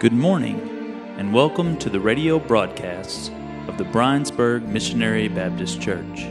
Good 0.00 0.14
morning, 0.14 0.58
and 1.18 1.30
welcome 1.30 1.76
to 1.76 1.90
the 1.90 2.00
radio 2.00 2.38
broadcasts 2.38 3.28
of 3.68 3.76
the 3.76 3.84
Brinesburg 3.84 4.66
Missionary 4.66 5.28
Baptist 5.28 5.82
Church. 5.82 6.26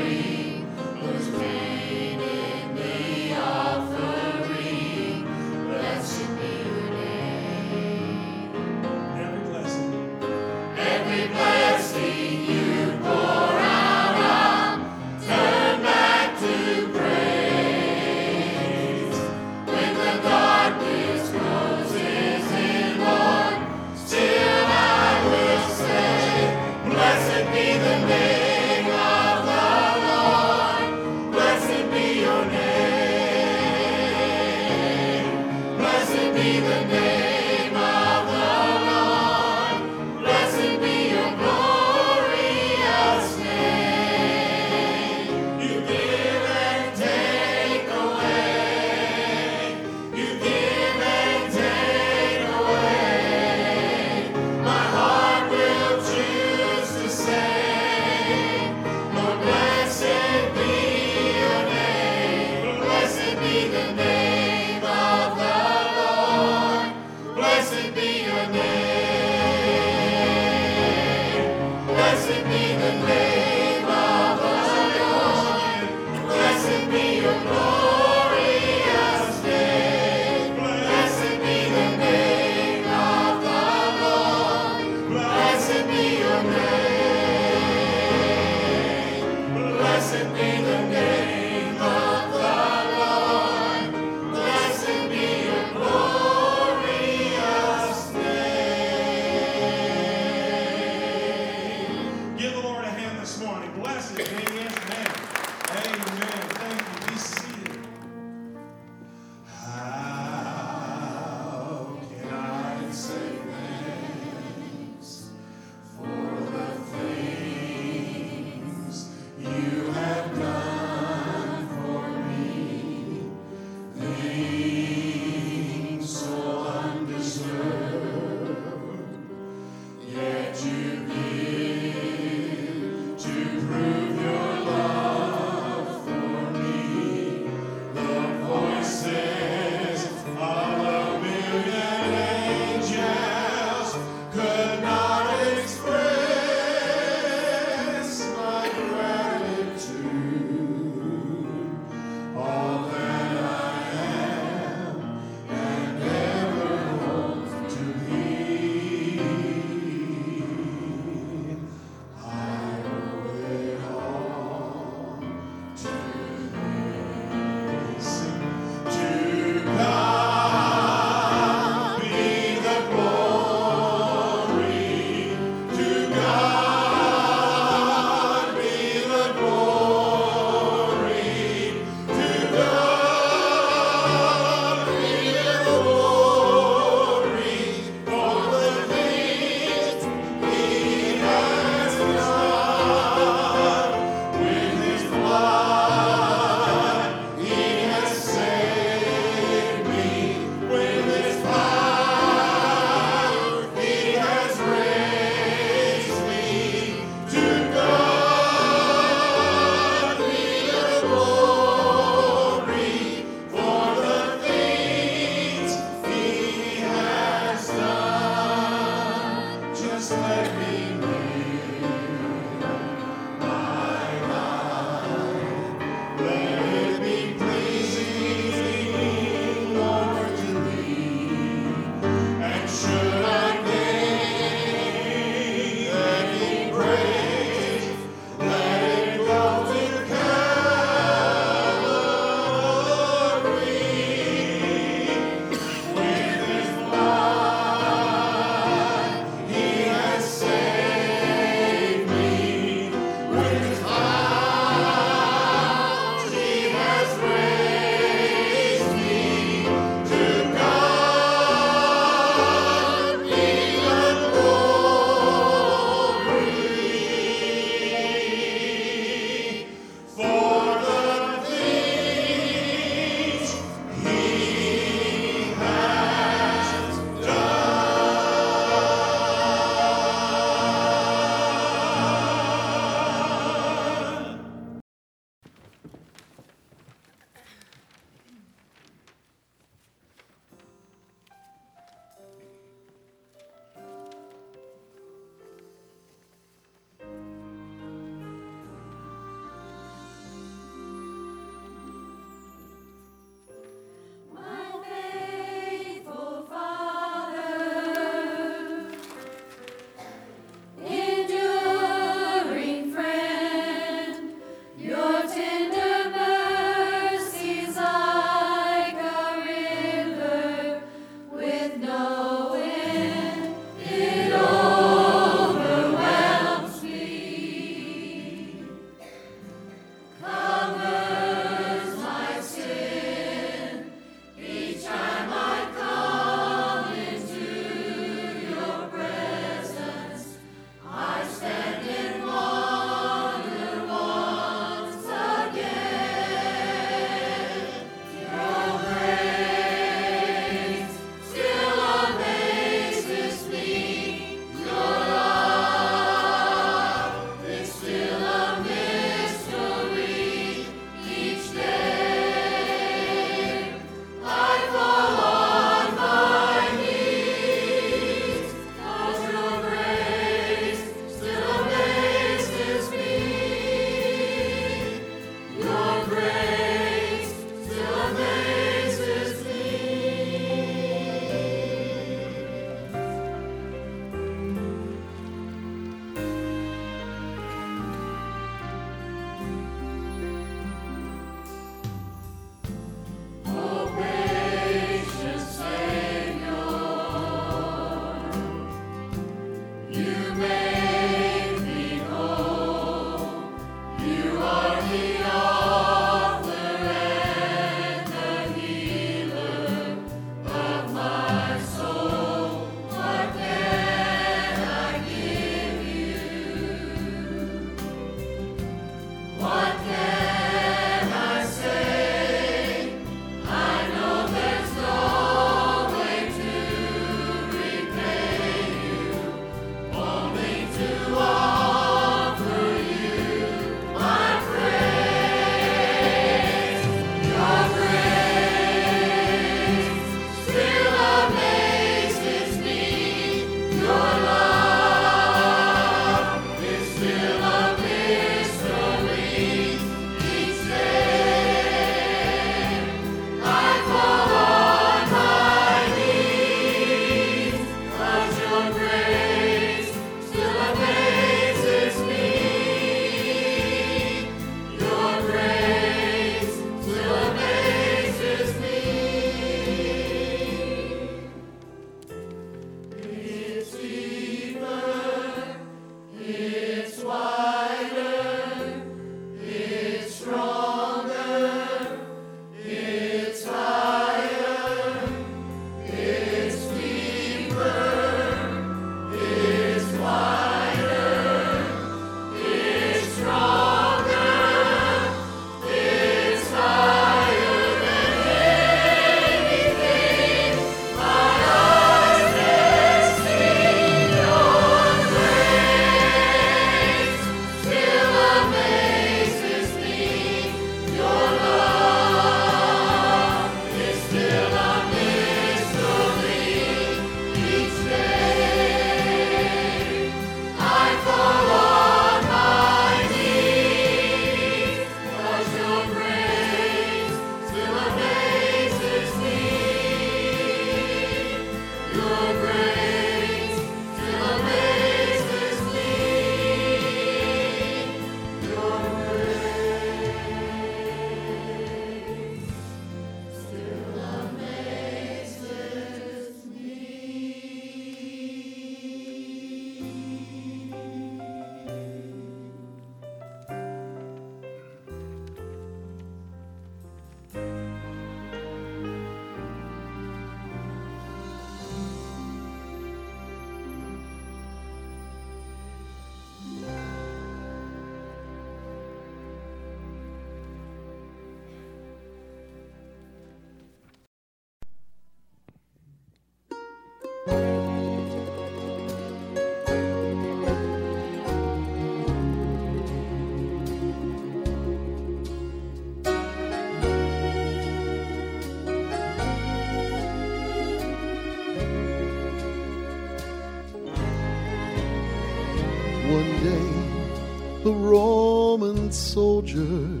Soldier 598.94 600.00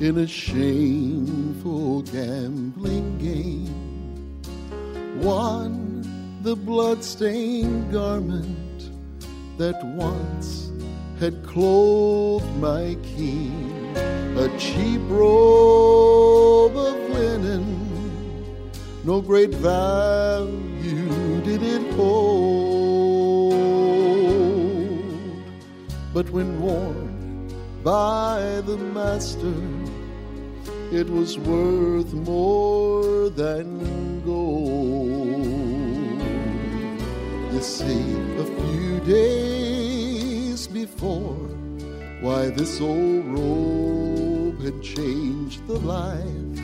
in 0.00 0.18
a 0.18 0.26
shameful 0.26 2.02
gambling 2.02 3.18
game 3.18 4.42
won 5.22 6.38
the 6.42 6.54
blood-stained 6.54 7.90
garment 7.90 8.90
that 9.56 9.82
once 9.84 10.70
had 11.18 11.42
clothed 11.44 12.54
my 12.58 12.96
king, 13.02 13.96
a 13.96 14.48
cheap 14.58 15.00
robe 15.08 16.76
of 16.76 16.96
linen, 17.10 17.64
no 19.04 19.20
great 19.20 19.54
value 19.54 21.40
did 21.40 21.62
it 21.62 21.94
hold. 21.94 22.68
But 26.12 26.30
when 26.30 26.60
worn 26.60 27.07
by 27.88 28.60
the 28.66 28.76
master, 28.76 29.62
it 30.92 31.08
was 31.08 31.38
worth 31.38 32.12
more 32.12 33.30
than 33.30 34.20
gold. 34.26 35.40
You 37.50 37.62
see, 37.62 38.04
a 38.44 38.46
few 38.60 39.00
days 39.00 40.66
before, 40.66 41.48
why 42.20 42.50
this 42.50 42.78
old 42.78 43.24
robe 43.24 44.60
had 44.62 44.82
changed 44.82 45.66
the 45.66 45.78
life 45.78 46.58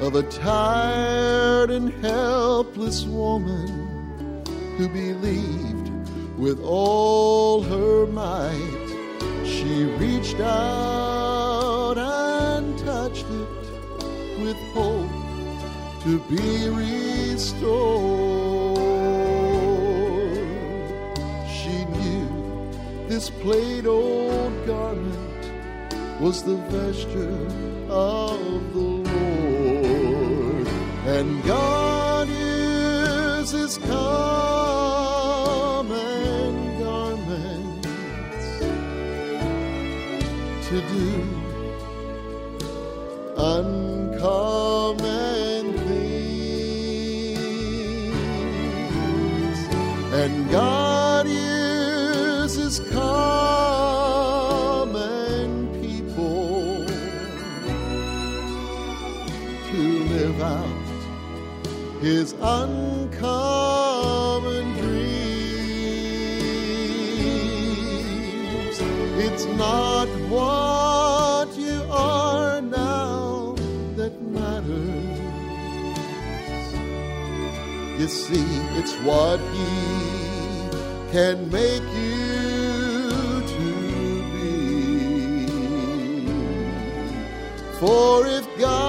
of 0.00 0.14
a 0.14 0.22
tired 0.22 1.70
and 1.70 1.92
helpless 2.02 3.04
woman 3.04 3.68
who 4.78 4.88
believed 4.88 5.88
with 6.38 6.58
all 6.64 7.60
her 7.62 8.06
might. 8.06 8.83
She 9.64 9.84
reached 9.84 10.40
out 10.40 11.96
and 11.96 12.78
touched 12.80 13.24
it 13.24 13.48
with 14.42 14.58
hope 14.74 15.08
to 16.02 16.18
be 16.28 16.68
restored. 16.68 17.64
She 21.48 21.86
knew 21.96 22.28
this 23.08 23.30
plain 23.30 23.86
old 23.86 24.66
garment 24.66 26.20
was 26.20 26.42
the 26.42 26.56
vesture 26.68 27.48
of 27.88 28.38
the 28.74 28.88
Lord, 29.08 30.68
and 31.06 31.42
God 31.44 32.28
is 32.28 33.50
His 33.50 33.78
to 40.74 40.80
do. 40.80 41.08
Uncommon 43.36 44.82
things, 45.86 46.58
and 50.12 50.50
God 50.50 51.28
uses 51.28 52.80
common 52.90 53.08
people 55.80 56.86
to 59.70 59.82
live 60.14 60.40
out 60.40 60.86
His 62.00 62.32
uncommon 62.32 62.83
You 78.04 78.10
see, 78.10 78.44
it's 78.78 78.92
what 78.96 79.40
He 79.40 79.72
can 81.10 81.50
make 81.50 81.88
you 82.04 83.08
to 83.54 83.68
be. 84.34 84.58
For 87.80 88.26
if 88.26 88.44
God 88.58 88.83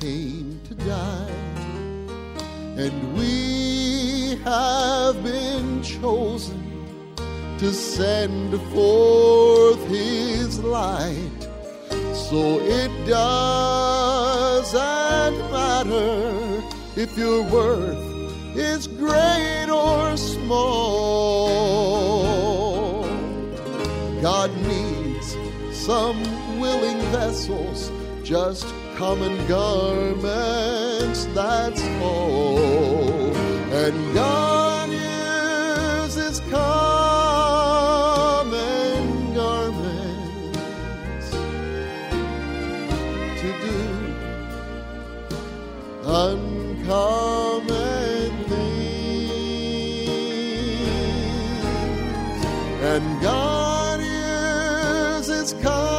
came 0.00 0.60
to 0.64 0.74
die. 0.74 1.30
And 2.76 3.16
we 3.16 4.36
have 4.44 5.22
been 5.24 5.82
chosen 5.82 6.86
to 7.58 7.72
send 7.72 8.60
forth 8.72 9.84
His 9.88 10.60
light. 10.60 11.48
So 12.14 12.60
it 12.60 12.90
doesn't 13.06 14.78
matter 15.50 16.62
if 16.94 17.18
your 17.18 17.42
worth 17.44 17.98
is 18.56 18.86
great 18.86 19.68
or 19.68 20.16
small. 20.16 21.48
God 24.22 24.50
needs 24.66 25.36
some 25.72 26.22
willing 26.60 27.00
vessels, 27.12 27.90
just 28.22 28.67
common 28.98 29.46
garments, 29.46 31.26
that's 31.26 31.82
all. 32.02 33.32
And 33.72 34.12
God 34.12 34.90
uses 34.90 36.40
common 36.50 36.64
garments 39.34 41.30
to 43.40 43.48
do 43.62 43.80
uncommon 46.04 47.68
things. 48.48 49.28
And 52.82 53.04
God 53.22 54.00
uses 54.00 55.52
common 55.62 55.97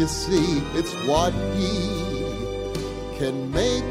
You 0.00 0.06
see, 0.06 0.62
it's 0.72 0.94
what 1.06 1.34
he 1.54 1.68
can 3.18 3.52
make 3.52 3.89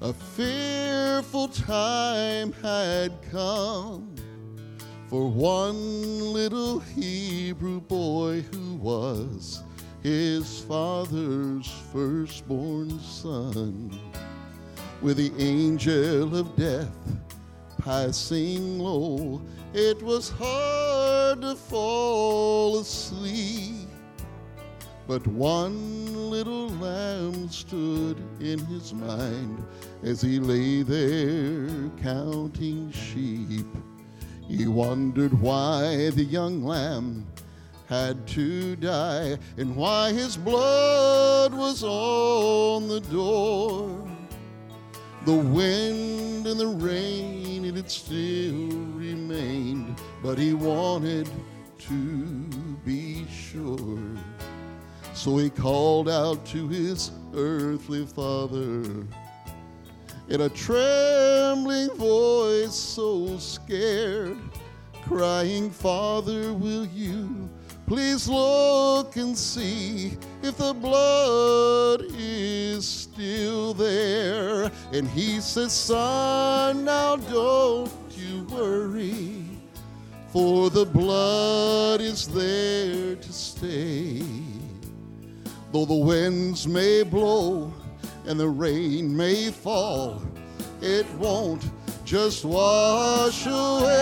a 0.00 0.12
fearful 0.12 1.48
time 1.48 2.52
had 2.62 3.12
come 3.32 4.14
for 5.08 5.28
one 5.28 6.32
little 6.32 6.78
Hebrew 6.78 7.80
boy 7.80 8.42
who 8.52 8.76
was 8.76 9.64
his 10.02 10.60
father's 10.60 11.68
firstborn 11.92 13.00
son. 13.00 13.98
With 15.02 15.16
the 15.16 15.32
angel 15.42 16.36
of 16.36 16.54
death 16.54 16.96
passing 17.78 18.78
low, 18.78 19.42
it 19.74 20.00
was 20.02 20.30
hard 20.30 21.40
to 21.40 21.56
fall 21.56 22.78
asleep. 22.78 23.88
But 25.08 25.26
one 25.26 26.30
little 26.30 26.68
lamb 26.68 27.48
stood 27.48 28.22
in 28.40 28.58
his 28.66 28.92
mind 28.92 29.64
as 30.02 30.20
he 30.20 30.38
lay 30.38 30.82
there 30.82 31.90
counting 32.02 32.90
sheep. 32.92 33.66
He 34.46 34.66
wondered 34.66 35.38
why 35.40 36.10
the 36.10 36.24
young 36.24 36.64
lamb 36.64 37.26
had 37.88 38.26
to 38.28 38.76
die 38.76 39.38
and 39.56 39.74
why 39.74 40.12
his 40.12 40.36
blood 40.36 41.52
was 41.52 41.82
on 41.82 42.88
the 42.88 43.00
door. 43.00 43.88
The 45.24 45.34
wind 45.34 46.46
and 46.46 46.58
the 46.58 46.66
rain, 46.66 47.64
it 47.64 47.74
had 47.74 47.90
still 47.90 48.68
remained, 48.94 50.00
but 50.22 50.38
he 50.38 50.54
wanted 50.54 51.28
to 51.78 51.94
be 52.84 53.26
sure. 53.28 54.16
So 55.14 55.36
he 55.36 55.50
called 55.50 56.08
out 56.08 56.46
to 56.46 56.68
his 56.68 57.10
earthly 57.34 58.06
father 58.06 59.06
in 60.28 60.42
a 60.42 60.48
trembling 60.50 61.90
voice, 61.96 62.74
so 62.74 63.38
scared, 63.38 64.36
crying, 65.04 65.70
Father, 65.70 66.52
will 66.52 66.84
you 66.86 67.48
please 67.86 68.28
look 68.28 69.16
and 69.16 69.36
see 69.36 70.18
if 70.42 70.58
the 70.58 70.74
blood 70.74 72.02
is 72.10 72.86
still 72.86 73.72
there? 73.72 74.70
And 74.92 75.08
he 75.08 75.40
says, 75.40 75.72
Son, 75.72 76.84
now 76.84 77.16
don't 77.16 77.90
you 78.10 78.44
worry, 78.50 79.44
for 80.28 80.68
the 80.68 80.84
blood 80.84 82.02
is 82.02 82.28
there 82.28 83.16
to 83.16 83.32
stay. 83.32 84.22
Though 85.72 85.86
the 85.86 85.94
winds 85.94 86.68
may 86.68 87.02
blow 87.02 87.72
and 88.28 88.38
the 88.38 88.48
rain 88.48 89.16
may 89.16 89.50
fall, 89.50 90.22
it 90.82 91.06
won't 91.14 91.70
just 92.04 92.44
wash 92.44 93.46
away. 93.46 93.96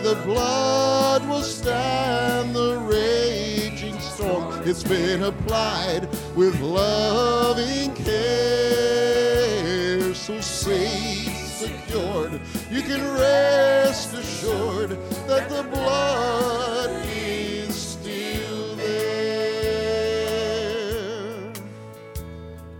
The 0.00 0.14
blood 0.24 1.28
will 1.28 1.42
stand 1.42 2.54
the 2.54 2.78
raging 2.78 3.98
storm. 3.98 4.62
It's 4.64 4.84
been 4.84 5.24
applied 5.24 6.08
with 6.36 6.60
loving 6.60 7.92
care, 7.96 8.54
so 10.14 10.40
safe, 10.40 11.34
secured. 11.48 12.40
You 12.70 12.82
can 12.82 13.02
rest 13.12 14.14
assured 14.14 14.90
that 15.26 15.48
the 15.48 15.64
blood 15.64 17.09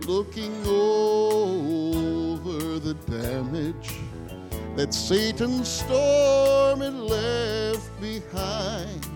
Looking 0.07 0.65
over 0.65 2.79
the 2.79 2.95
damage 3.07 3.93
that 4.75 4.93
Satan's 4.93 5.67
storm 5.67 6.81
had 6.81 6.95
left 6.95 8.01
behind, 8.01 9.07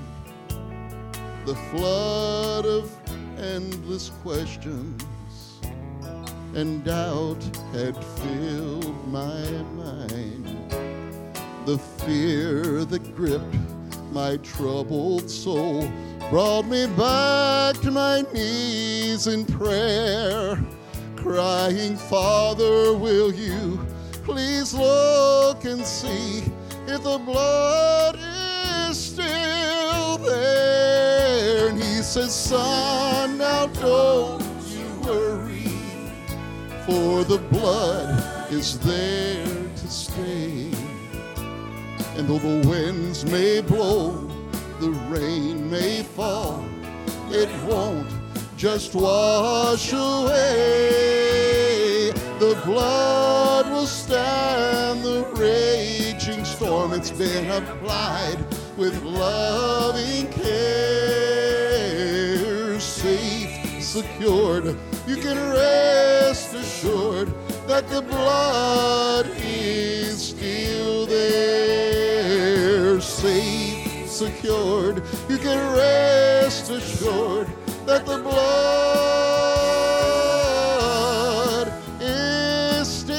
the 1.45 1.55
flood 1.71 2.65
of 2.65 2.91
endless 3.39 4.09
questions 4.21 5.03
and 6.55 6.83
doubt 6.83 7.43
had 7.73 8.01
filled 8.03 9.07
my 9.07 9.43
mind. 9.75 10.45
The 11.65 11.77
fear 12.05 12.85
that 12.85 13.15
gripped 13.15 13.55
my 14.11 14.37
troubled 14.37 15.29
soul 15.29 15.91
brought 16.29 16.67
me 16.67 16.87
back 16.87 17.75
to 17.81 17.91
my 17.91 18.23
knees 18.33 19.27
in 19.27 19.45
prayer, 19.45 20.57
crying, 21.25 21.97
Father, 21.97 22.93
will 22.93 23.33
you 23.33 23.83
please 24.23 24.75
look 24.75 25.65
and 25.65 25.83
see 25.83 26.43
if 26.85 27.01
the 27.01 27.17
blood 27.17 28.15
is 28.87 28.99
still 28.99 30.17
there? 30.19 31.69
And 31.69 31.81
he 31.81 32.03
says, 32.03 32.31
Son, 32.31 33.39
now 33.39 33.65
don't 33.65 34.43
you 34.67 34.85
worry 35.01 35.63
for 36.85 37.23
the 37.23 37.39
blood 37.49 38.53
is 38.53 38.77
there 38.81 39.45
to 39.45 39.87
stay. 39.87 40.69
And 42.17 42.27
though 42.27 42.37
the 42.37 42.67
winds 42.69 43.25
may 43.25 43.61
blow, 43.61 44.11
the 44.79 44.91
rain 45.09 45.71
may 45.71 46.03
fall, 46.03 46.63
it 47.31 47.49
won't 47.63 48.14
just 48.65 48.95
wash 48.95 49.93
away. 49.93 51.21
The 52.39 52.59
blood 52.65 53.69
will 53.69 53.85
stand 53.85 55.03
the 55.03 55.23
raging 55.35 56.43
storm. 56.43 56.91
It's 56.93 57.11
been 57.11 57.51
applied 57.51 58.43
with 58.75 59.03
loving 59.03 60.31
care, 60.31 60.49
safe, 62.79 63.83
secured. 63.83 64.75
You 65.05 65.17
can 65.17 65.37
rest 65.51 66.55
assured 66.55 67.31
that 67.67 67.87
the 67.87 68.01
blood 68.01 69.29
is 69.43 70.29
still 70.29 71.05
there, 71.05 72.99
safe, 72.99 74.09
secured. 74.09 75.03
You 75.29 75.37
can 75.37 75.59
rest 75.75 76.71
assured 76.71 77.47
that 77.85 78.05
the 78.05 78.17
blood 78.17 78.35
is 82.01 82.87
still 82.87 83.15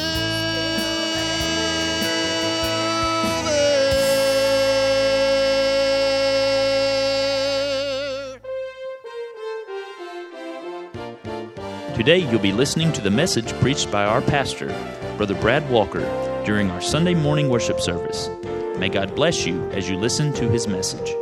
there. 3.45 3.87
Today 11.95 12.19
you'll 12.19 12.41
be 12.41 12.53
listening 12.53 12.93
to 12.93 13.01
the 13.01 13.11
message 13.11 13.53
preached 13.61 13.93
by 13.93 14.05
our 14.05 14.21
pastor, 14.21 14.67
Brother 15.17 15.35
Brad 15.35 15.71
Walker, 15.71 16.01
during 16.45 16.71
our 16.71 16.81
Sunday 16.81 17.15
morning 17.15 17.49
worship 17.51 17.81
service. 17.81 18.29
May 18.79 18.89
God 18.89 19.15
bless 19.15 19.47
you 19.47 19.63
as 19.71 19.89
you 19.89 19.97
listen 19.97 20.33
to 20.35 20.49
his 20.51 20.67
message. 20.67 21.15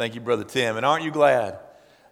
Thank 0.00 0.14
you, 0.14 0.22
Brother 0.22 0.44
Tim. 0.44 0.78
And 0.78 0.86
aren't 0.86 1.04
you 1.04 1.10
glad 1.10 1.58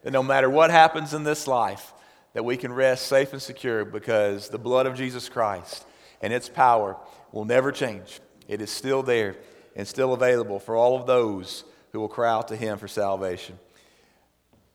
that 0.02 0.10
no 0.10 0.22
matter 0.22 0.50
what 0.50 0.70
happens 0.70 1.14
in 1.14 1.24
this 1.24 1.46
life, 1.46 1.94
that 2.34 2.44
we 2.44 2.58
can 2.58 2.70
rest 2.70 3.06
safe 3.06 3.32
and 3.32 3.40
secure 3.40 3.86
because 3.86 4.50
the 4.50 4.58
blood 4.58 4.84
of 4.84 4.94
Jesus 4.94 5.30
Christ 5.30 5.86
and 6.20 6.30
its 6.30 6.50
power 6.50 6.98
will 7.32 7.46
never 7.46 7.72
change. 7.72 8.20
It 8.46 8.60
is 8.60 8.68
still 8.68 9.02
there 9.02 9.36
and 9.74 9.88
still 9.88 10.12
available 10.12 10.58
for 10.58 10.76
all 10.76 11.00
of 11.00 11.06
those 11.06 11.64
who 11.92 12.00
will 12.00 12.08
cry 12.08 12.28
out 12.30 12.48
to 12.48 12.56
Him 12.56 12.76
for 12.76 12.88
salvation. 12.88 13.58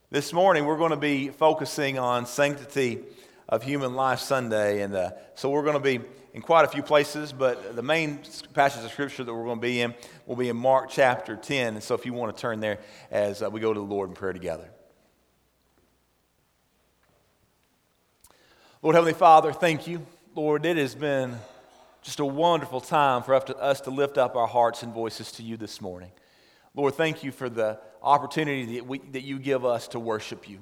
This 0.10 0.34
morning, 0.34 0.66
we're 0.66 0.80
going 0.80 0.90
to 0.90 0.98
be 0.98 1.30
focusing 1.30 2.00
on 2.00 2.26
sanctity 2.26 3.04
of 3.50 3.64
Human 3.64 3.96
Life 3.96 4.20
Sunday. 4.20 4.82
And 4.82 4.96
uh, 4.96 5.12
so 5.36 5.50
we're 5.50 5.64
going 5.64 5.74
to 5.74 5.80
be 5.80 6.00
in 6.34 6.42
quite 6.42 6.66
a 6.66 6.68
few 6.68 6.82
places, 6.82 7.32
but 7.32 7.76
the 7.76 7.84
main 7.84 8.20
passage 8.54 8.84
of 8.84 8.92
Scripture 8.92 9.24
that 9.24 9.34
we're 9.34 9.44
going 9.44 9.58
to 9.58 9.62
be 9.62 9.82
in 9.82 9.94
will 10.26 10.36
be 10.36 10.50
in 10.50 10.58
Mark 10.58 10.90
chapter 10.90 11.36
10. 11.36 11.76
And 11.76 11.84
so 11.84 11.94
if 11.94 12.06
you 12.06 12.14
want 12.14 12.36
to 12.36 12.42
turn 12.42 12.60
there 12.60 12.80
as 13.12 13.44
uh, 13.44 13.50
we 13.50 13.60
go 13.60 13.74
to 13.74 13.80
the 13.80 13.86
Lord 13.86 14.10
in 14.10 14.16
prayer 14.16 14.34
together. 14.34 14.70
Lord 18.82 18.96
Heavenly 18.96 19.14
Father, 19.14 19.54
thank 19.54 19.88
you. 19.88 20.06
Lord, 20.36 20.66
it 20.66 20.78
has 20.78 20.96
been 20.96 21.38
just 22.02 22.20
a 22.20 22.26
wonderful 22.26 22.82
time 22.82 23.24
for 23.24 23.34
us 23.34 23.82
to 23.82 23.92
lift 23.92 24.18
up 24.18 24.36
our 24.36 24.48
hearts 24.48 24.84
and 24.84 24.94
voices 24.94 25.32
to 25.34 25.44
you 25.44 25.56
this 25.56 25.80
morning. 25.80 26.12
Lord, 26.76 26.96
thank 26.96 27.24
you 27.24 27.32
for 27.32 27.50
the 27.50 27.80
opportunity 28.02 28.76
that, 28.76 28.88
we, 28.88 28.98
that 29.12 29.22
you 29.22 29.40
give 29.40 29.64
us 29.64 29.88
to 29.90 30.00
worship 30.00 30.50
you. 30.50 30.60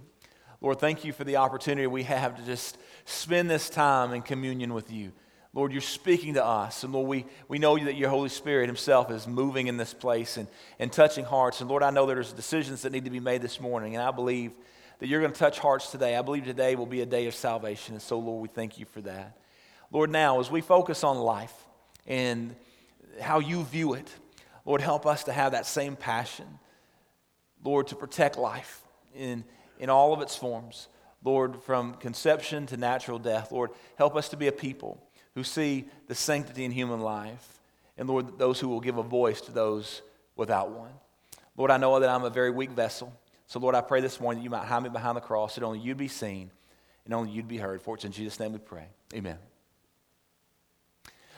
Lord, 0.61 0.79
thank 0.79 1.03
you 1.03 1.11
for 1.11 1.23
the 1.23 1.37
opportunity 1.37 1.87
we 1.87 2.03
have 2.03 2.37
to 2.37 2.45
just 2.45 2.77
spend 3.05 3.49
this 3.49 3.67
time 3.67 4.13
in 4.13 4.21
communion 4.21 4.75
with 4.75 4.91
you. 4.91 5.11
Lord, 5.53 5.71
you're 5.71 5.81
speaking 5.81 6.35
to 6.35 6.45
us. 6.45 6.83
And 6.83 6.93
Lord, 6.93 7.07
we, 7.07 7.25
we 7.47 7.57
know 7.57 7.77
that 7.77 7.95
your 7.95 8.09
Holy 8.09 8.29
Spirit 8.29 8.67
Himself 8.67 9.11
is 9.11 9.27
moving 9.27 9.67
in 9.67 9.75
this 9.75 9.93
place 9.93 10.37
and, 10.37 10.47
and 10.79 10.93
touching 10.93 11.25
hearts. 11.25 11.59
And 11.59 11.69
Lord, 11.69 11.83
I 11.83 11.89
know 11.89 12.05
there's 12.05 12.31
decisions 12.31 12.83
that 12.83 12.91
need 12.91 13.05
to 13.05 13.09
be 13.09 13.19
made 13.19 13.41
this 13.41 13.59
morning. 13.59 13.95
And 13.95 14.03
I 14.03 14.11
believe 14.11 14.53
that 14.99 15.07
you're 15.07 15.19
going 15.19 15.33
to 15.33 15.39
touch 15.39 15.59
hearts 15.59 15.91
today. 15.91 16.15
I 16.15 16.21
believe 16.21 16.45
today 16.45 16.75
will 16.75 16.85
be 16.85 17.01
a 17.01 17.05
day 17.07 17.25
of 17.25 17.33
salvation. 17.33 17.95
And 17.95 18.01
so, 18.01 18.19
Lord, 18.19 18.41
we 18.41 18.47
thank 18.47 18.77
you 18.77 18.85
for 18.85 19.01
that. 19.01 19.35
Lord, 19.91 20.09
now 20.11 20.39
as 20.39 20.49
we 20.49 20.61
focus 20.61 21.03
on 21.03 21.17
life 21.17 21.53
and 22.05 22.55
how 23.19 23.39
you 23.39 23.63
view 23.63 23.93
it, 23.95 24.09
Lord, 24.63 24.79
help 24.79 25.07
us 25.07 25.23
to 25.23 25.33
have 25.33 25.53
that 25.53 25.65
same 25.65 25.95
passion, 25.95 26.45
Lord, 27.63 27.87
to 27.87 27.95
protect 27.95 28.37
life 28.37 28.83
in, 29.15 29.43
in 29.81 29.89
all 29.89 30.13
of 30.13 30.21
its 30.21 30.35
forms. 30.35 30.87
Lord, 31.23 31.61
from 31.63 31.95
conception 31.95 32.65
to 32.67 32.77
natural 32.77 33.19
death, 33.19 33.51
Lord, 33.51 33.71
help 33.97 34.15
us 34.15 34.29
to 34.29 34.37
be 34.37 34.47
a 34.47 34.51
people 34.51 35.03
who 35.35 35.43
see 35.43 35.85
the 36.07 36.15
sanctity 36.15 36.63
in 36.63 36.71
human 36.71 37.01
life. 37.01 37.59
And 37.97 38.07
Lord, 38.07 38.37
those 38.37 38.59
who 38.59 38.69
will 38.69 38.79
give 38.79 38.97
a 38.97 39.03
voice 39.03 39.41
to 39.41 39.51
those 39.51 40.01
without 40.35 40.71
one. 40.71 40.91
Lord, 41.57 41.71
I 41.71 41.77
know 41.77 41.99
that 41.99 42.09
I'm 42.09 42.23
a 42.23 42.29
very 42.29 42.49
weak 42.49 42.71
vessel. 42.71 43.13
So, 43.47 43.59
Lord, 43.59 43.75
I 43.75 43.81
pray 43.81 44.01
this 44.01 44.19
morning 44.19 44.39
that 44.39 44.43
you 44.45 44.49
might 44.49 44.65
hide 44.65 44.83
me 44.83 44.89
behind 44.89 45.17
the 45.17 45.21
cross, 45.21 45.55
that 45.55 45.63
only 45.63 45.79
you'd 45.79 45.97
be 45.97 46.07
seen 46.07 46.51
and 47.05 47.13
only 47.13 47.31
you'd 47.31 47.47
be 47.47 47.57
heard. 47.57 47.81
For 47.81 47.95
it's 47.95 48.05
in 48.05 48.11
Jesus' 48.11 48.39
name 48.39 48.53
we 48.53 48.59
pray. 48.59 48.85
Amen. 49.13 49.37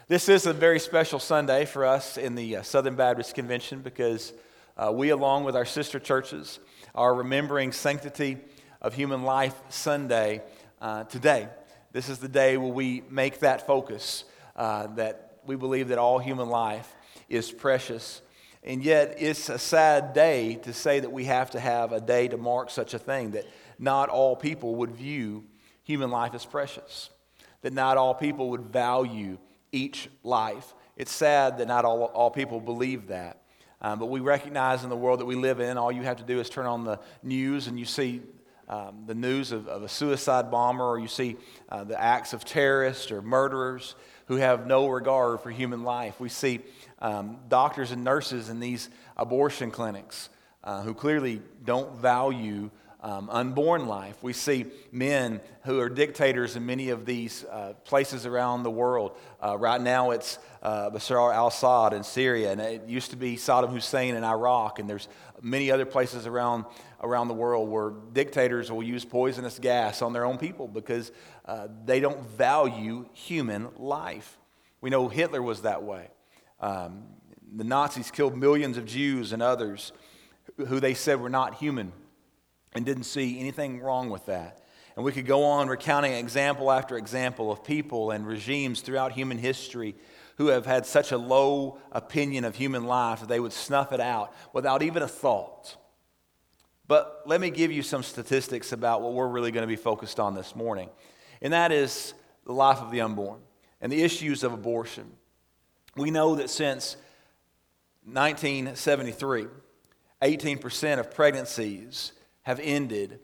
This 0.08 0.29
is 0.29 0.45
a 0.45 0.53
very 0.53 0.79
special 0.79 1.17
Sunday 1.17 1.65
for 1.65 1.86
us 1.86 2.17
in 2.17 2.36
the 2.36 2.58
uh, 2.58 2.62
Southern 2.62 2.95
Baptist 2.95 3.36
Convention 3.36 3.82
because 3.82 4.34
uh, 4.77 4.91
we, 4.93 5.10
along 5.10 5.45
with 5.45 5.56
our 5.56 5.65
sister 5.65 5.99
churches, 5.99 6.60
are 6.95 7.13
remembering 7.15 7.71
Sanctity 7.71 8.38
of 8.82 8.93
Human 8.93 9.23
Life 9.23 9.56
Sunday 9.69 10.43
uh, 10.79 11.06
today. 11.06 11.47
This 11.91 12.08
is 12.08 12.19
the 12.19 12.27
day 12.27 12.58
where 12.58 12.71
we 12.71 13.03
make 13.10 13.39
that 13.39 13.65
focus 13.65 14.25
uh, 14.56 14.88
that 14.95 15.39
we 15.45 15.56
believe 15.56 15.88
that 15.88 15.97
all 15.97 16.19
human 16.19 16.49
life 16.49 16.95
is 17.29 17.51
precious. 17.51 18.21
And 18.63 18.84
yet, 18.84 19.15
it's 19.17 19.49
a 19.49 19.58
sad 19.58 20.13
day 20.13 20.56
to 20.63 20.73
say 20.73 20.99
that 20.99 21.12
we 21.12 21.25
have 21.25 21.51
to 21.51 21.60
have 21.60 21.91
a 21.91 21.99
day 21.99 22.27
to 22.27 22.38
mark 22.38 22.69
such 22.69 22.93
a 22.93 22.99
thing, 22.99 23.32
that 23.32 23.45
not 23.79 24.10
all 24.10 24.36
people 24.36 24.75
would 24.75 24.91
view 24.91 25.45
human 25.84 26.12
life 26.12 26.34
as 26.34 26.45
precious, 26.45 27.10
that 27.62 27.73
not 27.73 27.97
all 27.97 28.13
people 28.13 28.51
would 28.51 28.62
value 28.67 29.38
each 29.71 30.10
life. 30.23 30.75
It's 30.95 31.12
sad 31.12 31.58
that 31.58 31.67
not 31.67 31.86
all, 31.86 32.03
all 32.03 32.29
people 32.29 32.60
believe 32.60 33.08
that. 33.08 33.42
Um, 33.84 34.00
but 34.00 34.06
we 34.06 34.22
recognize 34.22 34.84
in 34.84 34.89
the 34.89 34.96
world 34.96 35.19
that 35.19 35.26
we 35.26 35.36
live 35.36 35.60
in, 35.60 35.78
all 35.78 35.91
you 35.91 36.04
have 36.04 36.17
to 36.17 36.24
do 36.24 36.39
is 36.39 36.50
turn 36.50 36.65
on 36.65 36.86
the 36.86 37.00
news 37.22 37.67
and 37.67 37.78
you 37.78 37.86
see 37.86 38.22
um, 38.69 39.04
the 39.06 39.13
news 39.13 39.52
of, 39.52 39.67
of, 39.67 39.84
a 39.84 39.89
suicide 39.89 40.50
bomber 40.50 40.86
or 40.86 40.98
you 40.98 41.10
see 41.10 41.36
uh, 41.67 41.84
the 41.84 42.02
acts 42.02 42.32
of 42.32 42.46
terrorists 42.46 43.12
or 43.12 43.22
murderers 43.22 43.96
who 44.28 44.38
have 44.38 44.65
no 44.65 44.88
regard 44.88 45.41
for 45.41 45.52
human 45.52 45.84
life. 45.84 46.19
We 46.22 46.30
see 46.30 46.62
um, 47.00 47.39
doctors 47.50 47.91
and 47.91 48.06
nurses 48.06 48.48
in 48.48 48.62
these 48.62 48.89
abortion 49.17 49.69
clinics 49.69 50.30
uh, 50.63 50.82
who 50.82 50.93
clearly 50.93 51.41
don't 51.65 51.98
value 51.98 52.72
um, 53.04 53.30
unborn 53.30 53.86
life. 53.86 54.16
We 54.24 54.32
see 54.32 54.66
men 54.92 55.42
who 55.63 55.80
are 55.82 55.89
dictators 55.89 56.56
in 56.56 56.66
many 56.66 56.89
of 56.89 57.06
these 57.06 57.44
uh, 57.44 57.74
places 57.84 58.26
around 58.26 58.63
the 58.63 58.72
world. 58.72 59.18
Uh, 59.44 59.58
right 59.58 59.80
now, 59.80 60.12
it's 60.12 60.39
uh, 60.62 60.89
Bashar 60.89 61.36
al 61.36 61.48
Assad 61.48 61.92
in 61.94 62.04
Syria, 62.04 62.54
and 62.54 62.62
it 62.62 62.88
used 62.88 63.12
to 63.12 63.18
be 63.18 63.36
Saddam 63.36 63.72
Hussein 63.72 64.16
in 64.16 64.24
Iraq, 64.24 64.80
and 64.80 64.89
there's 64.89 65.10
many 65.42 65.70
other 65.70 65.86
places 65.86 66.26
around, 66.26 66.63
around 67.02 67.28
the 67.28 67.34
world 67.34 67.70
where 67.70 67.92
dictators 68.13 68.72
will 68.72 68.82
use 68.82 69.04
poisonous 69.04 69.60
gas 69.60 70.02
on 70.02 70.13
their 70.13 70.24
own 70.24 70.38
people 70.38 70.70
because 70.70 71.12
uh, 71.46 71.68
they 71.84 72.00
don't 72.00 72.22
value 72.30 73.06
human 73.12 73.68
life. 73.78 74.38
We 74.80 74.89
know 74.89 75.10
Hitler 75.10 75.42
was 75.42 75.63
that 75.63 75.84
way. 75.84 76.08
Um, 76.62 77.04
the 77.54 77.66
Nazis 77.66 78.10
killed 78.10 78.38
millions 78.38 78.78
of 78.78 78.86
Jews 78.86 79.34
and 79.34 79.44
others 79.44 79.92
who 80.56 80.80
they 80.80 80.94
said 80.94 81.20
were 81.20 81.30
not 81.30 81.56
human 81.56 81.92
and 82.76 82.86
didn't 82.86 83.04
see 83.04 83.40
anything 83.40 83.80
wrong 83.82 84.10
with 84.10 84.26
that. 84.28 84.64
And 84.96 85.04
we 85.04 85.12
could 85.12 85.26
go 85.26 85.44
on 85.44 85.68
recounting 85.68 86.14
example 86.14 86.72
after 86.72 86.98
example 86.98 87.52
of 87.52 87.64
people 87.64 88.12
and 88.12 88.28
regimes 88.28 88.82
throughout 88.82 89.12
human 89.12 89.38
history 89.38 89.96
who 90.38 90.48
have 90.48 90.66
had 90.66 90.86
such 90.86 91.12
a 91.12 91.18
low 91.18 91.80
opinion 91.92 92.44
of 92.46 92.56
human 92.56 92.86
life 92.86 93.20
that 93.20 93.30
they 93.30 93.40
would 93.40 93.54
snuff 93.54 93.92
it 93.92 94.00
out 94.00 94.34
without 94.52 94.84
even 94.84 95.04
a 95.04 95.08
thought. 95.08 95.78
But 96.88 97.24
let 97.26 97.40
me 97.40 97.50
give 97.50 97.72
you 97.72 97.82
some 97.82 98.04
statistics 98.04 98.72
about 98.72 99.02
what 99.02 99.14
we're 99.14 99.28
really 99.28 99.52
going 99.52 99.64
to 99.64 99.68
be 99.68 99.76
focused 99.76 100.20
on 100.20 100.36
this 100.36 100.56
morning, 100.56 100.90
and 101.42 101.54
that 101.54 101.72
is 101.72 102.14
the 102.46 102.52
life 102.52 102.80
of 102.80 102.92
the 102.92 103.02
unborn 103.02 103.40
and 103.80 103.92
the 103.92 104.04
issues 104.04 104.44
of 104.44 104.54
abortion. 104.54 105.12
We 105.96 106.12
know 106.12 106.36
that 106.36 106.50
since 106.50 106.98
1973, 108.06 109.48
18% 110.22 111.00
of 111.00 111.14
pregnancies 111.14 112.12
have 112.43 112.60
ended 112.62 113.19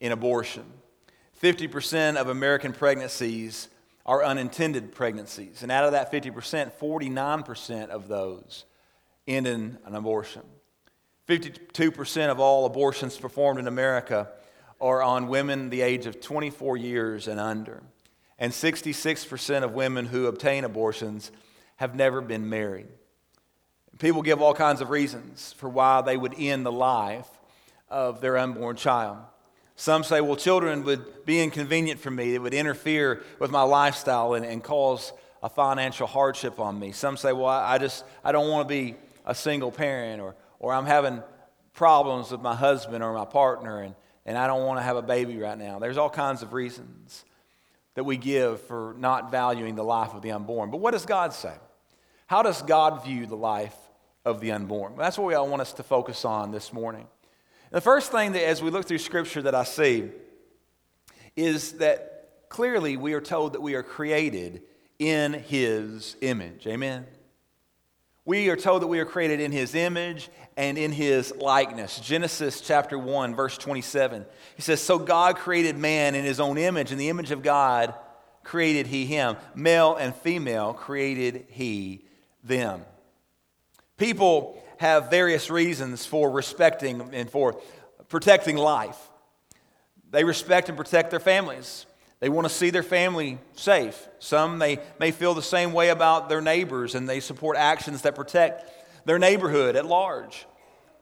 in 0.00 0.12
abortion. 0.12 0.64
50% 1.42 2.16
of 2.16 2.28
American 2.28 2.72
pregnancies 2.72 3.68
are 4.06 4.24
unintended 4.24 4.92
pregnancies. 4.92 5.62
And 5.62 5.72
out 5.72 5.84
of 5.84 5.92
that 5.92 6.12
50%, 6.12 6.72
49% 6.72 7.88
of 7.88 8.08
those 8.08 8.64
end 9.26 9.46
in 9.46 9.78
an 9.84 9.94
abortion. 9.94 10.42
52% 11.28 12.30
of 12.30 12.38
all 12.38 12.66
abortions 12.66 13.16
performed 13.16 13.58
in 13.58 13.66
America 13.66 14.28
are 14.80 15.02
on 15.02 15.28
women 15.28 15.70
the 15.70 15.80
age 15.80 16.06
of 16.06 16.20
24 16.20 16.76
years 16.76 17.28
and 17.28 17.40
under. 17.40 17.82
And 18.38 18.52
66% 18.52 19.62
of 19.62 19.72
women 19.72 20.06
who 20.06 20.26
obtain 20.26 20.64
abortions 20.64 21.30
have 21.76 21.94
never 21.94 22.20
been 22.20 22.48
married. 22.48 22.88
People 23.98 24.22
give 24.22 24.42
all 24.42 24.54
kinds 24.54 24.80
of 24.80 24.90
reasons 24.90 25.54
for 25.56 25.68
why 25.68 26.02
they 26.02 26.16
would 26.16 26.34
end 26.36 26.66
the 26.66 26.72
life 26.72 27.28
of 27.94 28.20
their 28.20 28.36
unborn 28.36 28.74
child. 28.74 29.18
Some 29.76 30.02
say, 30.02 30.20
well, 30.20 30.34
children 30.34 30.82
would 30.84 31.24
be 31.24 31.40
inconvenient 31.40 32.00
for 32.00 32.10
me. 32.10 32.34
It 32.34 32.42
would 32.42 32.52
interfere 32.52 33.22
with 33.38 33.52
my 33.52 33.62
lifestyle 33.62 34.34
and, 34.34 34.44
and 34.44 34.62
cause 34.62 35.12
a 35.44 35.48
financial 35.48 36.08
hardship 36.08 36.58
on 36.58 36.76
me. 36.78 36.90
Some 36.90 37.16
say, 37.16 37.32
well, 37.32 37.46
I, 37.46 37.74
I 37.74 37.78
just, 37.78 38.04
I 38.24 38.32
don't 38.32 38.50
want 38.50 38.68
to 38.68 38.72
be 38.72 38.96
a 39.24 39.34
single 39.34 39.70
parent 39.70 40.20
or, 40.20 40.34
or 40.58 40.74
I'm 40.74 40.86
having 40.86 41.22
problems 41.72 42.32
with 42.32 42.40
my 42.40 42.54
husband 42.54 43.04
or 43.04 43.12
my 43.12 43.24
partner 43.24 43.80
and, 43.80 43.94
and 44.26 44.36
I 44.36 44.48
don't 44.48 44.64
want 44.64 44.78
to 44.78 44.82
have 44.82 44.96
a 44.96 45.02
baby 45.02 45.38
right 45.38 45.56
now. 45.56 45.78
There's 45.78 45.96
all 45.96 46.10
kinds 46.10 46.42
of 46.42 46.52
reasons 46.52 47.24
that 47.94 48.02
we 48.02 48.16
give 48.16 48.60
for 48.62 48.96
not 48.98 49.30
valuing 49.30 49.76
the 49.76 49.84
life 49.84 50.14
of 50.14 50.22
the 50.22 50.32
unborn. 50.32 50.72
But 50.72 50.78
what 50.78 50.90
does 50.90 51.06
God 51.06 51.32
say? 51.32 51.54
How 52.26 52.42
does 52.42 52.60
God 52.62 53.04
view 53.04 53.26
the 53.26 53.36
life 53.36 53.76
of 54.24 54.40
the 54.40 54.50
unborn? 54.50 54.94
That's 54.96 55.16
what 55.16 55.28
we 55.28 55.34
all 55.34 55.48
want 55.48 55.62
us 55.62 55.74
to 55.74 55.84
focus 55.84 56.24
on 56.24 56.50
this 56.50 56.72
morning. 56.72 57.06
The 57.74 57.80
first 57.80 58.12
thing 58.12 58.34
that, 58.34 58.46
as 58.46 58.62
we 58.62 58.70
look 58.70 58.86
through 58.86 58.98
Scripture, 58.98 59.42
that 59.42 59.54
I 59.56 59.64
see 59.64 60.08
is 61.34 61.72
that 61.78 62.28
clearly 62.48 62.96
we 62.96 63.14
are 63.14 63.20
told 63.20 63.54
that 63.54 63.62
we 63.62 63.74
are 63.74 63.82
created 63.82 64.62
in 65.00 65.32
His 65.32 66.14
image. 66.20 66.68
Amen. 66.68 67.04
We 68.24 68.48
are 68.48 68.56
told 68.56 68.82
that 68.82 68.86
we 68.86 69.00
are 69.00 69.04
created 69.04 69.40
in 69.40 69.50
His 69.50 69.74
image 69.74 70.28
and 70.56 70.78
in 70.78 70.92
His 70.92 71.34
likeness. 71.34 71.98
Genesis 71.98 72.60
chapter 72.60 72.96
1, 72.96 73.34
verse 73.34 73.58
27. 73.58 74.24
He 74.54 74.62
says, 74.62 74.80
So 74.80 74.96
God 74.96 75.34
created 75.34 75.76
man 75.76 76.14
in 76.14 76.24
His 76.24 76.38
own 76.38 76.58
image. 76.58 76.92
In 76.92 76.98
the 76.98 77.08
image 77.08 77.32
of 77.32 77.42
God 77.42 77.92
created 78.44 78.86
He 78.86 79.04
him. 79.04 79.36
Male 79.56 79.96
and 79.96 80.14
female 80.14 80.74
created 80.74 81.46
He 81.48 82.04
them. 82.44 82.84
People 83.96 84.63
have 84.84 85.08
various 85.08 85.48
reasons 85.48 86.04
for 86.04 86.30
respecting 86.30 87.00
and 87.14 87.30
for 87.30 87.58
protecting 88.10 88.56
life. 88.56 88.98
They 90.10 90.24
respect 90.24 90.68
and 90.68 90.76
protect 90.76 91.10
their 91.10 91.20
families. 91.20 91.86
They 92.20 92.28
want 92.28 92.46
to 92.46 92.52
see 92.52 92.68
their 92.68 92.82
family 92.82 93.38
safe. 93.54 94.08
Some 94.18 94.58
they 94.58 94.78
may 95.00 95.10
feel 95.10 95.32
the 95.32 95.40
same 95.40 95.72
way 95.72 95.88
about 95.88 96.28
their 96.28 96.42
neighbors 96.42 96.94
and 96.94 97.08
they 97.08 97.20
support 97.20 97.56
actions 97.56 98.02
that 98.02 98.14
protect 98.14 98.70
their 99.06 99.18
neighborhood 99.18 99.74
at 99.74 99.86
large. 99.86 100.46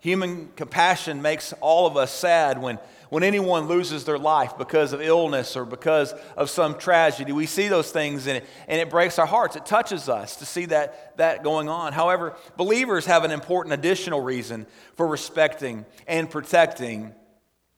Human 0.03 0.49
compassion 0.57 1.23
makes 1.23 1.53
all 1.61 1.87
of 1.87 1.97
us 1.97 2.13
sad 2.13 2.61
when, 2.61 2.81
when 3.09 3.23
anyone 3.23 3.69
loses 3.69 4.05
their 4.05 4.19
life 4.19 4.59
because 4.59 4.93
of 4.93 5.01
illness 5.01 5.57
or 5.57 5.65
because 5.65 6.13
of 6.37 6.51
some 6.51 6.77
tragedy. 6.77 7.31
We 7.31 7.47
see 7.47 7.69
those 7.69 7.93
things 7.93 8.27
and 8.27 8.39
it, 8.39 8.47
and 8.67 8.81
it 8.81 8.91
breaks 8.91 9.21
our 9.21 9.27
hearts. 9.27 9.55
It 9.55 9.65
touches 9.65 10.09
us 10.09 10.35
to 10.37 10.45
see 10.45 10.65
that, 10.67 11.17
that 11.19 11.45
going 11.45 11.69
on. 11.69 11.93
However, 11.93 12.35
believers 12.57 13.07
have 13.07 13.23
an 13.23 13.31
important 13.31 13.75
additional 13.75 14.21
reason 14.21 14.67
for 14.97 15.07
respecting 15.07 15.87
and 16.09 16.29
protecting 16.29 17.13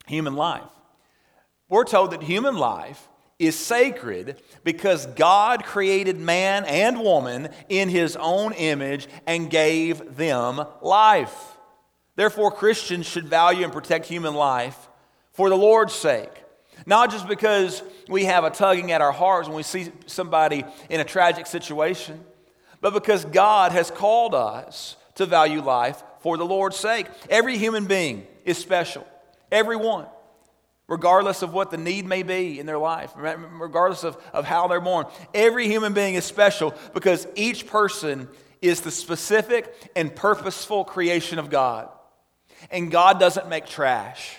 human 0.07 0.35
life. 0.35 0.63
We're 1.69 1.85
told 1.85 2.13
that 2.13 2.23
human 2.23 2.57
life 2.57 3.07
is 3.39 3.55
sacred 3.55 4.41
because 4.65 5.05
God 5.05 5.63
created 5.65 6.19
man 6.19 6.65
and 6.65 7.01
woman 7.01 7.51
in 7.69 7.91
his 7.91 8.17
own 8.17 8.55
image 8.55 9.09
and 9.27 9.51
gave 9.51 10.17
them 10.17 10.65
life. 10.81 11.54
Therefore, 12.17 12.51
Christians 12.51 13.07
should 13.07 13.29
value 13.29 13.65
and 13.65 13.73
protect 13.73 14.07
human 14.07 14.35
life 14.35 14.89
for 15.33 15.49
the 15.49 15.57
Lord's 15.57 15.95
sake. 15.95 16.31
Not 16.87 17.11
just 17.11 17.29
because 17.29 17.83
we 18.09 18.25
have 18.25 18.45
a 18.45 18.51
tugging 18.51 18.93
at 18.93 19.01
our 19.01 19.13
hearts 19.13 19.49
when 19.49 19.57
we 19.57 19.63
see 19.63 19.91
somebody 20.07 20.65
in 20.91 21.01
a 21.01 21.05
tragic 21.05 21.47
situation, 21.47 22.25
but 22.81 22.93
because 22.93 23.25
God 23.25 23.73
has 23.73 23.91
called 23.91 24.35
us 24.35 24.97
to 25.17 25.27
value 25.27 25.63
life 25.63 26.03
for 26.21 26.37
the 26.37 26.45
Lord's 26.45 26.77
sake. 26.77 27.07
Every 27.31 27.57
human 27.57 27.87
being 27.87 28.27
is 28.45 28.59
special, 28.59 29.07
everyone 29.51 30.07
regardless 30.89 31.43
of 31.43 31.53
what 31.53 31.71
the 31.71 31.77
need 31.77 32.05
may 32.07 32.23
be 32.23 32.61
in 32.61 32.67
their 32.67 32.79
life, 32.79 33.13
regardless 33.17 34.05
of, 34.05 34.17
of 34.33 34.45
how 34.45 34.69
they're 34.69 34.81
born. 34.81 35.07
Every 35.33 35.67
human 35.67 35.95
being 35.95 36.15
is 36.15 36.25
special 36.25 36.75
because 36.93 37.27
each 37.35 37.67
person 37.67 38.29
is 38.61 38.83
the 38.83 38.91
specific 38.91 39.75
and 39.97 40.15
purposeful 40.15 40.85
creation 40.85 41.39
of 41.39 41.51
God. 41.51 41.89
And 42.71 42.91
God 42.91 43.19
doesn't 43.21 43.49
make 43.49 43.67
trash. 43.67 44.37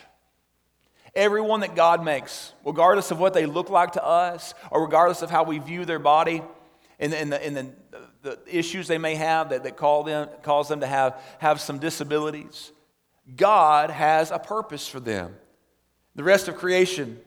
Everyone 1.15 1.61
that 1.61 1.75
God 1.75 2.03
makes, 2.03 2.53
regardless 2.65 3.09
of 3.11 3.19
what 3.19 3.33
they 3.33 3.45
look 3.45 3.69
like 3.69 3.93
to 3.93 4.03
us, 4.03 4.53
or 4.69 4.83
regardless 4.83 5.21
of 5.21 5.31
how 5.31 5.43
we 5.43 5.59
view 5.59 5.85
their 5.85 5.99
body 5.99 6.41
and, 6.99 7.13
and, 7.13 7.31
the, 7.31 7.45
and 7.45 7.55
the, 7.55 7.71
the 8.21 8.39
issues 8.47 8.87
they 8.87 8.97
may 8.97 9.15
have 9.15 9.49
that, 9.49 9.63
that 9.63 9.77
call 9.77 10.03
them, 10.03 10.27
cause 10.41 10.67
them 10.67 10.81
to 10.81 10.87
have, 10.87 11.21
have 11.39 11.61
some 11.61 11.79
disabilities, 11.79 12.71
God 13.33 13.89
has 13.89 14.31
a 14.31 14.39
purpose 14.39 14.87
for 14.87 14.99
them. 14.99 15.35
The 16.15 16.23
rest 16.23 16.47
of 16.47 16.57
creation, 16.57 17.19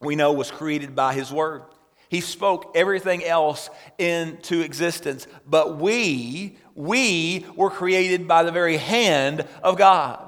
we 0.00 0.16
know, 0.16 0.32
was 0.32 0.50
created 0.50 0.94
by 0.94 1.14
His 1.14 1.32
Word. 1.32 1.62
He 2.08 2.20
spoke 2.20 2.72
everything 2.74 3.22
else 3.24 3.68
into 3.98 4.60
existence. 4.60 5.26
But 5.46 5.78
we, 5.78 6.56
we 6.74 7.44
were 7.54 7.70
created 7.70 8.26
by 8.26 8.42
the 8.42 8.52
very 8.52 8.78
hand 8.78 9.46
of 9.62 9.76
God. 9.76 10.27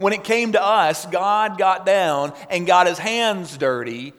When 0.00 0.14
it 0.14 0.24
came 0.24 0.52
to 0.52 0.64
us, 0.64 1.04
God 1.04 1.58
got 1.58 1.84
down 1.84 2.32
and 2.48 2.66
got 2.66 2.86
his 2.86 2.96
hands 2.96 3.58
dirty 3.58 4.14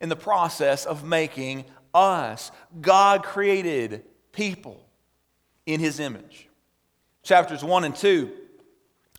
in 0.00 0.08
the 0.08 0.16
process 0.16 0.84
of 0.84 1.04
making 1.04 1.66
us. 1.94 2.50
God 2.80 3.22
created 3.22 4.02
people 4.32 4.84
in 5.66 5.78
his 5.78 6.00
image. 6.00 6.48
Chapters 7.22 7.62
1 7.62 7.84
and 7.84 7.94
2 7.94 8.28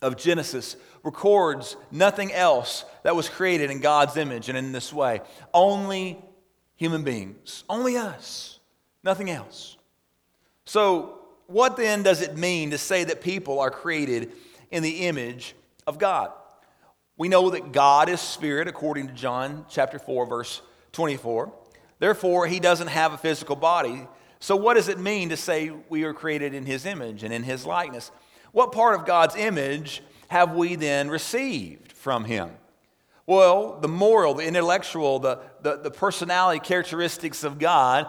of 0.02 0.18
Genesis 0.18 0.76
records 1.02 1.78
nothing 1.90 2.30
else 2.30 2.84
that 3.04 3.16
was 3.16 3.30
created 3.30 3.70
in 3.70 3.80
God's 3.80 4.18
image 4.18 4.50
and 4.50 4.58
in 4.58 4.72
this 4.72 4.92
way. 4.92 5.22
Only 5.54 6.22
human 6.76 7.04
beings, 7.04 7.64
only 7.70 7.96
us, 7.96 8.60
nothing 9.02 9.30
else. 9.30 9.78
So, 10.66 11.20
what 11.46 11.78
then 11.78 12.02
does 12.02 12.20
it 12.20 12.36
mean 12.36 12.72
to 12.72 12.78
say 12.78 13.02
that 13.04 13.22
people 13.22 13.60
are 13.60 13.70
created 13.70 14.32
in 14.70 14.82
the 14.82 15.06
image 15.06 15.54
of 15.86 15.98
God? 15.98 16.32
We 17.16 17.28
know 17.28 17.50
that 17.50 17.72
God 17.72 18.08
is 18.08 18.20
spirit 18.20 18.68
according 18.68 19.08
to 19.08 19.12
John 19.12 19.66
chapter 19.68 19.98
4 19.98 20.26
verse 20.26 20.62
24. 20.92 21.52
Therefore, 21.98 22.46
he 22.46 22.58
doesn't 22.58 22.88
have 22.88 23.12
a 23.12 23.18
physical 23.18 23.56
body. 23.56 24.06
So 24.40 24.56
what 24.56 24.74
does 24.74 24.88
it 24.88 24.98
mean 24.98 25.28
to 25.28 25.36
say 25.36 25.70
we 25.88 26.02
are 26.04 26.12
created 26.12 26.52
in 26.52 26.66
his 26.66 26.84
image 26.84 27.22
and 27.22 27.32
in 27.32 27.44
his 27.44 27.64
likeness? 27.64 28.10
What 28.50 28.72
part 28.72 28.98
of 28.98 29.06
God's 29.06 29.36
image 29.36 30.02
have 30.28 30.54
we 30.54 30.74
then 30.74 31.08
received 31.08 31.92
from 31.92 32.24
him? 32.24 32.50
Well, 33.26 33.78
the 33.80 33.88
moral, 33.88 34.34
the 34.34 34.44
intellectual, 34.44 35.20
the, 35.20 35.38
the, 35.60 35.76
the, 35.76 35.90
personality 35.90 36.58
characteristics 36.58 37.44
of 37.44 37.58
God 37.58 38.08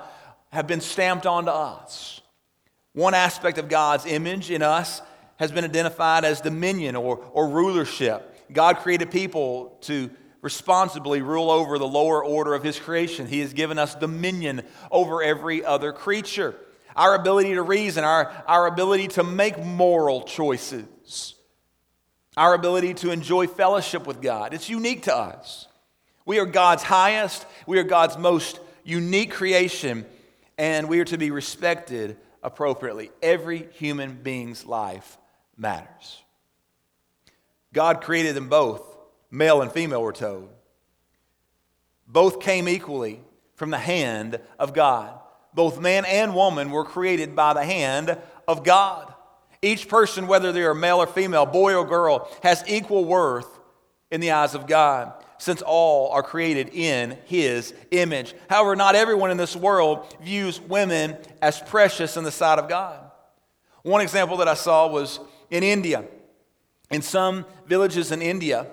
have 0.51 0.65
been 0.65 0.81
stamped 0.81 1.27
onto 1.27 1.51
us. 1.51 2.21
One 2.93 3.13
aspect 3.13 3.57
of 3.57 3.69
God's 3.69 4.05
image 4.05 4.49
in 4.49 4.63
us 4.63 5.01
has 5.37 5.51
been 5.51 5.63
identified 5.63 6.25
as 6.25 6.41
dominion 6.41 6.95
or, 6.95 7.17
or 7.33 7.49
rulership. 7.49 8.29
God 8.51 8.77
created 8.77 9.11
people 9.11 9.77
to 9.81 10.09
responsibly 10.41 11.21
rule 11.21 11.49
over 11.49 11.79
the 11.79 11.87
lower 11.87 12.23
order 12.23 12.53
of 12.53 12.63
His 12.63 12.79
creation. 12.79 13.27
He 13.27 13.39
has 13.39 13.53
given 13.53 13.77
us 13.79 13.95
dominion 13.95 14.63
over 14.91 15.23
every 15.23 15.63
other 15.63 15.93
creature. 15.93 16.55
Our 16.95 17.15
ability 17.15 17.53
to 17.55 17.61
reason, 17.61 18.03
our, 18.03 18.31
our 18.47 18.67
ability 18.67 19.07
to 19.09 19.23
make 19.23 19.57
moral 19.57 20.23
choices 20.23 21.35
our 22.35 22.53
ability 22.53 22.95
to 22.95 23.11
enjoy 23.11 23.47
fellowship 23.47 24.07
with 24.07 24.21
God. 24.21 24.53
It's 24.53 24.69
unique 24.69 25.03
to 25.03 25.15
us. 25.15 25.67
We 26.25 26.39
are 26.39 26.45
God's 26.45 26.83
highest, 26.83 27.45
we 27.67 27.79
are 27.79 27.83
God's 27.83 28.17
most 28.17 28.59
unique 28.83 29.31
creation, 29.31 30.05
and 30.57 30.87
we 30.87 30.99
are 30.99 31.05
to 31.05 31.17
be 31.17 31.31
respected 31.31 32.17
appropriately. 32.41 33.11
Every 33.21 33.67
human 33.73 34.15
being's 34.15 34.65
life 34.65 35.17
matters. 35.57 36.21
God 37.73 38.01
created 38.01 38.35
them 38.35 38.49
both, 38.49 38.83
male 39.31 39.61
and 39.61 39.71
female, 39.71 40.01
we're 40.01 40.11
told. 40.11 40.49
Both 42.07 42.39
came 42.39 42.67
equally 42.67 43.21
from 43.55 43.71
the 43.71 43.77
hand 43.77 44.39
of 44.59 44.73
God. 44.73 45.19
Both 45.53 45.79
man 45.79 46.05
and 46.05 46.35
woman 46.35 46.71
were 46.71 46.85
created 46.85 47.35
by 47.35 47.53
the 47.53 47.63
hand 47.63 48.17
of 48.47 48.63
God. 48.63 49.13
Each 49.61 49.87
person, 49.87 50.27
whether 50.27 50.51
they 50.51 50.63
are 50.63 50.73
male 50.73 50.97
or 50.97 51.07
female, 51.07 51.45
boy 51.45 51.73
or 51.73 51.85
girl, 51.85 52.29
has 52.43 52.63
equal 52.67 53.05
worth 53.05 53.47
in 54.11 54.21
the 54.21 54.31
eyes 54.31 54.53
of 54.53 54.67
God, 54.67 55.13
since 55.37 55.61
all 55.61 56.11
are 56.11 56.21
created 56.21 56.69
in 56.73 57.17
His 57.25 57.73
image. 57.91 58.35
However, 58.49 58.75
not 58.75 58.95
everyone 58.95 59.31
in 59.31 59.37
this 59.37 59.55
world 59.55 60.15
views 60.21 60.59
women 60.59 61.17
as 61.41 61.59
precious 61.61 62.17
in 62.17 62.23
the 62.23 62.31
sight 62.31 62.59
of 62.59 62.69
God. 62.69 62.99
One 63.83 64.01
example 64.01 64.37
that 64.37 64.47
I 64.47 64.53
saw 64.53 64.87
was 64.87 65.19
in 65.53 65.61
India. 65.61 66.03
In 66.89 67.03
some 67.03 67.45
villages 67.67 68.11
in 68.11 68.21
India, 68.21 68.67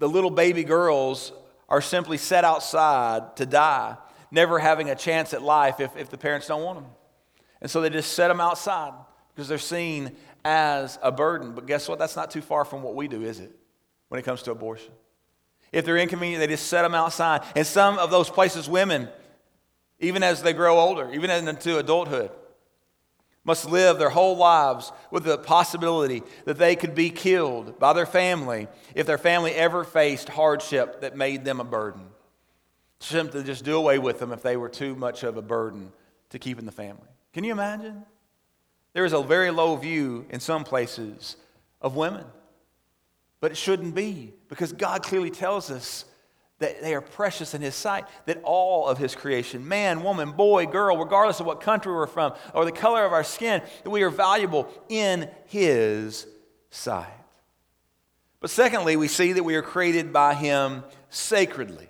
the 0.00 0.08
little 0.08 0.30
baby 0.30 0.64
girls 0.64 1.32
are 1.68 1.80
simply 1.80 2.18
set 2.18 2.44
outside 2.44 3.36
to 3.36 3.46
die, 3.46 3.96
never 4.32 4.58
having 4.58 4.90
a 4.90 4.96
chance 4.96 5.32
at 5.32 5.42
life 5.42 5.78
if, 5.80 5.96
if 5.96 6.10
the 6.10 6.18
parents 6.18 6.48
don't 6.48 6.62
want 6.62 6.80
them. 6.80 6.90
And 7.60 7.70
so 7.70 7.80
they 7.80 7.88
just 7.88 8.14
set 8.14 8.28
them 8.28 8.40
outside 8.40 8.92
because 9.32 9.48
they're 9.48 9.58
seen 9.58 10.16
as 10.44 10.98
a 11.02 11.12
burden. 11.12 11.52
But 11.52 11.66
guess 11.66 11.88
what? 11.88 12.00
That's 12.00 12.16
not 12.16 12.32
too 12.32 12.42
far 12.42 12.64
from 12.64 12.82
what 12.82 12.96
we 12.96 13.06
do, 13.06 13.22
is 13.22 13.38
it? 13.38 13.54
When 14.08 14.18
it 14.18 14.24
comes 14.24 14.42
to 14.42 14.50
abortion. 14.50 14.92
If 15.70 15.84
they're 15.84 15.98
inconvenient, 15.98 16.40
they 16.40 16.48
just 16.48 16.66
set 16.66 16.82
them 16.82 16.94
outside. 16.94 17.42
And 17.54 17.66
some 17.66 17.98
of 17.98 18.10
those 18.10 18.28
places, 18.28 18.68
women, 18.68 19.08
even 20.00 20.24
as 20.24 20.42
they 20.42 20.52
grow 20.52 20.80
older, 20.80 21.12
even 21.12 21.30
into 21.30 21.78
adulthood, 21.78 22.30
must 23.48 23.64
live 23.64 23.98
their 23.98 24.10
whole 24.10 24.36
lives 24.36 24.92
with 25.10 25.24
the 25.24 25.38
possibility 25.38 26.22
that 26.44 26.58
they 26.58 26.76
could 26.76 26.94
be 26.94 27.08
killed 27.08 27.78
by 27.78 27.94
their 27.94 28.04
family 28.04 28.68
if 28.94 29.06
their 29.06 29.16
family 29.16 29.52
ever 29.54 29.84
faced 29.84 30.28
hardship 30.28 31.00
that 31.00 31.16
made 31.16 31.46
them 31.46 31.58
a 31.58 31.64
burden. 31.64 32.02
Simply 33.00 33.42
just 33.42 33.64
do 33.64 33.78
away 33.78 33.98
with 33.98 34.18
them 34.18 34.32
if 34.32 34.42
they 34.42 34.58
were 34.58 34.68
too 34.68 34.94
much 34.94 35.22
of 35.22 35.38
a 35.38 35.42
burden 35.42 35.90
to 36.28 36.38
keep 36.38 36.58
in 36.58 36.66
the 36.66 36.72
family. 36.72 37.08
Can 37.32 37.42
you 37.42 37.52
imagine? 37.52 38.04
There 38.92 39.06
is 39.06 39.14
a 39.14 39.22
very 39.22 39.50
low 39.50 39.76
view 39.76 40.26
in 40.28 40.40
some 40.40 40.62
places 40.62 41.36
of 41.80 41.96
women. 41.96 42.26
But 43.40 43.52
it 43.52 43.56
shouldn't 43.56 43.94
be 43.94 44.34
because 44.50 44.72
God 44.72 45.02
clearly 45.02 45.30
tells 45.30 45.70
us 45.70 46.04
that 46.58 46.82
they 46.82 46.94
are 46.94 47.00
precious 47.00 47.54
in 47.54 47.62
His 47.62 47.74
sight, 47.74 48.04
that 48.26 48.40
all 48.42 48.88
of 48.88 48.98
His 48.98 49.14
creation, 49.14 49.66
man, 49.66 50.02
woman, 50.02 50.32
boy, 50.32 50.66
girl, 50.66 50.96
regardless 50.96 51.40
of 51.40 51.46
what 51.46 51.60
country 51.60 51.92
we're 51.92 52.06
from 52.06 52.34
or 52.54 52.64
the 52.64 52.72
color 52.72 53.04
of 53.04 53.12
our 53.12 53.24
skin, 53.24 53.62
that 53.84 53.90
we 53.90 54.02
are 54.02 54.10
valuable 54.10 54.68
in 54.88 55.28
His 55.46 56.26
sight. 56.70 57.06
But 58.40 58.50
secondly, 58.50 58.96
we 58.96 59.08
see 59.08 59.32
that 59.32 59.44
we 59.44 59.54
are 59.54 59.62
created 59.62 60.12
by 60.12 60.34
Him 60.34 60.84
sacredly. 61.10 61.88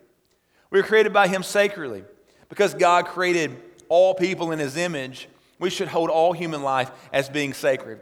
We 0.71 0.81
are 0.81 0.85
created 0.85 1.13
by 1.13 1.29
Him 1.29 1.43
sacredly 1.43 2.05
because 2.49 2.75
God 2.75 3.07
created 3.07 3.57
all 3.89 4.15
people 4.15 4.53
in 4.53 4.59
His 4.59 4.77
image 4.77 5.29
we 5.59 5.71
should 5.71 5.89
hold 5.89 6.11
all 6.11 6.33
human 6.33 6.63
life 6.63 6.91
as 7.13 7.29
being 7.29 7.53
sacred. 7.53 8.01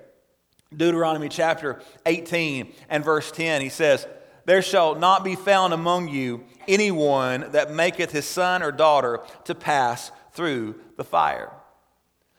Deuteronomy 0.74 1.28
chapter 1.28 1.80
18 2.04 2.72
and 2.88 3.04
verse 3.04 3.30
10, 3.30 3.62
he 3.62 3.68
says, 3.68 4.06
There 4.46 4.62
shall 4.62 4.94
not 4.94 5.24
be 5.24 5.34
found 5.34 5.74
among 5.74 6.08
you 6.08 6.44
anyone 6.66 7.48
that 7.52 7.72
maketh 7.72 8.12
his 8.12 8.24
son 8.24 8.62
or 8.62 8.72
daughter 8.72 9.20
to 9.44 9.54
pass 9.54 10.10
through 10.32 10.76
the 10.96 11.04
fire. 11.04 11.50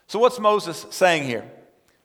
So, 0.07 0.19
what's 0.19 0.39
Moses 0.39 0.85
saying 0.89 1.23
here? 1.23 1.49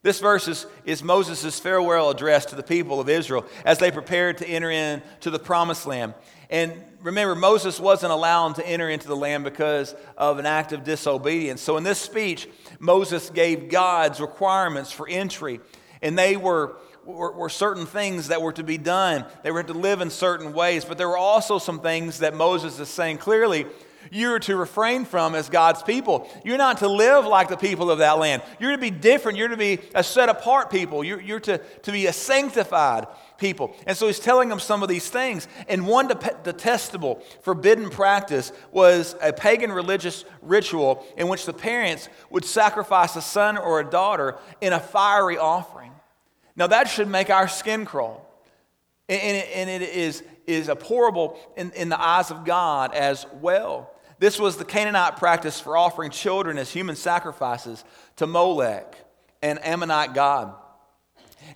This 0.03 0.19
verse 0.19 0.49
is, 0.49 0.67
is 0.85 1.03
Moses' 1.05 1.61
farewell 1.61 2.11
address 2.11 2.47
to 2.47 2.57
the 2.57 2.63
people 2.65 2.99
of 2.99 3.09
Israel 3.09 3.47
as 3.65 3.79
they 3.79 3.93
prepared 3.93 4.39
to 4.39 4.49
enter 4.49 4.71
into 4.71 5.31
the 5.31 5.39
promised 5.39 5.87
land. 5.87 6.15
And 6.51 6.73
remember, 7.01 7.37
Moses 7.37 7.79
wasn't 7.79 8.11
allowed 8.13 8.57
to 8.57 8.67
enter 8.67 8.91
into 8.91 9.07
the 9.07 9.15
land 9.15 9.45
because 9.45 9.95
of 10.17 10.41
an 10.41 10.47
act 10.47 10.73
of 10.73 10.83
disobedience. 10.83 11.61
So 11.61 11.77
in 11.77 11.85
this 11.85 12.01
speech, 12.01 12.49
Moses 12.81 13.31
gave 13.31 13.69
God's 13.69 14.21
requirements 14.21 14.91
for 14.91 15.09
entry, 15.09 15.61
and 16.03 16.19
they 16.19 16.37
were, 16.37 16.77
were, 17.05 17.33
were 17.33 17.49
certain 17.49 17.87
things 17.87 18.29
that 18.29 18.43
were 18.43 18.53
to 18.53 18.63
be 18.63 18.79
done. 18.79 19.25
They 19.43 19.51
were 19.51 19.63
to 19.63 19.73
live 19.73 20.01
in 20.01 20.11
certain 20.11 20.53
ways, 20.53 20.85
but 20.85 20.99
there 20.99 21.09
were 21.09 21.17
also 21.17 21.59
some 21.59 21.81
things 21.81 22.19
that 22.19 22.35
Moses 22.35 22.79
is 22.79 22.89
saying 22.89 23.19
clearly 23.19 23.67
you're 24.11 24.39
to 24.41 24.57
refrain 24.57 25.05
from 25.05 25.35
as 25.35 25.49
God's 25.49 25.83
people. 25.83 26.29
You're 26.45 26.59
not 26.59 26.79
to 26.79 26.89
live 26.89 27.25
like 27.25 27.49
the 27.49 27.57
people 27.57 27.91
of 27.91 27.99
that 27.99 28.19
land. 28.19 28.43
You're 28.59 28.73
to 28.73 28.79
be 28.79 28.91
different. 28.91 29.39
You're 29.39 29.49
to 29.49 29.57
be 29.57 29.79
a 29.95 30.03
set 30.03 30.29
apart 30.29 30.71
people. 30.71 31.05
You're, 31.05 31.21
you're 31.21 31.41
to, 31.41 31.59
to 31.59 31.93
be 31.93 32.07
a 32.07 32.13
sanctified 32.13 33.07
people. 33.39 33.75
And 33.87 33.97
so 33.97 34.07
he's 34.07 34.19
telling 34.19 34.49
them 34.49 34.61
some 34.61 34.83
of 34.83 34.89
these 34.89 35.09
things. 35.09 35.49
And 35.69 35.87
one 35.87 36.09
detestable, 36.09 37.23
forbidden 37.43 37.91
practice 37.91 38.53
was 38.71 39.17
a 39.23 39.33
pagan 39.33 39.73
religious 39.73 40.25
ritual 40.41 41.07
in 41.17 41.29
which 41.29 41.47
the 41.47 41.53
parents 41.53 42.09
would 42.31 42.45
sacrifice 42.45 43.17
a 43.17 43.23
son 43.23 43.57
or 43.57 43.81
a 43.81 43.85
daughter 43.85 44.39
in 44.61 44.73
a 44.73 44.81
fiery 44.81 45.39
offering. 45.39 45.82
Now, 46.57 46.67
that 46.67 46.89
should 46.89 47.09
make 47.09 47.31
our 47.31 47.49
skin 47.49 47.85
crawl. 47.85 48.29
And 49.09 49.69
it, 49.69 49.83
is, 49.83 50.23
is 50.47 50.69
abhorrible 50.69 51.39
in, 51.57 51.71
in 51.73 51.89
the 51.89 52.01
eyes 52.01 52.31
of 52.31 52.45
God 52.45 52.95
as 52.95 53.27
well. 53.41 53.91
This 54.19 54.39
was 54.39 54.57
the 54.57 54.65
Canaanite 54.65 55.17
practice 55.17 55.61
for 55.61 55.77
offering 55.77 56.11
children 56.11 56.57
as 56.57 56.71
human 56.71 56.97
sacrifices 56.97 57.85
to 58.17 58.27
Molech, 58.27 58.95
an 59.43 59.59
Ammonite 59.59 60.15
god. 60.15 60.55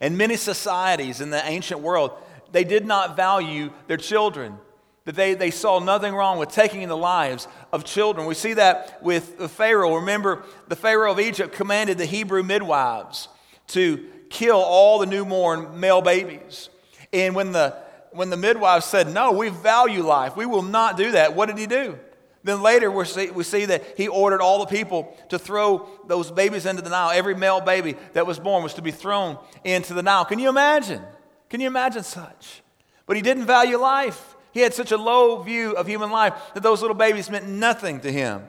And 0.01 0.18
many 0.18 0.36
societies 0.36 1.20
in 1.20 1.30
the 1.30 1.47
ancient 1.47 1.80
world, 1.80 2.11
they 2.51 2.64
did 2.64 2.84
not 2.84 3.16
value 3.16 3.70
their 3.86 3.97
children. 3.97 4.59
That 5.05 5.14
they, 5.14 5.34
they 5.34 5.53
saw 5.53 5.78
nothing 5.78 6.14
wrong 6.14 6.38
with 6.38 6.51
taking 6.51 6.86
the 6.88 6.97
lives 6.97 7.47
of 7.72 7.84
children. 7.84 8.26
We 8.26 8.34
see 8.34 8.55
that 8.55 9.01
with 9.01 9.51
Pharaoh. 9.53 9.94
Remember, 9.94 10.42
the 10.66 10.74
Pharaoh 10.74 11.12
of 11.12 11.20
Egypt 11.20 11.55
commanded 11.55 11.97
the 11.97 12.05
Hebrew 12.05 12.42
midwives 12.42 13.28
to 13.68 14.05
kill 14.31 14.57
all 14.57 14.99
the 14.99 15.07
newborn 15.07 15.81
male 15.81 16.03
babies. 16.03 16.68
And 17.12 17.35
when 17.35 17.53
the, 17.53 17.77
when 18.12 18.31
the 18.31 18.37
midwives 18.37 18.87
said, 18.87 19.12
No, 19.12 19.33
we 19.33 19.49
value 19.49 20.03
life, 20.03 20.37
we 20.37 20.47
will 20.47 20.62
not 20.62 20.97
do 20.97 21.12
that, 21.12 21.35
what 21.35 21.47
did 21.47 21.59
he 21.59 21.66
do? 21.66 21.99
Then 22.47 22.62
later 22.62 22.93
we 22.93 23.05
see, 23.05 23.31
we 23.31 23.43
see 23.43 23.64
that 23.64 23.85
he 23.97 24.07
ordered 24.07 24.41
all 24.41 24.61
the 24.61 24.66
people 24.66 25.16
to 25.31 25.39
throw 25.39 25.89
those 26.07 26.31
babies 26.31 26.64
into 26.64 26.81
the 26.81 26.91
Nile. 26.91 27.11
Every 27.11 27.35
male 27.35 27.61
baby 27.61 27.97
that 28.12 28.24
was 28.24 28.39
born 28.39 28.62
was 28.62 28.74
to 28.74 28.83
be 28.83 28.93
thrown 28.93 29.37
into 29.64 29.95
the 29.95 30.03
Nile. 30.03 30.24
Can 30.24 30.39
you 30.39 30.49
imagine? 30.49 31.03
Can 31.51 31.61
you 31.61 31.66
imagine 31.66 32.05
such? 32.05 32.62
But 33.07 33.16
he 33.16 33.22
didn't 33.22 33.47
value 33.47 33.79
life. 33.79 34.37
He 34.53 34.61
had 34.61 34.74
such 34.74 34.93
a 34.93 34.97
low 34.97 35.43
view 35.43 35.72
of 35.72 35.89
human 35.89 36.11
life 36.11 36.35
that 36.55 36.62
those 36.62 36.81
little 36.83 36.97
babies 36.97 37.29
meant 37.29 37.49
nothing 37.49 38.01
to 38.01 38.12
him. 38.12 38.47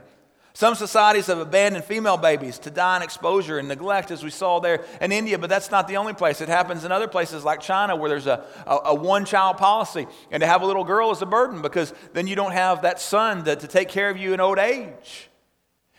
Some 0.58 0.74
societies 0.74 1.28
have 1.28 1.38
abandoned 1.38 1.86
female 1.86 2.18
babies 2.18 2.58
to 2.58 2.72
die 2.72 2.98
in 2.98 3.04
exposure 3.04 3.60
and 3.60 3.68
neglect, 3.68 4.10
as 4.10 4.24
we 4.24 4.32
saw 4.32 4.60
there 4.60 4.84
in 5.00 5.12
India, 5.12 5.38
but 5.38 5.52
that's 5.52 5.70
not 5.70 5.88
the 5.88 5.98
only 5.98 6.14
place. 6.16 6.42
It 6.42 6.50
happens 6.50 6.84
in 6.84 6.92
other 6.92 7.08
places 7.08 7.46
like 7.46 7.62
China 7.62 7.96
where 7.96 8.10
there's 8.10 8.26
a, 8.26 8.44
a, 8.66 8.78
a 8.86 8.96
one 8.96 9.24
child 9.24 9.58
policy. 9.58 10.08
And 10.32 10.42
to 10.42 10.48
have 10.48 10.64
a 10.64 10.66
little 10.66 10.84
girl 10.84 11.12
is 11.12 11.22
a 11.22 11.28
burden 11.28 11.62
because 11.62 11.94
then 12.14 12.26
you 12.26 12.36
don't 12.36 12.54
have 12.54 12.82
that 12.82 13.00
son 13.00 13.44
to, 13.46 13.56
to 13.56 13.68
take 13.68 13.90
care 13.90 14.10
of 14.10 14.18
you 14.18 14.34
in 14.34 14.40
old 14.40 14.58
age. 14.58 15.30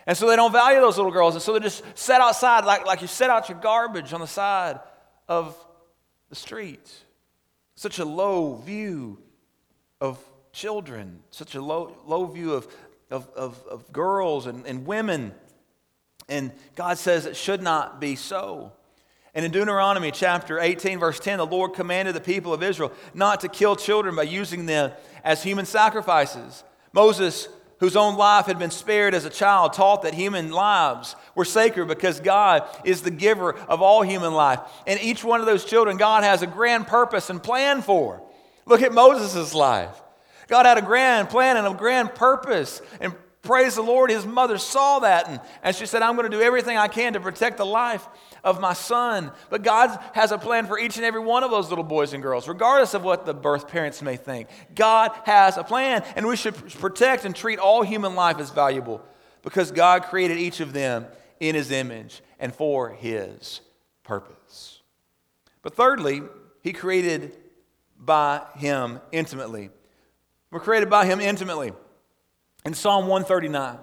And 0.08 0.18
so 0.18 0.26
they 0.26 0.34
don't 0.34 0.50
value 0.50 0.80
those 0.80 0.96
little 0.96 1.12
girls. 1.12 1.36
And 1.36 1.42
so 1.42 1.52
they 1.52 1.60
just 1.60 1.84
set 1.94 2.20
outside 2.20 2.64
like, 2.64 2.84
like 2.84 3.00
you 3.00 3.06
set 3.06 3.30
out 3.30 3.48
your 3.48 3.60
garbage 3.60 4.12
on 4.12 4.20
the 4.20 4.26
side 4.26 4.80
of 5.28 5.56
the 6.30 6.34
street. 6.34 6.92
Such 7.76 8.00
a 8.00 8.04
low 8.04 8.56
view 8.56 9.22
of 10.00 10.18
children, 10.50 11.20
such 11.30 11.54
a 11.54 11.62
low, 11.62 11.96
low 12.04 12.26
view 12.26 12.54
of, 12.54 12.66
of, 13.10 13.28
of, 13.34 13.62
of 13.68 13.92
girls 13.92 14.46
and, 14.46 14.66
and 14.66 14.86
women. 14.86 15.32
And 16.28 16.52
God 16.76 16.98
says 16.98 17.26
it 17.26 17.36
should 17.36 17.62
not 17.62 18.00
be 18.00 18.16
so. 18.16 18.72
And 19.34 19.44
in 19.44 19.50
Deuteronomy 19.52 20.10
chapter 20.10 20.58
18, 20.58 20.98
verse 20.98 21.20
10, 21.20 21.38
the 21.38 21.46
Lord 21.46 21.74
commanded 21.74 22.14
the 22.14 22.20
people 22.20 22.52
of 22.52 22.62
Israel 22.62 22.92
not 23.14 23.40
to 23.40 23.48
kill 23.48 23.76
children 23.76 24.16
by 24.16 24.24
using 24.24 24.66
them 24.66 24.92
as 25.22 25.42
human 25.42 25.64
sacrifices. 25.64 26.64
Moses, 26.92 27.48
whose 27.78 27.94
own 27.94 28.16
life 28.16 28.46
had 28.46 28.58
been 28.58 28.70
spared 28.70 29.14
as 29.14 29.24
a 29.24 29.30
child, 29.30 29.74
taught 29.74 30.02
that 30.02 30.14
human 30.14 30.50
lives 30.50 31.14
were 31.34 31.44
sacred 31.44 31.86
because 31.86 32.20
God 32.20 32.68
is 32.84 33.02
the 33.02 33.10
giver 33.10 33.54
of 33.54 33.80
all 33.80 34.02
human 34.02 34.32
life. 34.32 34.60
And 34.86 35.00
each 35.00 35.22
one 35.22 35.40
of 35.40 35.46
those 35.46 35.64
children, 35.64 35.96
God 35.98 36.24
has 36.24 36.42
a 36.42 36.46
grand 36.46 36.86
purpose 36.86 37.30
and 37.30 37.42
plan 37.42 37.82
for. 37.82 38.22
Look 38.66 38.82
at 38.82 38.92
Moses' 38.92 39.54
life. 39.54 40.02
God 40.48 40.66
had 40.66 40.78
a 40.78 40.82
grand 40.82 41.28
plan 41.28 41.56
and 41.56 41.66
a 41.66 41.74
grand 41.74 42.14
purpose. 42.14 42.82
And 43.00 43.14
praise 43.42 43.76
the 43.76 43.82
Lord, 43.82 44.10
his 44.10 44.26
mother 44.26 44.58
saw 44.58 44.98
that. 45.00 45.28
And, 45.28 45.40
and 45.62 45.76
she 45.76 45.86
said, 45.86 46.02
I'm 46.02 46.16
going 46.16 46.30
to 46.30 46.36
do 46.36 46.42
everything 46.42 46.76
I 46.76 46.88
can 46.88 47.12
to 47.12 47.20
protect 47.20 47.58
the 47.58 47.66
life 47.66 48.06
of 48.42 48.60
my 48.60 48.72
son. 48.72 49.30
But 49.50 49.62
God 49.62 49.98
has 50.14 50.32
a 50.32 50.38
plan 50.38 50.66
for 50.66 50.78
each 50.78 50.96
and 50.96 51.04
every 51.04 51.20
one 51.20 51.44
of 51.44 51.50
those 51.50 51.68
little 51.68 51.84
boys 51.84 52.12
and 52.14 52.22
girls, 52.22 52.48
regardless 52.48 52.94
of 52.94 53.04
what 53.04 53.26
the 53.26 53.34
birth 53.34 53.68
parents 53.68 54.02
may 54.02 54.16
think. 54.16 54.48
God 54.74 55.12
has 55.24 55.56
a 55.56 55.64
plan, 55.64 56.02
and 56.16 56.26
we 56.26 56.36
should 56.36 56.54
protect 56.78 57.24
and 57.24 57.36
treat 57.36 57.58
all 57.58 57.82
human 57.82 58.14
life 58.14 58.38
as 58.38 58.50
valuable 58.50 59.02
because 59.42 59.70
God 59.70 60.04
created 60.04 60.38
each 60.38 60.60
of 60.60 60.72
them 60.72 61.06
in 61.40 61.54
his 61.54 61.70
image 61.70 62.22
and 62.38 62.54
for 62.54 62.90
his 62.90 63.60
purpose. 64.02 64.80
But 65.62 65.74
thirdly, 65.74 66.22
he 66.62 66.72
created 66.72 67.36
by 67.98 68.42
him 68.56 69.00
intimately. 69.12 69.70
We're 70.50 70.60
created 70.60 70.88
by 70.90 71.06
Him 71.06 71.20
intimately. 71.20 71.72
In 72.64 72.74
Psalm 72.74 73.06
139, 73.06 73.78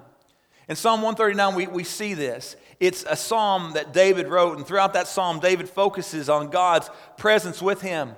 in 0.68 0.76
Psalm 0.76 1.02
139, 1.02 1.56
we, 1.56 1.68
we 1.68 1.84
see 1.84 2.14
this. 2.14 2.56
It's 2.80 3.06
a 3.08 3.16
psalm 3.16 3.74
that 3.74 3.94
David 3.94 4.28
wrote, 4.28 4.58
and 4.58 4.66
throughout 4.66 4.94
that 4.94 5.08
psalm, 5.08 5.40
David 5.40 5.70
focuses 5.70 6.28
on 6.28 6.50
God's 6.50 6.90
presence 7.18 7.62
with 7.62 7.82
him. 7.82 8.16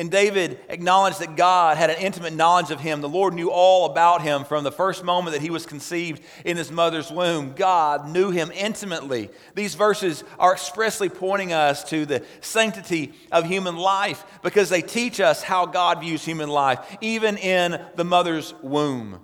And 0.00 0.10
David 0.10 0.58
acknowledged 0.70 1.18
that 1.18 1.36
God 1.36 1.76
had 1.76 1.90
an 1.90 1.98
intimate 1.98 2.32
knowledge 2.32 2.70
of 2.70 2.80
him. 2.80 3.02
The 3.02 3.08
Lord 3.08 3.34
knew 3.34 3.50
all 3.50 3.84
about 3.84 4.22
him 4.22 4.44
from 4.44 4.64
the 4.64 4.72
first 4.72 5.04
moment 5.04 5.34
that 5.34 5.42
he 5.42 5.50
was 5.50 5.66
conceived 5.66 6.22
in 6.42 6.56
his 6.56 6.72
mother's 6.72 7.10
womb. 7.10 7.52
God 7.52 8.08
knew 8.08 8.30
him 8.30 8.50
intimately. 8.52 9.28
These 9.54 9.74
verses 9.74 10.24
are 10.38 10.54
expressly 10.54 11.10
pointing 11.10 11.52
us 11.52 11.84
to 11.90 12.06
the 12.06 12.24
sanctity 12.40 13.12
of 13.30 13.44
human 13.44 13.76
life 13.76 14.24
because 14.42 14.70
they 14.70 14.80
teach 14.80 15.20
us 15.20 15.42
how 15.42 15.66
God 15.66 16.00
views 16.00 16.24
human 16.24 16.48
life, 16.48 16.96
even 17.02 17.36
in 17.36 17.78
the 17.96 18.04
mother's 18.04 18.54
womb. 18.62 19.20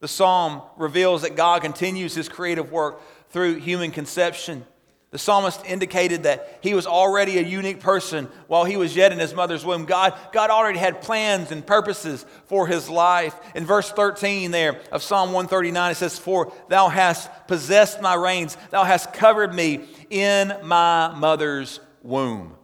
The 0.00 0.08
psalm 0.08 0.62
reveals 0.78 1.20
that 1.22 1.36
God 1.36 1.60
continues 1.60 2.14
his 2.14 2.30
creative 2.30 2.72
work 2.72 3.02
through 3.28 3.56
human 3.56 3.90
conception. 3.90 4.64
The 5.12 5.18
psalmist 5.18 5.64
indicated 5.64 6.24
that 6.24 6.58
he 6.62 6.74
was 6.74 6.86
already 6.86 7.38
a 7.38 7.42
unique 7.42 7.80
person 7.80 8.28
while 8.48 8.64
he 8.64 8.76
was 8.76 8.96
yet 8.96 9.12
in 9.12 9.18
his 9.18 9.34
mother's 9.34 9.64
womb. 9.64 9.84
God, 9.84 10.18
God 10.32 10.50
already 10.50 10.80
had 10.80 11.00
plans 11.00 11.52
and 11.52 11.64
purposes 11.64 12.26
for 12.46 12.66
his 12.66 12.90
life. 12.90 13.38
In 13.54 13.64
verse 13.64 13.90
13 13.90 14.50
there 14.50 14.80
of 14.90 15.02
Psalm 15.04 15.28
139, 15.28 15.92
it 15.92 15.94
says, 15.94 16.18
For 16.18 16.52
thou 16.68 16.88
hast 16.88 17.30
possessed 17.46 18.02
my 18.02 18.14
reins, 18.14 18.56
thou 18.70 18.82
hast 18.82 19.12
covered 19.12 19.54
me 19.54 19.84
in 20.10 20.52
my 20.64 21.14
mother's 21.14 21.78
womb. 22.02 22.56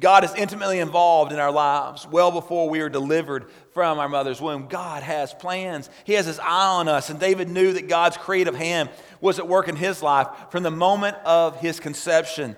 God 0.00 0.24
is 0.24 0.34
intimately 0.34 0.78
involved 0.78 1.30
in 1.30 1.38
our 1.38 1.52
lives 1.52 2.06
well 2.06 2.32
before 2.32 2.70
we 2.70 2.80
are 2.80 2.88
delivered 2.88 3.50
from 3.74 3.98
our 3.98 4.08
mother's 4.08 4.40
womb. 4.40 4.66
God 4.66 5.02
has 5.02 5.34
plans. 5.34 5.90
He 6.04 6.14
has 6.14 6.26
his 6.26 6.38
eye 6.38 6.78
on 6.78 6.88
us. 6.88 7.10
And 7.10 7.20
David 7.20 7.48
knew 7.48 7.74
that 7.74 7.86
God's 7.86 8.16
creative 8.16 8.54
hand 8.54 8.88
was 9.20 9.38
at 9.38 9.48
work 9.48 9.68
in 9.68 9.76
his 9.76 10.02
life 10.02 10.28
from 10.50 10.62
the 10.62 10.70
moment 10.70 11.16
of 11.24 11.60
his 11.60 11.80
conception. 11.80 12.56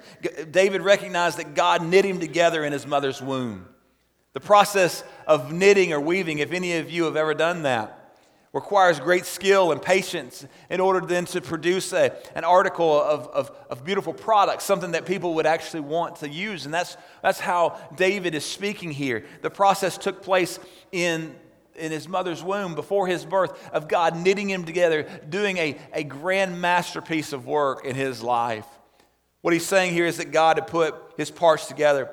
David 0.50 0.82
recognized 0.82 1.38
that 1.38 1.54
God 1.54 1.84
knit 1.84 2.04
him 2.04 2.20
together 2.20 2.64
in 2.64 2.72
his 2.72 2.86
mother's 2.86 3.20
womb. 3.20 3.66
The 4.32 4.40
process 4.40 5.04
of 5.26 5.52
knitting 5.52 5.92
or 5.92 6.00
weaving, 6.00 6.38
if 6.38 6.52
any 6.52 6.76
of 6.76 6.90
you 6.90 7.04
have 7.04 7.16
ever 7.16 7.34
done 7.34 7.62
that, 7.62 7.98
requires 8.52 9.00
great 9.00 9.24
skill 9.24 9.72
and 9.72 9.80
patience 9.80 10.46
in 10.68 10.78
order 10.78 11.00
then 11.04 11.24
to 11.24 11.40
produce 11.40 11.92
a, 11.92 12.14
an 12.34 12.44
article 12.44 13.00
of, 13.02 13.26
of, 13.28 13.50
of 13.70 13.84
beautiful 13.84 14.12
products, 14.12 14.64
something 14.64 14.92
that 14.92 15.06
people 15.06 15.34
would 15.34 15.46
actually 15.46 15.80
want 15.80 16.16
to 16.16 16.28
use. 16.28 16.66
And 16.66 16.74
that's, 16.74 16.96
that's 17.22 17.40
how 17.40 17.78
David 17.96 18.34
is 18.34 18.44
speaking 18.44 18.90
here. 18.90 19.24
The 19.40 19.50
process 19.50 19.96
took 19.96 20.22
place 20.22 20.58
in, 20.92 21.34
in 21.76 21.92
his 21.92 22.08
mother's 22.08 22.42
womb 22.42 22.74
before 22.74 23.06
his 23.06 23.24
birth 23.24 23.70
of 23.72 23.88
God 23.88 24.16
knitting 24.16 24.50
him 24.50 24.64
together, 24.64 25.06
doing 25.28 25.56
a, 25.58 25.76
a 25.92 26.04
grand 26.04 26.60
masterpiece 26.60 27.32
of 27.32 27.46
work 27.46 27.84
in 27.84 27.94
his 27.94 28.22
life. 28.22 28.66
What 29.40 29.52
he's 29.52 29.66
saying 29.66 29.92
here 29.92 30.06
is 30.06 30.18
that 30.18 30.30
God 30.32 30.58
had 30.58 30.66
put 30.66 30.94
his 31.16 31.30
parts 31.30 31.66
together 31.66 32.10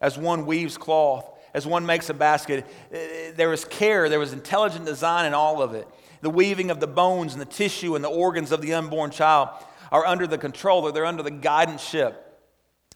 as 0.00 0.16
one 0.16 0.46
weaves 0.46 0.78
cloth 0.78 1.28
as 1.54 1.66
one 1.66 1.86
makes 1.86 2.08
a 2.10 2.14
basket. 2.14 2.64
Uh, 2.92 2.96
there 3.34 3.48
was 3.48 3.64
care, 3.64 4.08
there 4.08 4.18
was 4.18 4.32
intelligent 4.32 4.84
design 4.84 5.26
in 5.26 5.34
all 5.34 5.62
of 5.62 5.74
it. 5.74 5.88
The 6.20 6.30
weaving 6.30 6.70
of 6.70 6.80
the 6.80 6.86
bones 6.86 7.32
and 7.32 7.40
the 7.40 7.46
tissue 7.46 7.94
and 7.94 8.04
the 8.04 8.08
organs 8.08 8.52
of 8.52 8.60
the 8.60 8.74
unborn 8.74 9.10
child 9.10 9.48
are 9.90 10.04
under 10.04 10.26
the 10.26 10.38
control, 10.38 10.82
or 10.82 10.92
they're 10.92 11.06
under 11.06 11.22
the 11.22 11.30
guidance 11.30 11.82
ship 11.82 12.24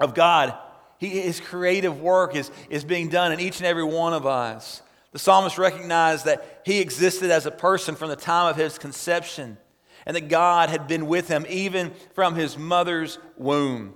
of 0.01 0.15
God. 0.15 0.55
He, 0.99 1.09
his 1.09 1.41
creative 1.41 2.01
work 2.01 2.35
is, 2.37 2.51
is 2.69 2.85
being 2.85 3.09
done 3.09 3.33
in 3.33 3.41
each 3.41 3.59
and 3.59 3.67
every 3.67 3.85
one 3.85 4.13
of 4.13 4.27
us. 4.27 4.83
The 5.13 5.19
psalmist 5.19 5.59
recognized 5.59 6.25
that 6.25 6.63
he 6.65 6.81
existed 6.81 7.31
as 7.31 7.47
a 7.47 7.51
person 7.51 7.95
from 7.95 8.09
the 8.09 8.17
time 8.17 8.49
of 8.49 8.57
his 8.57 8.79
conception 8.79 9.59
and 10.07 10.17
that 10.17 10.29
God 10.29 10.71
had 10.71 10.89
been 10.89 11.07
with 11.07 11.29
him 11.29 11.47
even 11.49 11.93
from 12.15 12.35
his 12.35 12.59
mother's 12.59 13.19
womb. 13.37 13.95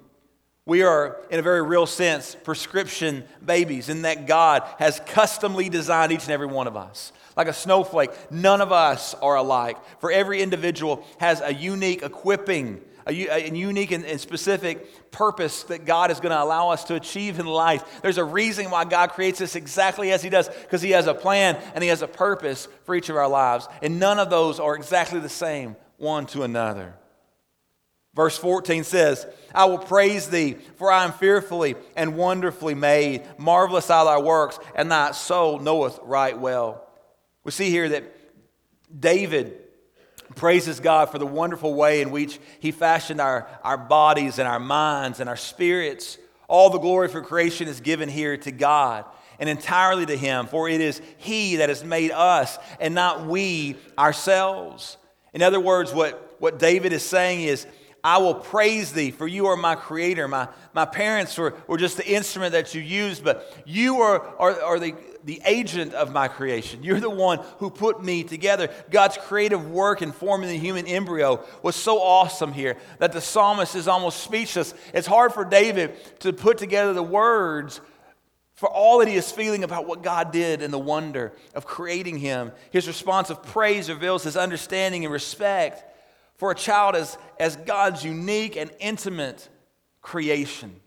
We 0.67 0.83
are, 0.83 1.19
in 1.31 1.39
a 1.39 1.43
very 1.43 1.63
real 1.63 1.87
sense, 1.87 2.37
prescription 2.43 3.25
babies 3.45 3.89
in 3.89 4.03
that 4.03 4.27
God 4.27 4.65
has 4.79 5.01
customly 5.07 5.69
designed 5.69 6.13
each 6.13 6.25
and 6.25 6.33
every 6.33 6.49
one 6.49 6.67
of 6.67 6.77
us. 6.77 7.13
Like 7.37 7.47
a 7.47 7.53
snowflake, 7.53 8.11
none 8.31 8.61
of 8.61 8.73
us 8.73 9.15
are 9.15 9.37
alike. 9.37 9.79
For 10.01 10.11
every 10.11 10.43
individual 10.43 11.07
has 11.19 11.41
a 11.41 11.55
unique 11.55 12.03
equipping, 12.03 12.81
a, 13.07 13.27
a 13.29 13.49
unique 13.51 13.93
and, 13.93 14.05
and 14.05 14.21
specific 14.21 15.11
purpose 15.11 15.63
that 15.65 15.85
God 15.85 16.11
is 16.11 16.21
going 16.21 16.35
to 16.35 16.43
allow 16.43 16.71
us 16.71 16.85
to 16.85 16.95
achieve 16.95 17.39
in 17.39 17.47
life. 17.47 18.01
There's 18.03 18.19
a 18.19 18.25
reason 18.25 18.71
why 18.71 18.85
God 18.85 19.11
creates 19.11 19.41
us 19.41 19.55
exactly 19.55 20.13
as 20.13 20.23
He 20.23 20.31
does, 20.31 20.49
because 20.49 20.83
He 20.83 20.91
has 20.91 21.07
a 21.07 21.15
plan 21.15 21.57
and 21.75 21.83
He 21.83 21.89
has 21.89 22.03
a 22.03 22.09
purpose 22.09 22.69
for 22.85 22.95
each 22.95 23.09
of 23.09 23.17
our 23.17 23.29
lives. 23.29 23.69
And 23.83 24.01
none 24.01 24.19
of 24.19 24.31
those 24.31 24.59
are 24.59 24.75
exactly 24.75 25.21
the 25.21 25.29
same 25.29 25.77
one 25.99 26.27
to 26.27 26.43
another. 26.43 26.95
Verse 28.15 28.39
14 28.39 28.83
says, 28.83 29.27
I 29.55 29.67
will 29.67 29.79
praise 29.79 30.29
thee, 30.31 30.57
for 30.77 30.91
I 30.91 31.05
am 31.05 31.13
fearfully 31.13 31.77
and 31.97 32.17
wonderfully 32.17 32.75
made. 32.75 33.23
Marvelous 33.37 33.91
are 33.91 34.07
thy 34.07 34.19
works, 34.19 34.59
and 34.75 34.91
thy 34.91 35.13
soul 35.13 35.59
knoweth 35.59 36.01
right 36.03 36.37
well. 36.39 36.89
We 37.45 37.53
see 37.53 37.69
here 37.71 37.91
that 37.91 38.05
David 38.99 39.66
praises 40.37 40.79
God 40.79 41.11
for 41.11 41.19
the 41.19 41.27
wonderful 41.27 41.75
way 41.75 42.03
in 42.03 42.11
which 42.11 42.39
he 42.61 42.71
fashioned 42.71 43.21
our, 43.21 43.49
our 43.65 43.79
bodies 43.79 44.39
and 44.39 44.47
our 44.47 44.61
minds 44.61 45.19
and 45.19 45.29
our 45.29 45.37
spirits. 45.37 46.19
All 46.47 46.71
the 46.71 46.79
glory 46.79 47.09
for 47.09 47.23
creation 47.23 47.67
is 47.67 47.81
given 47.81 48.09
here 48.09 48.37
to 48.37 48.53
God 48.53 49.05
and 49.41 49.49
entirely 49.49 50.07
to 50.07 50.17
him, 50.17 50.47
for 50.47 50.69
it 50.69 50.81
is 50.81 51.03
he 51.19 51.57
that 51.57 51.69
has 51.69 51.83
made 51.83 52.13
us 52.13 52.59
and 52.79 52.95
not 52.95 53.27
we 53.27 53.77
ourselves. 53.99 54.97
In 55.35 55.43
other 55.43 55.61
words, 55.61 55.93
what, 55.93 56.37
what 56.39 56.59
David 56.59 56.93
is 56.93 57.03
saying 57.03 57.43
is, 57.43 57.67
I 58.05 58.19
will 58.19 58.35
praise 58.35 58.93
thee, 58.93 59.11
for 59.11 59.27
you 59.27 59.47
are 59.47 59.57
my 59.57 59.75
creator. 59.75 60.29
My, 60.29 60.49
my 60.73 60.85
parents 60.85 61.37
were, 61.37 61.55
were 61.67 61.77
just 61.77 61.97
the 61.97 62.09
instrument 62.09 62.53
that 62.53 62.73
you 62.73 62.81
used, 62.81 63.25
but 63.25 63.53
you 63.67 64.01
are, 64.01 64.25
are, 64.39 64.63
are 64.63 64.79
the, 64.79 64.95
the 65.27 65.43
agent 65.45 65.93
of 65.93 66.13
my 66.13 66.29
creation. 66.29 66.85
You're 66.85 67.01
the 67.01 67.11
one 67.11 67.41
who 67.59 67.69
put 67.69 68.03
me 68.03 68.23
together. 68.23 68.71
God's 68.91 69.19
creative 69.19 69.69
work 69.69 70.01
in 70.01 70.13
forming 70.13 70.49
the 70.49 70.57
human 70.57 70.87
embryo 70.87 71.45
was 71.65 71.75
so 71.75 72.01
awesome 72.01 72.53
here 72.53 72.77
that 73.01 73.13
the 73.13 73.21
psalmist 73.21 73.75
is 73.75 73.89
almost 73.89 74.23
speechless. 74.23 74.73
It's 74.95 75.09
hard 75.09 75.35
for 75.35 75.45
David 75.45 75.97
to 76.21 76.33
put 76.33 76.59
together 76.59 76.93
the 76.93 77.03
words 77.03 77.81
for 78.55 78.71
all 78.71 79.01
that 79.01 79.09
he 79.09 79.17
is 79.17 79.33
feeling 79.33 79.65
about 79.65 79.89
what 79.89 80.05
God 80.05 80.31
did 80.31 80.63
and 80.63 80.73
the 80.73 80.79
wonder 80.79 81.33
of 81.57 81.67
creating 81.67 82.19
him. 82.19 82.53
His 82.71 82.87
response 82.87 83.29
of 83.29 83.43
praise 83.43 83.91
reveals 83.91 84.23
his 84.23 84.37
understanding 84.37 85.05
and 85.05 85.13
respect 85.13 85.85
for 86.37 86.53
a 86.53 86.55
child 86.55 86.95
as, 86.95 87.19
as 87.41 87.57
God's 87.57 88.05
unique 88.05 88.57
and 88.57 88.71
intimate 88.79 89.49
creation. 90.03 90.81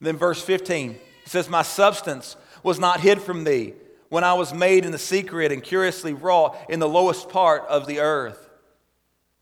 Then, 0.00 0.16
verse 0.16 0.40
15 0.40 0.96
says, 1.24 1.48
My 1.48 1.62
substance 1.62 2.36
was 2.66 2.80
not 2.80 2.98
hid 2.98 3.22
from 3.22 3.44
thee 3.44 3.72
when 4.08 4.24
I 4.24 4.34
was 4.34 4.52
made 4.52 4.84
in 4.84 4.90
the 4.90 4.98
secret 4.98 5.52
and 5.52 5.62
curiously 5.62 6.12
wrought 6.12 6.56
in 6.68 6.80
the 6.80 6.88
lowest 6.88 7.28
part 7.28 7.62
of 7.68 7.86
the 7.86 8.00
earth. 8.00 8.50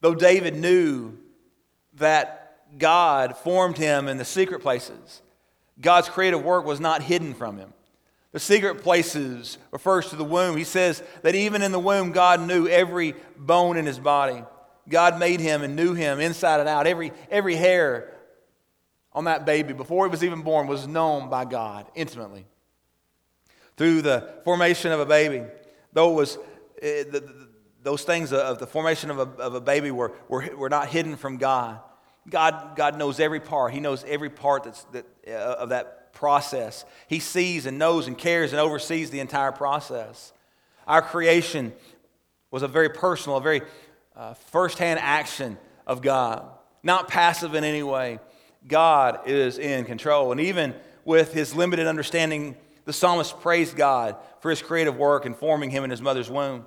Though 0.03 0.14
David 0.14 0.55
knew 0.55 1.16
that 1.95 2.59
God 2.77 3.35
formed 3.39 3.79
him 3.79 4.09
in 4.09 4.18
the 4.18 4.27
secret 4.27 4.61
places, 4.61 5.22
God's 5.81 6.11
creative 6.11 6.45
work 6.45 6.66
was 6.66 6.81
not 6.81 7.03
hidden 7.03 7.33
from 7.33 7.57
him. 7.57 7.72
The 8.33 8.41
secret 8.41 8.83
places 8.83 9.57
refers 9.70 10.11
to 10.11 10.16
the 10.16 10.25
womb. 10.25 10.59
He 10.59 10.64
says 10.64 11.03
that 11.22 11.35
even 11.35 11.62
in 11.62 11.72
the 11.72 11.79
womb, 11.79 12.12
God 12.12 12.43
knew 12.43 12.68
every 12.68 13.14
bone 13.39 13.79
in 13.79 13.87
his 13.87 13.99
body. 13.99 14.45
God 14.87 15.18
made 15.18 15.41
him 15.41 15.62
and 15.62 15.77
knew 15.77 15.95
him 15.95 16.20
inside 16.20 16.61
and 16.61 16.68
out. 16.68 16.87
Every, 16.87 17.11
every 17.31 17.57
hair 17.57 18.12
on 19.14 19.25
that 19.25 19.47
baby 19.47 19.72
before 19.72 20.05
he 20.05 20.11
was 20.11 20.22
even 20.22 20.43
born 20.43 20.66
was 20.66 20.87
known 20.87 21.31
by 21.31 21.47
God 21.47 21.87
intimately. 21.95 22.45
Through 23.77 24.03
the 24.03 24.35
formation 24.45 24.93
of 24.93 25.01
a 25.01 25.07
baby, 25.07 25.43
though 25.93 26.12
it 26.12 26.14
was, 26.14 26.39
it, 26.77 27.09
eh, 27.09 27.11
the, 27.11 27.20
the, 27.20 27.49
those 27.83 28.03
things 28.03 28.33
of 28.33 28.59
the 28.59 28.66
formation 28.66 29.11
of 29.11 29.18
a, 29.18 29.43
of 29.43 29.55
a 29.55 29.61
baby 29.61 29.91
were, 29.91 30.12
were, 30.29 30.49
were 30.57 30.70
not 30.70 30.89
hidden 30.89 31.16
from 31.16 31.37
God. 31.37 31.81
God, 32.29 32.77
God 32.77 32.99
knows 32.99 33.20
every 33.20 33.41
part. 33.41 33.72
He 33.72 33.81
knows 33.81 34.05
every 34.09 34.31
part 34.31 34.64
that's, 34.64 34.85
that, 34.85 35.05
uh, 35.29 35.31
of 35.31 35.68
that 35.68 36.12
process. 36.14 36.85
He 37.09 37.18
sees 37.18 37.66
and 37.66 37.79
knows 37.79 38.07
and 38.07 38.16
cares 38.16 38.53
and 38.53 38.61
oversees 38.61 39.11
the 39.11 39.20
entire 39.20 39.53
process. 39.53 40.33
Our 40.87 41.03
creation 41.03 41.72
was 42.51 42.62
a 42.62 42.68
very 42.68 42.89
personal, 42.89 43.39
a 43.39 43.43
very 43.43 43.62
uh, 44.16 44.35
firsthand 44.35 45.01
action 45.01 45.59
of 45.87 46.01
God, 46.01 46.49
not 46.83 47.09
passive 47.09 47.55
in 47.55 47.64
any 47.64 47.83
way. 47.83 48.20
God 48.66 49.20
is 49.27 49.59
in 49.59 49.85
control. 49.85 50.33
And 50.33 50.41
even 50.41 50.75
with 51.05 51.35
his 51.35 51.55
limited 51.55 51.87
understanding, 51.87 52.57
the 52.85 52.93
psalmist 52.93 53.41
praised 53.41 53.76
God 53.76 54.16
for 54.41 54.51
his 54.51 54.62
creative 54.62 54.97
work 54.97 55.26
in 55.26 55.35
forming 55.35 55.70
him 55.70 55.85
in 55.85 55.91
his 55.91 56.03
mother's 56.03 56.30
womb. 56.30 56.66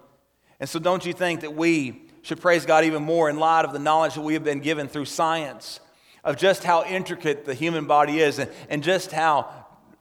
And 0.59 0.68
so, 0.68 0.80
don't 0.80 1.05
you 1.05 1.13
think 1.13 1.41
that 1.41 1.55
we 1.55 2.03
should 2.22 2.41
praise 2.41 2.65
God 2.65 2.84
even 2.84 3.03
more 3.03 3.30
in 3.30 3.38
light 3.38 3.65
of 3.65 3.74
the 3.74 3.80
knowledge 3.80 4.15
that 4.15 4.22
we 4.22 4.34
have 4.34 4.43
been 4.43 4.59
given 4.59 4.88
through 4.88 5.05
science 5.05 5.80
of 6.24 6.36
just 6.38 6.63
how 6.63 6.84
intricate 6.84 7.45
the 7.45 7.53
human 7.53 7.86
body 7.86 8.20
is 8.20 8.39
and, 8.39 8.51
and 8.70 8.84
just 8.84 9.11
how 9.11 9.49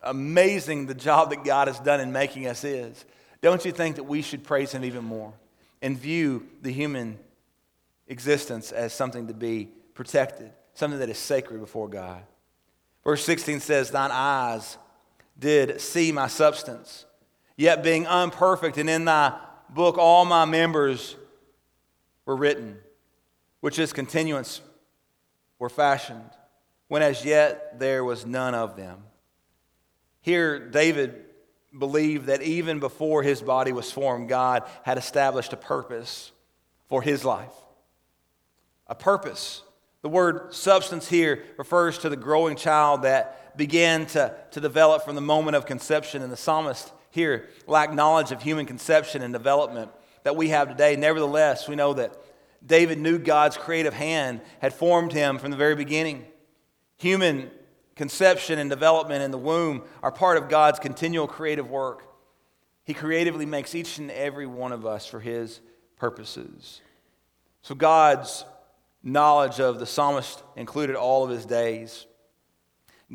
amazing 0.02 0.86
the 0.86 0.94
job 0.94 1.30
that 1.30 1.44
God 1.44 1.68
has 1.68 1.78
done 1.80 2.00
in 2.00 2.12
making 2.12 2.46
us 2.46 2.64
is? 2.64 3.04
Don't 3.42 3.64
you 3.64 3.72
think 3.72 3.96
that 3.96 4.04
we 4.04 4.22
should 4.22 4.42
praise 4.42 4.72
Him 4.72 4.84
even 4.84 5.04
more 5.04 5.34
and 5.82 5.98
view 5.98 6.46
the 6.62 6.72
human 6.72 7.18
existence 8.08 8.72
as 8.72 8.92
something 8.92 9.26
to 9.28 9.34
be 9.34 9.68
protected, 9.94 10.50
something 10.74 11.00
that 11.00 11.08
is 11.08 11.18
sacred 11.18 11.60
before 11.60 11.88
God. 11.88 12.22
Verse 13.04 13.24
16 13.24 13.60
says, 13.60 13.90
Thine 13.90 14.10
eyes 14.10 14.78
did 15.38 15.80
see 15.80 16.12
my 16.12 16.26
substance, 16.26 17.04
yet 17.56 17.82
being 17.82 18.06
unperfect, 18.06 18.78
and 18.78 18.88
in 18.88 19.04
thy 19.04 19.38
book 19.68 19.98
all 19.98 20.24
my 20.24 20.44
members 20.44 21.16
were 22.24 22.36
written, 22.36 22.78
which 23.60 23.78
is 23.78 23.92
continuance 23.92 24.60
were 25.58 25.68
fashioned, 25.68 26.30
when 26.88 27.02
as 27.02 27.24
yet 27.24 27.78
there 27.78 28.04
was 28.04 28.26
none 28.26 28.54
of 28.54 28.76
them. 28.76 29.02
Here, 30.20 30.58
David 30.58 31.24
believed 31.76 32.26
that 32.26 32.42
even 32.42 32.80
before 32.80 33.22
his 33.22 33.42
body 33.42 33.72
was 33.72 33.92
formed, 33.92 34.28
God 34.28 34.64
had 34.82 34.98
established 34.98 35.52
a 35.52 35.56
purpose 35.56 36.32
for 36.88 37.02
his 37.02 37.24
life 37.24 37.52
a 38.86 38.94
purpose. 38.94 39.62
The 40.06 40.10
word 40.10 40.54
substance 40.54 41.08
here 41.08 41.42
refers 41.56 41.98
to 41.98 42.08
the 42.08 42.14
growing 42.14 42.54
child 42.54 43.02
that 43.02 43.56
began 43.56 44.06
to, 44.06 44.36
to 44.52 44.60
develop 44.60 45.04
from 45.04 45.16
the 45.16 45.20
moment 45.20 45.56
of 45.56 45.66
conception. 45.66 46.22
And 46.22 46.30
the 46.30 46.36
psalmist 46.36 46.92
here 47.10 47.48
lacked 47.66 47.92
knowledge 47.92 48.30
of 48.30 48.40
human 48.40 48.66
conception 48.66 49.20
and 49.20 49.32
development 49.32 49.90
that 50.22 50.36
we 50.36 50.50
have 50.50 50.68
today. 50.68 50.94
Nevertheless, 50.94 51.66
we 51.66 51.74
know 51.74 51.92
that 51.94 52.16
David 52.64 53.00
knew 53.00 53.18
God's 53.18 53.56
creative 53.56 53.94
hand 53.94 54.42
had 54.60 54.72
formed 54.72 55.12
him 55.12 55.38
from 55.38 55.50
the 55.50 55.56
very 55.56 55.74
beginning. 55.74 56.24
Human 56.98 57.50
conception 57.96 58.60
and 58.60 58.70
development 58.70 59.24
in 59.24 59.32
the 59.32 59.38
womb 59.38 59.82
are 60.04 60.12
part 60.12 60.38
of 60.38 60.48
God's 60.48 60.78
continual 60.78 61.26
creative 61.26 61.68
work. 61.68 62.04
He 62.84 62.94
creatively 62.94 63.44
makes 63.44 63.74
each 63.74 63.98
and 63.98 64.12
every 64.12 64.46
one 64.46 64.70
of 64.70 64.86
us 64.86 65.04
for 65.04 65.18
his 65.18 65.60
purposes. 65.96 66.80
So 67.62 67.74
God's 67.74 68.44
knowledge 69.06 69.60
of 69.60 69.78
the 69.78 69.86
psalmist 69.86 70.42
included 70.56 70.96
all 70.96 71.22
of 71.22 71.30
his 71.30 71.46
days. 71.46 72.06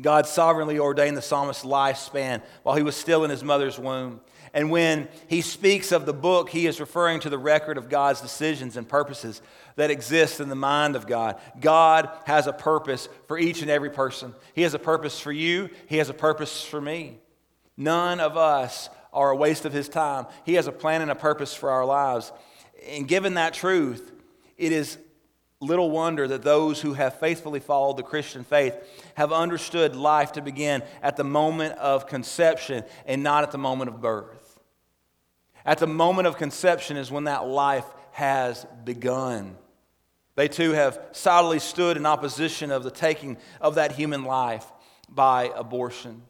God 0.00 0.26
sovereignly 0.26 0.78
ordained 0.78 1.18
the 1.18 1.22
psalmist's 1.22 1.66
lifespan 1.66 2.40
while 2.62 2.74
he 2.74 2.82
was 2.82 2.96
still 2.96 3.24
in 3.24 3.30
his 3.30 3.44
mother's 3.44 3.78
womb. 3.78 4.22
And 4.54 4.70
when 4.70 5.08
he 5.28 5.42
speaks 5.42 5.92
of 5.92 6.06
the 6.06 6.14
book, 6.14 6.48
he 6.48 6.66
is 6.66 6.80
referring 6.80 7.20
to 7.20 7.30
the 7.30 7.38
record 7.38 7.76
of 7.76 7.90
God's 7.90 8.22
decisions 8.22 8.78
and 8.78 8.88
purposes 8.88 9.42
that 9.76 9.90
exist 9.90 10.40
in 10.40 10.48
the 10.48 10.54
mind 10.54 10.96
of 10.96 11.06
God. 11.06 11.38
God 11.60 12.08
has 12.24 12.46
a 12.46 12.54
purpose 12.54 13.10
for 13.28 13.38
each 13.38 13.60
and 13.60 13.70
every 13.70 13.90
person. 13.90 14.34
He 14.54 14.62
has 14.62 14.72
a 14.72 14.78
purpose 14.78 15.20
for 15.20 15.32
you, 15.32 15.68
He 15.88 15.98
has 15.98 16.08
a 16.08 16.14
purpose 16.14 16.64
for 16.64 16.80
me. 16.80 17.18
None 17.76 18.18
of 18.18 18.38
us 18.38 18.88
are 19.12 19.30
a 19.30 19.36
waste 19.36 19.66
of 19.66 19.74
His 19.74 19.90
time. 19.90 20.26
He 20.44 20.54
has 20.54 20.66
a 20.66 20.72
plan 20.72 21.02
and 21.02 21.10
a 21.10 21.14
purpose 21.14 21.54
for 21.54 21.70
our 21.70 21.84
lives. 21.84 22.32
And 22.88 23.06
given 23.06 23.34
that 23.34 23.52
truth, 23.52 24.10
it 24.56 24.72
is 24.72 24.96
little 25.62 25.90
wonder 25.90 26.26
that 26.28 26.42
those 26.42 26.80
who 26.80 26.94
have 26.94 27.20
faithfully 27.20 27.60
followed 27.60 27.96
the 27.96 28.02
Christian 28.02 28.44
faith 28.44 28.76
have 29.14 29.32
understood 29.32 29.94
life 29.94 30.32
to 30.32 30.42
begin 30.42 30.82
at 31.02 31.16
the 31.16 31.24
moment 31.24 31.78
of 31.78 32.06
conception 32.06 32.84
and 33.06 33.22
not 33.22 33.44
at 33.44 33.52
the 33.52 33.58
moment 33.58 33.88
of 33.88 34.00
birth. 34.00 34.60
At 35.64 35.78
the 35.78 35.86
moment 35.86 36.26
of 36.26 36.36
conception 36.36 36.96
is 36.96 37.10
when 37.10 37.24
that 37.24 37.46
life 37.46 37.86
has 38.12 38.66
begun. 38.84 39.56
They 40.34 40.48
too 40.48 40.72
have 40.72 40.98
solidly 41.12 41.60
stood 41.60 41.96
in 41.96 42.06
opposition 42.06 42.70
of 42.70 42.82
the 42.82 42.90
taking 42.90 43.36
of 43.60 43.76
that 43.76 43.92
human 43.92 44.24
life 44.24 44.66
by 45.08 45.52
abortion. 45.54 46.22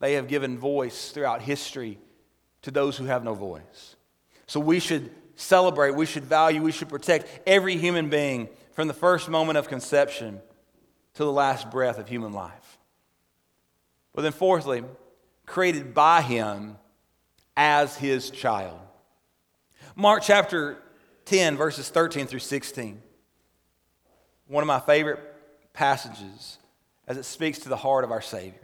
They 0.00 0.14
have 0.14 0.28
given 0.28 0.58
voice 0.58 1.10
throughout 1.10 1.40
history 1.40 1.98
to 2.62 2.70
those 2.70 2.96
who 2.96 3.04
have 3.04 3.24
no 3.24 3.34
voice. 3.34 3.96
So 4.46 4.60
we 4.60 4.80
should 4.80 5.10
celebrate, 5.36 5.92
we 5.94 6.06
should 6.06 6.24
value, 6.24 6.62
we 6.62 6.72
should 6.72 6.88
protect 6.88 7.40
every 7.46 7.76
human 7.76 8.08
being 8.08 8.48
from 8.72 8.88
the 8.88 8.94
first 8.94 9.28
moment 9.28 9.58
of 9.58 9.68
conception 9.68 10.40
to 11.14 11.24
the 11.24 11.32
last 11.32 11.70
breath 11.70 11.98
of 11.98 12.08
human 12.08 12.32
life. 12.32 12.78
But 14.14 14.22
then, 14.22 14.32
fourthly, 14.32 14.82
created 15.44 15.94
by 15.94 16.22
Him 16.22 16.76
as 17.56 17.96
His 17.96 18.30
child. 18.30 18.78
Mark 19.94 20.22
chapter 20.22 20.78
10, 21.26 21.56
verses 21.56 21.88
13 21.88 22.26
through 22.26 22.40
16. 22.40 23.00
One 24.48 24.62
of 24.62 24.66
my 24.66 24.80
favorite 24.80 25.20
passages 25.72 26.58
as 27.06 27.16
it 27.16 27.24
speaks 27.24 27.60
to 27.60 27.68
the 27.68 27.76
heart 27.76 28.04
of 28.04 28.10
our 28.10 28.20
Savior. 28.20 28.60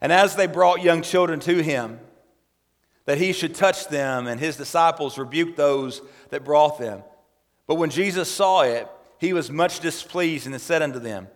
And 0.00 0.12
as 0.12 0.36
they 0.36 0.46
brought 0.46 0.82
young 0.82 1.02
children 1.02 1.40
to 1.40 1.62
him, 1.62 2.00
that 3.08 3.16
he 3.16 3.32
should 3.32 3.54
touch 3.54 3.88
them, 3.88 4.26
and 4.26 4.38
his 4.38 4.58
disciples 4.58 5.16
rebuked 5.16 5.56
those 5.56 6.02
that 6.28 6.44
brought 6.44 6.78
them. 6.78 7.02
But 7.66 7.76
when 7.76 7.88
Jesus 7.88 8.30
saw 8.30 8.64
it, 8.64 8.86
he 9.16 9.32
was 9.32 9.50
much 9.50 9.80
displeased 9.80 10.46
and 10.46 10.60
said 10.60 10.82
unto 10.82 10.98
them, 10.98 11.28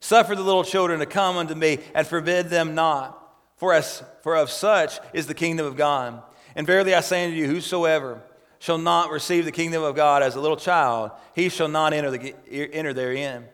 Suffer 0.00 0.34
the 0.34 0.42
little 0.42 0.64
children 0.64 0.98
to 0.98 1.06
come 1.06 1.36
unto 1.36 1.54
me, 1.54 1.78
and 1.94 2.04
forbid 2.04 2.48
them 2.48 2.74
not, 2.74 3.32
for, 3.54 3.72
as, 3.72 4.02
for 4.24 4.34
of 4.34 4.50
such 4.50 4.98
is 5.12 5.28
the 5.28 5.34
kingdom 5.34 5.66
of 5.66 5.76
God. 5.76 6.20
And 6.56 6.66
verily 6.66 6.96
I 6.96 7.00
say 7.00 7.26
unto 7.26 7.36
you, 7.36 7.46
whosoever 7.46 8.20
shall 8.58 8.78
not 8.78 9.12
receive 9.12 9.44
the 9.44 9.52
kingdom 9.52 9.84
of 9.84 9.94
God 9.94 10.24
as 10.24 10.34
a 10.34 10.40
little 10.40 10.56
child, 10.56 11.12
he 11.36 11.48
shall 11.48 11.68
not 11.68 11.92
enter, 11.92 12.10
the, 12.10 12.34
enter 12.50 12.92
therein. 12.92 13.44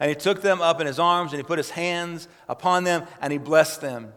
And 0.00 0.08
he 0.08 0.16
took 0.16 0.42
them 0.42 0.60
up 0.60 0.80
in 0.80 0.88
his 0.88 0.98
arms, 0.98 1.30
and 1.30 1.38
he 1.38 1.44
put 1.44 1.58
his 1.60 1.70
hands 1.70 2.26
upon 2.48 2.82
them, 2.82 3.06
and 3.20 3.32
he 3.32 3.38
blessed 3.38 3.80
them. 3.80 4.12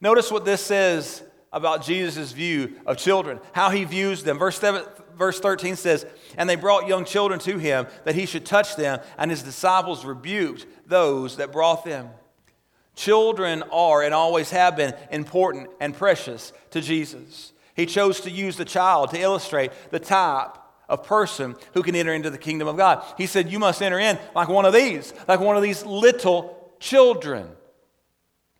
Notice 0.00 0.30
what 0.30 0.46
this 0.46 0.62
says 0.62 1.22
about 1.52 1.84
Jesus' 1.84 2.32
view 2.32 2.74
of 2.86 2.96
children, 2.96 3.40
how 3.52 3.70
he 3.70 3.84
views 3.84 4.24
them. 4.24 4.38
Verse, 4.38 4.58
7, 4.58 4.84
verse 5.14 5.38
13 5.38 5.76
says, 5.76 6.06
And 6.36 6.48
they 6.48 6.56
brought 6.56 6.88
young 6.88 7.04
children 7.04 7.38
to 7.40 7.58
him 7.58 7.86
that 8.04 8.14
he 8.14 8.26
should 8.26 8.46
touch 8.46 8.76
them, 8.76 9.00
and 9.18 9.30
his 9.30 9.42
disciples 9.42 10.04
rebuked 10.04 10.66
those 10.86 11.36
that 11.36 11.52
brought 11.52 11.84
them. 11.84 12.08
Children 12.94 13.62
are 13.70 14.02
and 14.02 14.14
always 14.14 14.50
have 14.50 14.76
been 14.76 14.94
important 15.10 15.70
and 15.80 15.94
precious 15.94 16.52
to 16.70 16.80
Jesus. 16.80 17.52
He 17.74 17.86
chose 17.86 18.20
to 18.20 18.30
use 18.30 18.56
the 18.56 18.64
child 18.64 19.10
to 19.10 19.20
illustrate 19.20 19.72
the 19.90 20.00
type 20.00 20.58
of 20.88 21.04
person 21.04 21.54
who 21.72 21.82
can 21.82 21.96
enter 21.96 22.12
into 22.12 22.28
the 22.28 22.38
kingdom 22.38 22.68
of 22.68 22.76
God. 22.76 23.02
He 23.16 23.26
said, 23.26 23.50
You 23.50 23.58
must 23.58 23.80
enter 23.80 23.98
in 23.98 24.18
like 24.34 24.48
one 24.48 24.66
of 24.66 24.74
these, 24.74 25.14
like 25.26 25.40
one 25.40 25.56
of 25.56 25.62
these 25.62 25.84
little 25.84 26.74
children. 26.80 27.48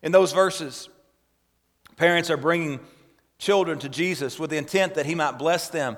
In 0.01 0.11
those 0.11 0.33
verses, 0.33 0.89
parents 1.97 2.29
are 2.29 2.37
bringing 2.37 2.79
children 3.37 3.79
to 3.79 3.89
Jesus 3.89 4.39
with 4.39 4.49
the 4.49 4.57
intent 4.57 4.95
that 4.95 5.05
he 5.05 5.15
might 5.15 5.37
bless 5.37 5.69
them. 5.69 5.97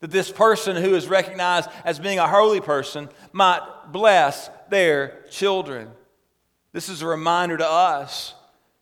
That 0.00 0.10
this 0.10 0.30
person 0.30 0.76
who 0.76 0.94
is 0.94 1.06
recognized 1.06 1.70
as 1.84 2.00
being 2.00 2.18
a 2.18 2.26
holy 2.26 2.60
person 2.60 3.08
might 3.32 3.60
bless 3.92 4.50
their 4.68 5.24
children. 5.30 5.88
This 6.72 6.88
is 6.88 7.02
a 7.02 7.06
reminder 7.06 7.56
to 7.56 7.68
us 7.68 8.34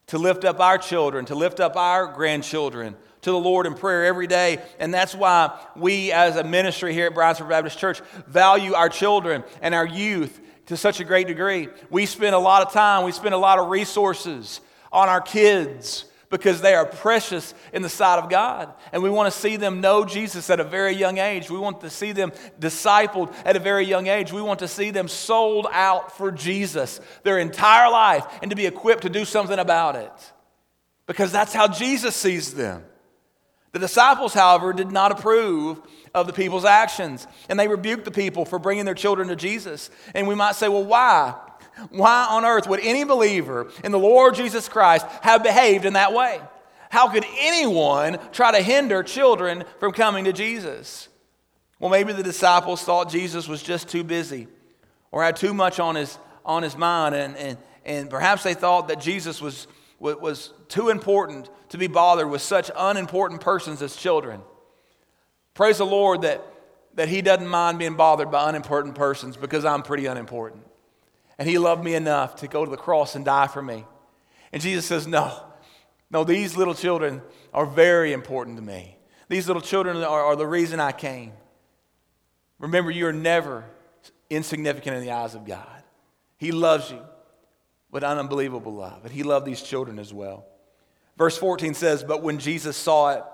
to 0.06 0.18
lift 0.18 0.44
up 0.44 0.60
our 0.60 0.78
children, 0.78 1.26
to 1.26 1.34
lift 1.34 1.60
up 1.60 1.76
our 1.76 2.06
grandchildren 2.06 2.96
to 3.22 3.30
the 3.30 3.38
Lord 3.38 3.66
in 3.66 3.74
prayer 3.74 4.06
every 4.06 4.26
day. 4.26 4.58
And 4.78 4.94
that's 4.94 5.14
why 5.14 5.58
we, 5.76 6.10
as 6.10 6.36
a 6.36 6.44
ministry 6.44 6.94
here 6.94 7.06
at 7.06 7.14
Briensburg 7.14 7.48
Baptist 7.48 7.78
Church, 7.78 8.00
value 8.26 8.72
our 8.72 8.88
children 8.88 9.44
and 9.60 9.74
our 9.74 9.86
youth 9.86 10.40
to 10.66 10.76
such 10.76 11.00
a 11.00 11.04
great 11.04 11.26
degree. 11.26 11.68
We 11.90 12.06
spend 12.06 12.34
a 12.34 12.38
lot 12.38 12.66
of 12.66 12.72
time, 12.72 13.04
we 13.04 13.12
spend 13.12 13.34
a 13.34 13.38
lot 13.38 13.58
of 13.58 13.68
resources 13.68 14.60
on 14.90 15.08
our 15.08 15.20
kids 15.20 16.06
because 16.30 16.60
they 16.60 16.74
are 16.74 16.86
precious 16.86 17.54
in 17.72 17.82
the 17.82 17.88
sight 17.88 18.18
of 18.18 18.30
God. 18.30 18.72
And 18.92 19.02
we 19.02 19.10
want 19.10 19.32
to 19.32 19.38
see 19.38 19.56
them 19.56 19.80
know 19.80 20.04
Jesus 20.04 20.48
at 20.48 20.60
a 20.60 20.64
very 20.64 20.92
young 20.92 21.18
age. 21.18 21.50
We 21.50 21.58
want 21.58 21.80
to 21.80 21.90
see 21.90 22.12
them 22.12 22.32
discipled 22.58 23.34
at 23.44 23.56
a 23.56 23.60
very 23.60 23.84
young 23.84 24.06
age. 24.06 24.32
We 24.32 24.40
want 24.40 24.60
to 24.60 24.68
see 24.68 24.90
them 24.92 25.08
sold 25.08 25.66
out 25.72 26.16
for 26.16 26.30
Jesus 26.30 27.00
their 27.24 27.38
entire 27.38 27.90
life 27.90 28.24
and 28.42 28.50
to 28.50 28.56
be 28.56 28.66
equipped 28.66 29.02
to 29.02 29.10
do 29.10 29.24
something 29.24 29.58
about 29.58 29.96
it 29.96 30.12
because 31.06 31.32
that's 31.32 31.52
how 31.52 31.66
Jesus 31.66 32.14
sees 32.14 32.54
them. 32.54 32.84
The 33.72 33.80
disciples, 33.80 34.32
however, 34.32 34.72
did 34.72 34.92
not 34.92 35.12
approve 35.12 35.80
of 36.14 36.26
the 36.26 36.32
people's 36.32 36.64
actions, 36.64 37.26
and 37.48 37.58
they 37.58 37.68
rebuked 37.68 38.04
the 38.04 38.10
people 38.10 38.44
for 38.44 38.58
bringing 38.58 38.84
their 38.84 38.94
children 38.94 39.28
to 39.28 39.36
Jesus. 39.36 39.90
And 40.14 40.26
we 40.26 40.34
might 40.34 40.56
say, 40.56 40.68
well, 40.68 40.84
why? 40.84 41.36
Why 41.90 42.26
on 42.30 42.44
earth 42.44 42.68
would 42.68 42.80
any 42.80 43.04
believer 43.04 43.70
in 43.82 43.92
the 43.92 43.98
Lord 43.98 44.34
Jesus 44.34 44.68
Christ 44.68 45.06
have 45.22 45.42
behaved 45.42 45.84
in 45.84 45.94
that 45.94 46.12
way? 46.12 46.40
How 46.90 47.08
could 47.08 47.24
anyone 47.38 48.18
try 48.32 48.52
to 48.52 48.62
hinder 48.62 49.02
children 49.02 49.64
from 49.78 49.92
coming 49.92 50.24
to 50.24 50.32
Jesus? 50.32 51.08
Well, 51.78 51.90
maybe 51.90 52.12
the 52.12 52.22
disciples 52.22 52.82
thought 52.82 53.10
Jesus 53.10 53.48
was 53.48 53.62
just 53.62 53.88
too 53.88 54.04
busy 54.04 54.48
or 55.10 55.22
had 55.22 55.36
too 55.36 55.54
much 55.54 55.80
on 55.80 55.94
his, 55.94 56.18
on 56.44 56.62
his 56.62 56.76
mind, 56.76 57.14
and, 57.14 57.36
and, 57.36 57.58
and 57.84 58.10
perhaps 58.10 58.42
they 58.42 58.54
thought 58.54 58.88
that 58.88 59.00
Jesus 59.00 59.40
was 59.40 59.66
was 60.00 60.52
too 60.68 60.88
important 60.88 61.50
to 61.68 61.78
be 61.78 61.86
bothered 61.86 62.28
with 62.28 62.40
such 62.40 62.70
unimportant 62.76 63.40
persons 63.40 63.82
as 63.82 63.94
children. 63.94 64.40
Praise 65.54 65.78
the 65.78 65.86
Lord 65.86 66.22
that, 66.22 66.42
that 66.94 67.08
He 67.08 67.20
doesn't 67.22 67.46
mind 67.46 67.78
being 67.78 67.96
bothered 67.96 68.30
by 68.30 68.48
unimportant 68.48 68.94
persons 68.94 69.36
because 69.36 69.64
I'm 69.64 69.82
pretty 69.82 70.06
unimportant. 70.06 70.66
And 71.40 71.48
He 71.48 71.56
loved 71.56 71.82
me 71.82 71.94
enough 71.94 72.36
to 72.36 72.48
go 72.48 72.66
to 72.66 72.70
the 72.70 72.76
cross 72.76 73.16
and 73.16 73.24
die 73.24 73.46
for 73.46 73.62
me. 73.62 73.86
And 74.52 74.60
Jesus 74.60 74.84
says, 74.84 75.06
No, 75.06 75.42
no, 76.10 76.22
these 76.22 76.54
little 76.54 76.74
children 76.74 77.22
are 77.54 77.64
very 77.64 78.12
important 78.12 78.58
to 78.58 78.62
me. 78.62 78.98
These 79.30 79.46
little 79.46 79.62
children 79.62 79.96
are, 79.96 80.24
are 80.26 80.36
the 80.36 80.46
reason 80.46 80.80
I 80.80 80.92
came. 80.92 81.32
Remember, 82.58 82.90
you 82.90 83.06
are 83.06 83.12
never 83.12 83.64
insignificant 84.28 84.96
in 84.96 85.02
the 85.02 85.12
eyes 85.12 85.34
of 85.34 85.46
God. 85.46 85.82
He 86.36 86.52
loves 86.52 86.90
you 86.90 87.00
with 87.90 88.04
unbelievable 88.04 88.74
love. 88.74 89.04
And 89.04 89.12
he 89.12 89.22
loved 89.22 89.46
these 89.46 89.62
children 89.62 89.98
as 89.98 90.12
well. 90.12 90.44
Verse 91.16 91.38
14 91.38 91.72
says, 91.72 92.04
But 92.04 92.22
when 92.22 92.38
Jesus 92.38 92.76
saw 92.76 93.12
it, 93.12 93.24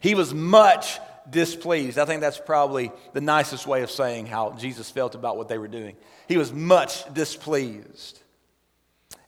he 0.00 0.14
was 0.14 0.32
much 0.32 0.98
displeased. 1.30 1.98
I 1.98 2.04
think 2.04 2.20
that's 2.20 2.38
probably 2.38 2.92
the 3.12 3.20
nicest 3.20 3.66
way 3.66 3.82
of 3.82 3.90
saying 3.90 4.26
how 4.26 4.52
Jesus 4.52 4.90
felt 4.90 5.14
about 5.14 5.36
what 5.36 5.48
they 5.48 5.58
were 5.58 5.68
doing. 5.68 5.96
He 6.28 6.36
was 6.36 6.52
much 6.52 7.12
displeased 7.12 8.20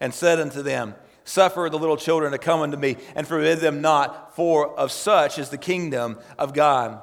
and 0.01 0.13
said 0.13 0.41
unto 0.41 0.63
them, 0.63 0.95
Suffer 1.25 1.69
the 1.71 1.79
little 1.79 1.97
children 1.97 2.33
to 2.33 2.39
come 2.39 2.61
unto 2.61 2.77
me, 2.77 2.97
and 3.15 3.27
forbid 3.27 3.61
them 3.61 3.81
not, 3.81 4.35
for 4.35 4.77
of 4.79 4.91
such 4.91 5.39
is 5.39 5.51
the 5.51 5.59
kingdom 5.59 6.19
of 6.37 6.53
God. 6.53 7.01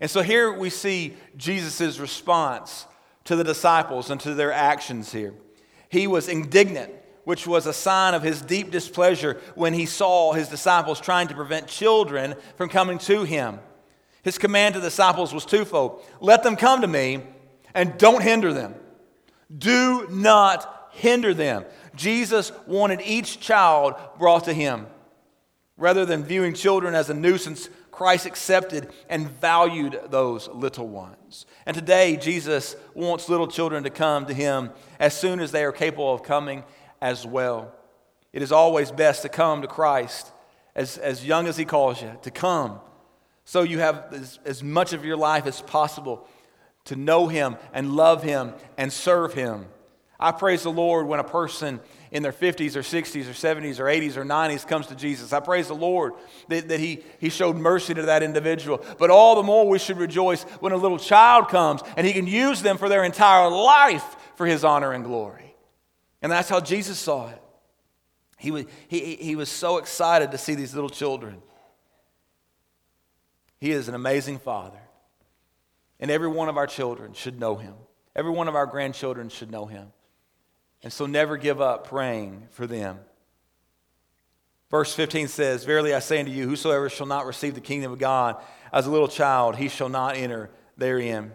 And 0.00 0.10
so 0.10 0.22
here 0.22 0.52
we 0.52 0.70
see 0.70 1.16
Jesus' 1.36 1.98
response 1.98 2.86
to 3.24 3.36
the 3.36 3.44
disciples 3.44 4.10
and 4.10 4.20
to 4.20 4.34
their 4.34 4.52
actions 4.52 5.12
here. 5.12 5.34
He 5.88 6.06
was 6.06 6.28
indignant, 6.28 6.92
which 7.24 7.46
was 7.46 7.66
a 7.66 7.72
sign 7.72 8.14
of 8.14 8.22
his 8.22 8.42
deep 8.42 8.70
displeasure 8.70 9.40
when 9.54 9.74
he 9.74 9.86
saw 9.86 10.32
his 10.32 10.48
disciples 10.48 11.00
trying 11.00 11.28
to 11.28 11.34
prevent 11.34 11.66
children 11.66 12.34
from 12.56 12.68
coming 12.68 12.98
to 12.98 13.24
him. 13.24 13.58
His 14.22 14.38
command 14.38 14.74
to 14.74 14.80
the 14.80 14.88
disciples 14.88 15.32
was 15.32 15.44
twofold 15.44 16.02
let 16.20 16.42
them 16.42 16.56
come 16.56 16.80
to 16.80 16.86
me 16.86 17.22
and 17.74 17.96
don't 17.98 18.22
hinder 18.22 18.52
them. 18.52 18.74
Do 19.56 20.06
not 20.10 20.90
hinder 20.92 21.32
them. 21.32 21.64
Jesus 21.94 22.52
wanted 22.66 23.00
each 23.02 23.40
child 23.40 23.94
brought 24.18 24.44
to 24.44 24.52
him. 24.52 24.86
Rather 25.76 26.04
than 26.04 26.24
viewing 26.24 26.54
children 26.54 26.94
as 26.94 27.08
a 27.08 27.14
nuisance, 27.14 27.68
Christ 27.92 28.26
accepted 28.26 28.92
and 29.08 29.28
valued 29.28 30.00
those 30.10 30.48
little 30.48 30.88
ones. 30.88 31.46
And 31.66 31.74
today, 31.74 32.16
Jesus 32.16 32.76
wants 32.94 33.28
little 33.28 33.48
children 33.48 33.84
to 33.84 33.90
come 33.90 34.26
to 34.26 34.34
him 34.34 34.70
as 34.98 35.16
soon 35.16 35.40
as 35.40 35.52
they 35.52 35.64
are 35.64 35.72
capable 35.72 36.12
of 36.12 36.22
coming 36.22 36.64
as 37.00 37.26
well. 37.26 37.72
It 38.32 38.42
is 38.42 38.52
always 38.52 38.90
best 38.90 39.22
to 39.22 39.28
come 39.28 39.62
to 39.62 39.68
Christ 39.68 40.32
as, 40.74 40.98
as 40.98 41.24
young 41.24 41.46
as 41.46 41.56
he 41.56 41.64
calls 41.64 42.02
you, 42.02 42.16
to 42.22 42.30
come 42.30 42.80
so 43.48 43.62
you 43.62 43.78
have 43.78 44.12
as, 44.12 44.38
as 44.44 44.62
much 44.62 44.92
of 44.92 45.06
your 45.06 45.16
life 45.16 45.46
as 45.46 45.62
possible 45.62 46.28
to 46.84 46.96
know 46.96 47.28
him 47.28 47.56
and 47.72 47.96
love 47.96 48.22
him 48.22 48.52
and 48.76 48.92
serve 48.92 49.32
him. 49.32 49.64
I 50.20 50.32
praise 50.32 50.64
the 50.64 50.70
Lord 50.70 51.06
when 51.06 51.18
a 51.18 51.24
person 51.24 51.80
in 52.10 52.22
their 52.22 52.32
50s 52.32 52.76
or 52.76 52.80
60s 52.80 53.24
or 53.24 53.32
70s 53.32 53.78
or 53.78 53.84
80s 53.84 54.18
or 54.18 54.24
90s 54.26 54.68
comes 54.68 54.88
to 54.88 54.94
Jesus. 54.94 55.32
I 55.32 55.40
praise 55.40 55.68
the 55.68 55.74
Lord 55.74 56.12
that, 56.48 56.68
that 56.68 56.78
he, 56.78 57.00
he 57.20 57.30
showed 57.30 57.56
mercy 57.56 57.94
to 57.94 58.02
that 58.02 58.22
individual. 58.22 58.84
But 58.98 59.08
all 59.08 59.36
the 59.36 59.42
more 59.42 59.66
we 59.66 59.78
should 59.78 59.96
rejoice 59.96 60.42
when 60.60 60.72
a 60.72 60.76
little 60.76 60.98
child 60.98 61.48
comes 61.48 61.80
and 61.96 62.06
he 62.06 62.12
can 62.12 62.26
use 62.26 62.60
them 62.60 62.76
for 62.76 62.90
their 62.90 63.02
entire 63.02 63.48
life 63.48 64.16
for 64.36 64.44
his 64.44 64.62
honor 64.62 64.92
and 64.92 65.04
glory. 65.04 65.56
And 66.20 66.30
that's 66.30 66.50
how 66.50 66.60
Jesus 66.60 66.98
saw 66.98 67.30
it. 67.30 67.42
He 68.36 68.50
was, 68.50 68.66
he, 68.88 69.14
he 69.16 69.36
was 69.36 69.48
so 69.48 69.78
excited 69.78 70.32
to 70.32 70.38
see 70.38 70.54
these 70.54 70.74
little 70.74 70.90
children. 70.90 71.40
He 73.58 73.72
is 73.72 73.88
an 73.88 73.94
amazing 73.94 74.38
father. 74.38 74.78
And 76.00 76.10
every 76.10 76.28
one 76.28 76.48
of 76.48 76.56
our 76.56 76.66
children 76.66 77.12
should 77.12 77.40
know 77.40 77.56
him. 77.56 77.74
Every 78.14 78.30
one 78.30 78.48
of 78.48 78.54
our 78.54 78.66
grandchildren 78.66 79.28
should 79.28 79.50
know 79.50 79.66
him. 79.66 79.92
And 80.82 80.92
so 80.92 81.06
never 81.06 81.36
give 81.36 81.60
up 81.60 81.88
praying 81.88 82.46
for 82.50 82.66
them. 82.66 83.00
Verse 84.70 84.94
15 84.94 85.28
says, 85.28 85.64
Verily 85.64 85.94
I 85.94 85.98
say 85.98 86.20
unto 86.20 86.30
you, 86.30 86.46
whosoever 86.46 86.88
shall 86.88 87.06
not 87.06 87.26
receive 87.26 87.54
the 87.54 87.60
kingdom 87.60 87.92
of 87.92 87.98
God 87.98 88.36
as 88.72 88.86
a 88.86 88.90
little 88.90 89.08
child, 89.08 89.56
he 89.56 89.68
shall 89.68 89.88
not 89.88 90.16
enter 90.16 90.50
therein. 90.76 91.32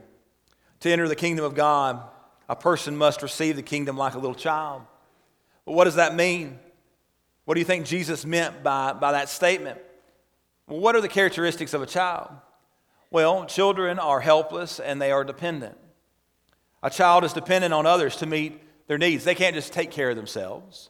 To 0.82 0.90
enter 0.90 1.08
the 1.08 1.16
kingdom 1.16 1.44
of 1.44 1.56
God, 1.56 2.04
a 2.48 2.56
person 2.56 2.96
must 2.96 3.22
receive 3.22 3.56
the 3.56 3.64
kingdom 3.64 3.98
like 3.98 4.14
a 4.14 4.20
little 4.20 4.36
child. 4.36 4.84
But 5.66 5.74
what 5.74 5.86
does 5.86 5.96
that 5.96 6.16
mean? 6.16 6.60
What 7.46 7.56
do 7.56 7.60
you 7.60 7.66
think 7.66 7.86
Jesus 7.86 8.26
meant 8.26 8.64
by, 8.64 8.94
by 8.94 9.14
that 9.14 9.30
statement? 9.30 9.80
What 10.80 10.96
are 10.96 11.02
the 11.02 11.08
characteristics 11.08 11.76
of 11.76 11.84
a 11.84 11.86
child? 11.86 12.32
Well, 13.12 13.46
children 13.46 14.00
are 14.00 14.20
helpless 14.20 14.80
and 14.80 15.00
they 15.00 15.12
are 15.12 15.24
dependent. 15.24 15.78
A 16.82 16.90
child 16.90 17.24
is 17.24 17.32
dependent 17.32 17.76
on 17.76 17.86
others 17.86 18.16
to 18.18 18.26
meet 18.26 18.60
their 18.88 18.98
needs. 18.98 19.24
They 19.24 19.36
can't 19.36 19.54
just 19.54 19.72
take 19.72 19.92
care 19.92 20.10
of 20.10 20.16
themselves. 20.16 20.90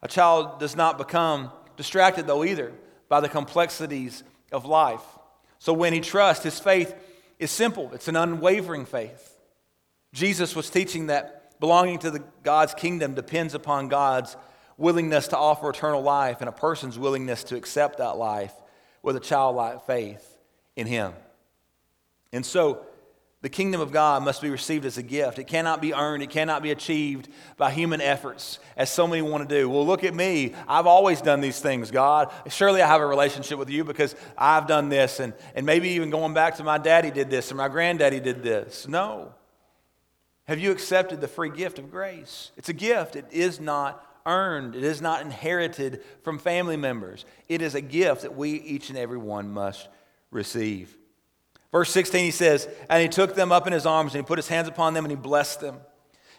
A 0.00 0.06
child 0.06 0.60
does 0.60 0.76
not 0.76 0.96
become 0.96 1.50
distracted, 1.76 2.28
though, 2.28 2.44
either 2.44 2.72
by 3.08 3.18
the 3.18 3.28
complexities 3.28 4.22
of 4.52 4.64
life. 4.64 5.02
So 5.58 5.72
when 5.72 5.92
he 5.92 5.98
trusts, 5.98 6.44
his 6.44 6.60
faith 6.60 6.94
is 7.40 7.50
simple, 7.50 7.90
it's 7.94 8.06
an 8.06 8.14
unwavering 8.14 8.86
faith. 8.86 9.36
Jesus 10.12 10.54
was 10.54 10.70
teaching 10.70 11.08
that 11.08 11.58
belonging 11.58 11.98
to 11.98 12.12
the, 12.12 12.22
God's 12.44 12.74
kingdom 12.74 13.14
depends 13.14 13.54
upon 13.54 13.88
God's 13.88 14.36
willingness 14.78 15.26
to 15.28 15.36
offer 15.36 15.68
eternal 15.68 16.02
life 16.02 16.36
and 16.38 16.48
a 16.48 16.52
person's 16.52 16.96
willingness 16.96 17.42
to 17.44 17.56
accept 17.56 17.98
that 17.98 18.16
life 18.16 18.52
with 19.06 19.14
a 19.14 19.20
childlike 19.20 19.86
faith 19.86 20.36
in 20.74 20.84
him. 20.88 21.12
And 22.32 22.44
so, 22.44 22.84
the 23.40 23.48
kingdom 23.48 23.80
of 23.80 23.92
God 23.92 24.24
must 24.24 24.42
be 24.42 24.50
received 24.50 24.84
as 24.84 24.98
a 24.98 25.02
gift. 25.02 25.38
It 25.38 25.46
cannot 25.46 25.80
be 25.80 25.94
earned, 25.94 26.24
it 26.24 26.30
cannot 26.30 26.60
be 26.60 26.72
achieved 26.72 27.28
by 27.56 27.70
human 27.70 28.00
efforts, 28.00 28.58
as 28.76 28.90
so 28.90 29.06
many 29.06 29.22
want 29.22 29.48
to 29.48 29.60
do. 29.60 29.70
Well, 29.70 29.86
look 29.86 30.02
at 30.02 30.12
me. 30.12 30.54
I've 30.66 30.88
always 30.88 31.20
done 31.20 31.40
these 31.40 31.60
things, 31.60 31.92
God. 31.92 32.32
Surely 32.48 32.82
I 32.82 32.88
have 32.88 33.00
a 33.00 33.06
relationship 33.06 33.60
with 33.60 33.70
you 33.70 33.84
because 33.84 34.16
I've 34.36 34.66
done 34.66 34.88
this, 34.88 35.20
and, 35.20 35.34
and 35.54 35.64
maybe 35.64 35.90
even 35.90 36.10
going 36.10 36.34
back 36.34 36.56
to 36.56 36.64
my 36.64 36.76
daddy 36.76 37.12
did 37.12 37.30
this, 37.30 37.52
or 37.52 37.54
my 37.54 37.68
granddaddy 37.68 38.18
did 38.18 38.42
this. 38.42 38.88
No. 38.88 39.32
Have 40.48 40.58
you 40.58 40.72
accepted 40.72 41.20
the 41.20 41.28
free 41.28 41.50
gift 41.50 41.78
of 41.78 41.92
grace? 41.92 42.50
It's 42.56 42.70
a 42.70 42.72
gift, 42.72 43.14
it 43.14 43.26
is 43.30 43.60
not 43.60 44.04
earned, 44.26 44.74
it 44.74 44.84
is 44.84 45.00
not 45.00 45.22
inherited 45.22 46.02
from 46.22 46.38
family 46.38 46.76
members. 46.76 47.24
It 47.48 47.62
is 47.62 47.74
a 47.74 47.80
gift 47.80 48.22
that 48.22 48.36
we, 48.36 48.50
each 48.50 48.90
and 48.90 48.98
every 48.98 49.18
one, 49.18 49.52
must 49.52 49.88
receive. 50.30 50.96
Verse 51.72 51.90
16, 51.90 52.24
he 52.24 52.30
says, 52.30 52.68
And 52.90 53.02
he 53.02 53.08
took 53.08 53.34
them 53.34 53.52
up 53.52 53.66
in 53.66 53.72
his 53.72 53.86
arms, 53.86 54.14
and 54.14 54.24
he 54.24 54.26
put 54.26 54.38
his 54.38 54.48
hands 54.48 54.68
upon 54.68 54.94
them, 54.94 55.04
and 55.04 55.12
he 55.12 55.16
blessed 55.16 55.60
them. 55.60 55.76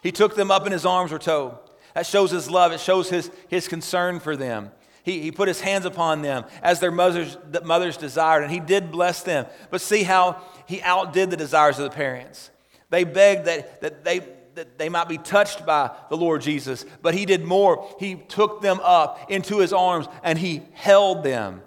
He 0.02 0.12
took 0.12 0.36
them 0.36 0.50
up 0.50 0.66
in 0.66 0.72
his 0.72 0.86
arms, 0.86 1.10
we're 1.10 1.18
told. 1.18 1.58
That 1.94 2.06
shows 2.06 2.30
his 2.30 2.50
love, 2.50 2.72
it 2.72 2.80
shows 2.80 3.08
his, 3.10 3.30
his 3.48 3.66
concern 3.66 4.20
for 4.20 4.36
them. 4.36 4.70
He, 5.02 5.20
he 5.20 5.32
put 5.32 5.48
his 5.48 5.60
hands 5.60 5.86
upon 5.86 6.22
them 6.22 6.44
as 6.62 6.80
their 6.80 6.90
mothers, 6.90 7.38
mothers 7.64 7.96
desired, 7.96 8.42
and 8.42 8.52
he 8.52 8.60
did 8.60 8.90
bless 8.92 9.22
them. 9.22 9.46
But 9.70 9.80
see 9.80 10.02
how 10.02 10.42
he 10.66 10.82
outdid 10.82 11.30
the 11.30 11.36
desires 11.36 11.78
of 11.78 11.84
the 11.84 11.96
parents. 11.96 12.50
They 12.90 13.04
begged 13.04 13.46
that, 13.46 13.80
that, 13.80 14.04
they, 14.04 14.20
that 14.58 14.76
they 14.76 14.88
might 14.88 15.08
be 15.08 15.18
touched 15.18 15.64
by 15.64 15.88
the 16.10 16.16
Lord 16.16 16.42
Jesus, 16.42 16.84
but 17.00 17.14
he 17.14 17.26
did 17.26 17.44
more. 17.44 17.88
He 18.00 18.16
took 18.16 18.60
them 18.60 18.80
up 18.82 19.30
into 19.30 19.58
his 19.60 19.72
arms 19.72 20.08
and 20.24 20.36
he 20.36 20.62
held 20.72 21.22
them. 21.22 21.62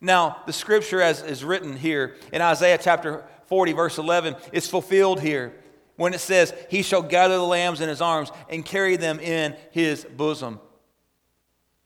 Now, 0.00 0.36
the 0.46 0.52
scripture, 0.52 1.02
as 1.02 1.20
is 1.20 1.42
written 1.42 1.76
here 1.76 2.14
in 2.32 2.40
Isaiah 2.40 2.78
chapter 2.80 3.24
40, 3.46 3.72
verse 3.72 3.98
11, 3.98 4.36
is 4.52 4.68
fulfilled 4.68 5.20
here 5.20 5.52
when 5.96 6.14
it 6.14 6.20
says, 6.20 6.54
He 6.70 6.82
shall 6.82 7.02
gather 7.02 7.34
the 7.34 7.42
lambs 7.42 7.80
in 7.80 7.88
his 7.88 8.00
arms 8.00 8.30
and 8.48 8.64
carry 8.64 8.94
them 8.94 9.18
in 9.18 9.56
his 9.72 10.04
bosom. 10.04 10.60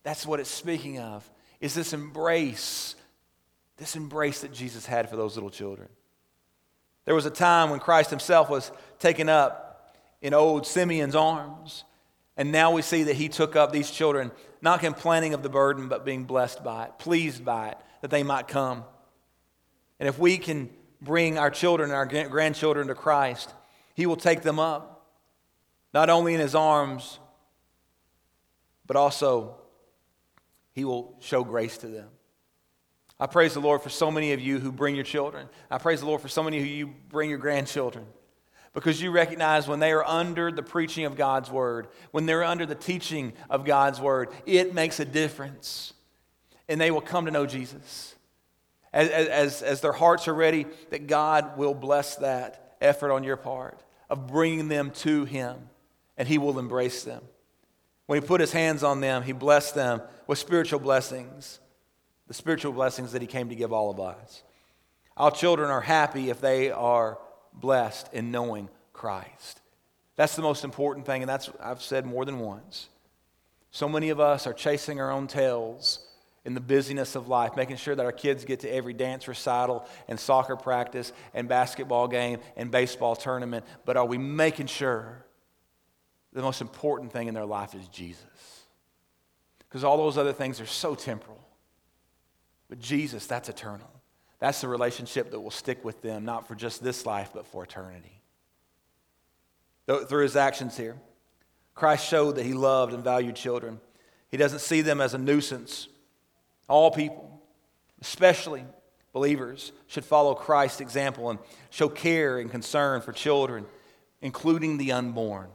That's 0.03 0.27
what 0.27 0.39
it's 0.39 0.51
speaking 0.51 0.99
of, 0.99 1.29
is 1.63 1.75
this 1.75 1.95
embrace, 1.95 2.95
this 3.79 3.97
embrace 3.97 4.43
that 4.43 4.53
Jesus 4.53 4.85
had 4.85 5.09
for 5.09 5.17
those 5.17 5.35
little 5.35 5.49
children. 5.49 5.89
There 7.07 7.15
was 7.15 7.25
a 7.25 7.31
time 7.31 7.71
when 7.71 7.81
Christ 7.81 8.11
himself 8.11 8.51
was 8.51 8.71
taken 8.99 9.31
up 9.31 9.66
in 10.21 10.35
old 10.35 10.67
Simeon's 10.67 11.15
arms. 11.15 11.85
And 12.37 12.53
now 12.53 12.71
we 12.73 12.83
see 12.83 13.05
that 13.05 13.17
he 13.17 13.29
took 13.29 13.57
up 13.57 13.73
these 13.73 13.91
children, 13.91 14.31
not 14.61 14.81
complaining 14.81 15.35
of 15.35 15.43
the 15.43 15.49
burden, 15.49 15.89
but 15.89 16.05
being 16.05 16.25
blessed 16.25 16.63
by 16.63 16.85
it, 16.85 16.99
pleased 16.99 17.45
by 17.45 17.69
it 17.69 17.79
that 18.03 18.11
they 18.11 18.23
might 18.23 18.49
come. 18.49 18.85
And 19.99 20.09
if 20.09 20.19
we 20.19 20.37
can 20.37 20.71
bring 21.01 21.39
our 21.39 21.51
children 21.51 21.91
and 21.91 21.97
our 21.97 22.29
grandchildren 22.29 22.89
to 22.89 22.95
Christ, 22.95 23.55
He 23.95 24.07
will 24.07 24.17
take 24.17 24.43
them 24.43 24.59
up, 24.59 25.07
not 25.95 26.11
only 26.11 26.35
in 26.35 26.41
His 26.41 26.55
arms, 26.55 27.19
but 28.87 28.97
also 28.97 29.57
He 30.73 30.85
will 30.85 31.17
show 31.21 31.43
grace 31.43 31.79
to 31.79 31.89
them. 31.89 32.09
I 33.19 33.27
praise 33.27 33.55
the 33.55 33.61
Lord 33.61 33.81
for 33.81 33.89
so 33.89 34.11
many 34.11 34.33
of 34.33 34.41
you 34.41 34.59
who 34.59 34.71
bring 34.71 34.95
your 34.95 35.05
children. 35.05 35.49
I 35.71 35.79
praise 35.79 36.01
the 36.01 36.07
Lord 36.07 36.21
for 36.21 36.29
so 36.29 36.43
many 36.43 36.59
of 36.59 36.67
you 36.67 36.87
who 36.87 36.93
bring 37.09 37.31
your 37.31 37.39
grandchildren 37.39 38.05
because 38.77 39.01
you 39.01 39.11
recognize 39.11 39.67
when 39.67 39.81
they 39.81 39.91
are 39.91 40.05
under 40.05 40.53
the 40.53 40.63
preaching 40.63 41.07
of 41.07 41.17
God's 41.17 41.51
word, 41.51 41.89
when 42.11 42.27
they're 42.27 42.45
under 42.45 42.67
the 42.67 42.75
teaching 42.75 43.33
of 43.49 43.65
God's 43.65 44.03
word, 44.03 44.29
it 44.45 44.75
makes 44.75 45.01
a 45.01 45.05
difference 45.07 45.95
and 46.69 46.79
they 46.79 46.91
will 46.91 47.01
come 47.01 47.25
to 47.25 47.31
know 47.31 47.47
Jesus. 47.47 48.15
As, 48.93 49.09
as, 49.09 49.63
as 49.63 49.81
their 49.81 49.93
hearts 49.93 50.29
are 50.29 50.35
ready, 50.35 50.67
that 50.91 51.07
God 51.07 51.57
will 51.57 51.73
bless 51.73 52.17
that 52.17 52.77
effort 52.83 53.13
on 53.13 53.25
your 53.25 53.39
part 53.39 53.83
of 54.11 54.27
bringing 54.27 54.69
them 54.69 54.91
to 54.91 55.25
Him, 55.25 55.57
and 56.19 56.29
He 56.29 56.37
will 56.37 56.59
embrace 56.59 57.03
them. 57.03 57.23
When 58.05 58.21
He 58.21 58.29
put 58.29 58.43
His 58.43 58.53
hands 58.53 58.85
on 58.85 59.01
them, 59.01 59.23
He 59.23 59.33
blessed 59.33 59.75
them 59.75 60.03
with 60.27 60.39
spiritual 60.39 60.81
blessings, 60.81 61.61
the 62.29 62.35
spiritual 62.35 62.73
blessings 62.73 63.13
that 63.13 63.23
He 63.23 63.29
came 63.29 63.49
to 63.49 63.55
give 63.55 63.73
all 63.73 63.91
of 63.91 64.01
us. 64.01 64.43
Our 65.17 65.31
children 65.31 65.71
are 65.71 65.81
happy 65.81 66.29
if 66.29 66.43
they 66.43 66.71
are 66.71 67.17
blessed 67.57 68.13
in 68.13 68.31
knowing 68.31 68.69
Christ. 68.93 69.61
That's 70.17 70.37
the 70.37 70.43
most 70.43 70.65
important 70.65 71.07
thing, 71.07 71.23
and 71.23 71.29
that's 71.29 71.51
I've 71.61 71.83
said 71.83 72.07
more 72.07 72.25
than 72.25 72.39
once. 72.39 72.89
So 73.71 73.89
many 73.89 74.11
of 74.11 74.21
us 74.21 74.47
are 74.47 74.55
chasing 74.55 75.01
our 75.01 75.11
own 75.11 75.27
tails 75.27 76.01
in 76.47 76.55
the 76.55 76.61
busyness 76.61 77.17
of 77.17 77.29
life, 77.29 77.57
making 77.57 77.77
sure 77.77 77.95
that 77.95 78.07
our 78.07 78.13
kids 78.13 78.45
get 78.45 78.61
to 78.61 78.73
every 78.73 78.93
dance 78.93 79.27
recital 79.27 79.85
and 80.09 80.19
soccer 80.19 80.57
practice 80.57 81.13
and 81.35 81.49
basketball 81.49 82.07
game 82.07 82.39
and 82.57 82.71
baseball 82.71 83.17
tournament. 83.17 83.65
But 83.85 83.97
are 83.97 84.07
we 84.07 84.17
making 84.17 84.69
sure 84.69 85.25
the 86.33 86.43
most 86.43 86.61
important 86.61 87.13
thing 87.13 87.27
in 87.29 87.35
their 87.35 87.45
life 87.45 87.75
is 87.75 87.89
Jesus? 87.89 88.65
Because 89.59 89.83
all 89.83 89.97
those 89.97 90.17
other 90.17 90.33
things 90.33 90.61
are 90.61 90.67
so 90.67 90.95
temporal. 90.95 91.41
But 92.69 92.79
Jesus, 92.79 93.27
that's 93.27 93.49
eternal. 93.49 93.91
That's 94.39 94.61
the 94.61 94.69
relationship 94.69 95.31
that 95.31 95.41
will 95.41 95.51
stick 95.51 95.85
with 95.85 96.03
them, 96.03 96.25
not 96.25 96.47
for 96.47 96.55
just 96.55 96.83
this 96.83 97.07
life, 97.07 97.31
but 97.33 97.47
for 97.47 97.65
eternity. 97.65 98.21
Through 99.87 100.23
his 100.23 100.37
actions 100.37 100.77
here, 100.77 100.97
Christ 101.75 102.07
showed 102.07 102.37
that 102.37 102.45
he 102.45 102.53
loved 102.53 102.93
and 102.93 103.05
valued 103.05 103.37
children. 103.37 103.81
He 104.31 104.37
doesn't 104.37 104.61
see 104.61 104.83
them 104.83 105.01
as 105.01 105.15
a 105.15 105.19
nuisance 105.19 105.89
all 106.69 106.91
people, 106.91 107.41
especially 108.01 108.65
believers, 109.13 109.73
should 109.87 110.05
follow 110.05 110.35
Christ's 110.35 110.81
example 110.81 111.31
and 111.31 111.39
show 111.71 111.89
care 111.89 112.39
and 112.39 112.51
concern 112.51 113.01
for 113.01 113.13
children, 113.13 113.67
including 114.21 114.77
the 114.77 114.93
unborn. 114.93 115.49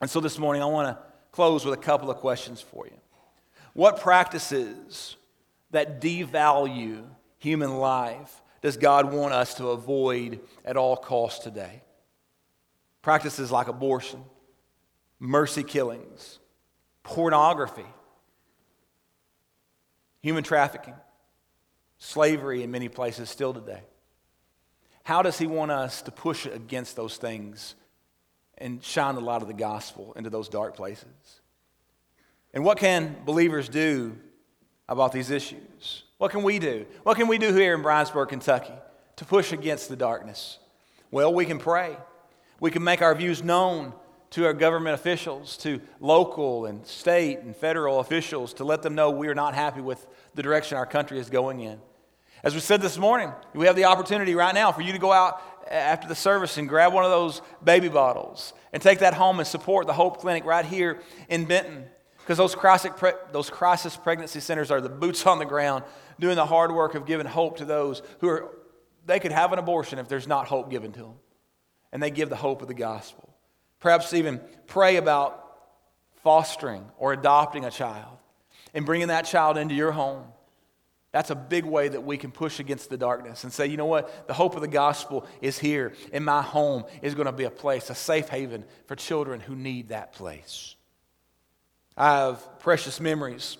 And 0.00 0.08
so 0.08 0.20
this 0.20 0.38
morning, 0.38 0.62
I 0.62 0.66
want 0.66 0.88
to 0.96 1.02
close 1.32 1.64
with 1.64 1.74
a 1.74 1.82
couple 1.82 2.10
of 2.10 2.18
questions 2.18 2.60
for 2.60 2.86
you. 2.86 2.96
What 3.72 4.00
practices 4.00 5.16
that 5.72 6.00
devalue 6.00 7.04
human 7.44 7.76
life 7.76 8.42
does 8.62 8.78
God 8.78 9.12
want 9.12 9.34
us 9.34 9.54
to 9.56 9.68
avoid 9.68 10.40
at 10.64 10.78
all 10.78 10.96
costs 10.96 11.44
today? 11.44 11.82
Practices 13.02 13.52
like 13.52 13.68
abortion, 13.68 14.24
mercy 15.18 15.62
killings, 15.62 16.38
pornography, 17.02 17.84
human 20.22 20.42
trafficking, 20.42 20.94
slavery 21.98 22.62
in 22.62 22.70
many 22.70 22.88
places 22.88 23.28
still 23.28 23.52
today. 23.52 23.82
How 25.02 25.20
does 25.20 25.38
he 25.38 25.46
want 25.46 25.70
us 25.70 26.00
to 26.02 26.10
push 26.10 26.46
against 26.46 26.96
those 26.96 27.18
things 27.18 27.74
and 28.56 28.82
shine 28.82 29.16
the 29.16 29.20
light 29.20 29.42
of 29.42 29.48
the 29.48 29.54
gospel 29.54 30.14
into 30.16 30.30
those 30.30 30.48
dark 30.48 30.74
places? 30.74 31.42
And 32.54 32.64
what 32.64 32.78
can 32.78 33.16
believers 33.26 33.68
do 33.68 34.16
about 34.88 35.12
these 35.12 35.30
issues? 35.30 36.04
What 36.24 36.30
can 36.30 36.42
we 36.42 36.58
do? 36.58 36.86
What 37.02 37.18
can 37.18 37.28
we 37.28 37.36
do 37.36 37.52
here 37.52 37.74
in 37.74 37.82
Briensburg, 37.82 38.30
Kentucky 38.30 38.72
to 39.16 39.26
push 39.26 39.52
against 39.52 39.90
the 39.90 39.94
darkness? 39.94 40.56
Well, 41.10 41.34
we 41.34 41.44
can 41.44 41.58
pray. 41.58 41.98
We 42.60 42.70
can 42.70 42.82
make 42.82 43.02
our 43.02 43.14
views 43.14 43.42
known 43.42 43.92
to 44.30 44.46
our 44.46 44.54
government 44.54 44.94
officials, 44.94 45.58
to 45.58 45.82
local 46.00 46.64
and 46.64 46.86
state 46.86 47.40
and 47.40 47.54
federal 47.54 48.00
officials, 48.00 48.54
to 48.54 48.64
let 48.64 48.80
them 48.80 48.94
know 48.94 49.10
we 49.10 49.28
are 49.28 49.34
not 49.34 49.54
happy 49.54 49.82
with 49.82 50.06
the 50.34 50.42
direction 50.42 50.78
our 50.78 50.86
country 50.86 51.18
is 51.18 51.28
going 51.28 51.60
in. 51.60 51.78
As 52.42 52.54
we 52.54 52.60
said 52.60 52.80
this 52.80 52.96
morning, 52.96 53.30
we 53.52 53.66
have 53.66 53.76
the 53.76 53.84
opportunity 53.84 54.34
right 54.34 54.54
now 54.54 54.72
for 54.72 54.80
you 54.80 54.92
to 54.92 54.98
go 54.98 55.12
out 55.12 55.42
after 55.70 56.08
the 56.08 56.14
service 56.14 56.56
and 56.56 56.66
grab 56.66 56.94
one 56.94 57.04
of 57.04 57.10
those 57.10 57.42
baby 57.62 57.90
bottles 57.90 58.54
and 58.72 58.82
take 58.82 59.00
that 59.00 59.12
home 59.12 59.40
and 59.40 59.46
support 59.46 59.86
the 59.86 59.92
Hope 59.92 60.22
Clinic 60.22 60.46
right 60.46 60.64
here 60.64 61.02
in 61.28 61.44
Benton. 61.44 61.84
Because 62.24 62.38
those 62.38 62.54
crisis, 62.54 62.90
those 63.32 63.50
crisis 63.50 63.96
pregnancy 63.98 64.40
centers 64.40 64.70
are 64.70 64.80
the 64.80 64.88
boots 64.88 65.26
on 65.26 65.38
the 65.38 65.44
ground 65.44 65.84
doing 66.18 66.36
the 66.36 66.46
hard 66.46 66.72
work 66.72 66.94
of 66.94 67.04
giving 67.04 67.26
hope 67.26 67.58
to 67.58 67.66
those 67.66 68.00
who 68.20 68.28
are, 68.28 68.50
they 69.04 69.20
could 69.20 69.30
have 69.30 69.52
an 69.52 69.58
abortion 69.58 69.98
if 69.98 70.08
there's 70.08 70.26
not 70.26 70.46
hope 70.46 70.70
given 70.70 70.90
to 70.92 71.00
them. 71.00 71.14
And 71.92 72.02
they 72.02 72.10
give 72.10 72.30
the 72.30 72.36
hope 72.36 72.62
of 72.62 72.68
the 72.68 72.74
gospel. 72.74 73.28
Perhaps 73.78 74.14
even 74.14 74.40
pray 74.66 74.96
about 74.96 75.40
fostering 76.22 76.86
or 76.96 77.12
adopting 77.12 77.66
a 77.66 77.70
child 77.70 78.16
and 78.72 78.86
bringing 78.86 79.08
that 79.08 79.26
child 79.26 79.58
into 79.58 79.74
your 79.74 79.92
home. 79.92 80.24
That's 81.12 81.28
a 81.28 81.34
big 81.34 81.66
way 81.66 81.88
that 81.88 82.04
we 82.04 82.16
can 82.16 82.32
push 82.32 82.58
against 82.58 82.88
the 82.88 82.96
darkness 82.96 83.44
and 83.44 83.52
say, 83.52 83.66
you 83.66 83.76
know 83.76 83.84
what? 83.84 84.26
The 84.26 84.34
hope 84.34 84.54
of 84.54 84.62
the 84.62 84.68
gospel 84.68 85.26
is 85.42 85.58
here, 85.58 85.92
and 86.10 86.24
my 86.24 86.40
home 86.40 86.84
is 87.02 87.14
going 87.14 87.26
to 87.26 87.32
be 87.32 87.44
a 87.44 87.50
place, 87.50 87.90
a 87.90 87.94
safe 87.94 88.30
haven 88.30 88.64
for 88.86 88.96
children 88.96 89.40
who 89.40 89.54
need 89.54 89.90
that 89.90 90.14
place. 90.14 90.74
I 91.96 92.18
have 92.18 92.58
precious 92.58 93.00
memories 93.00 93.56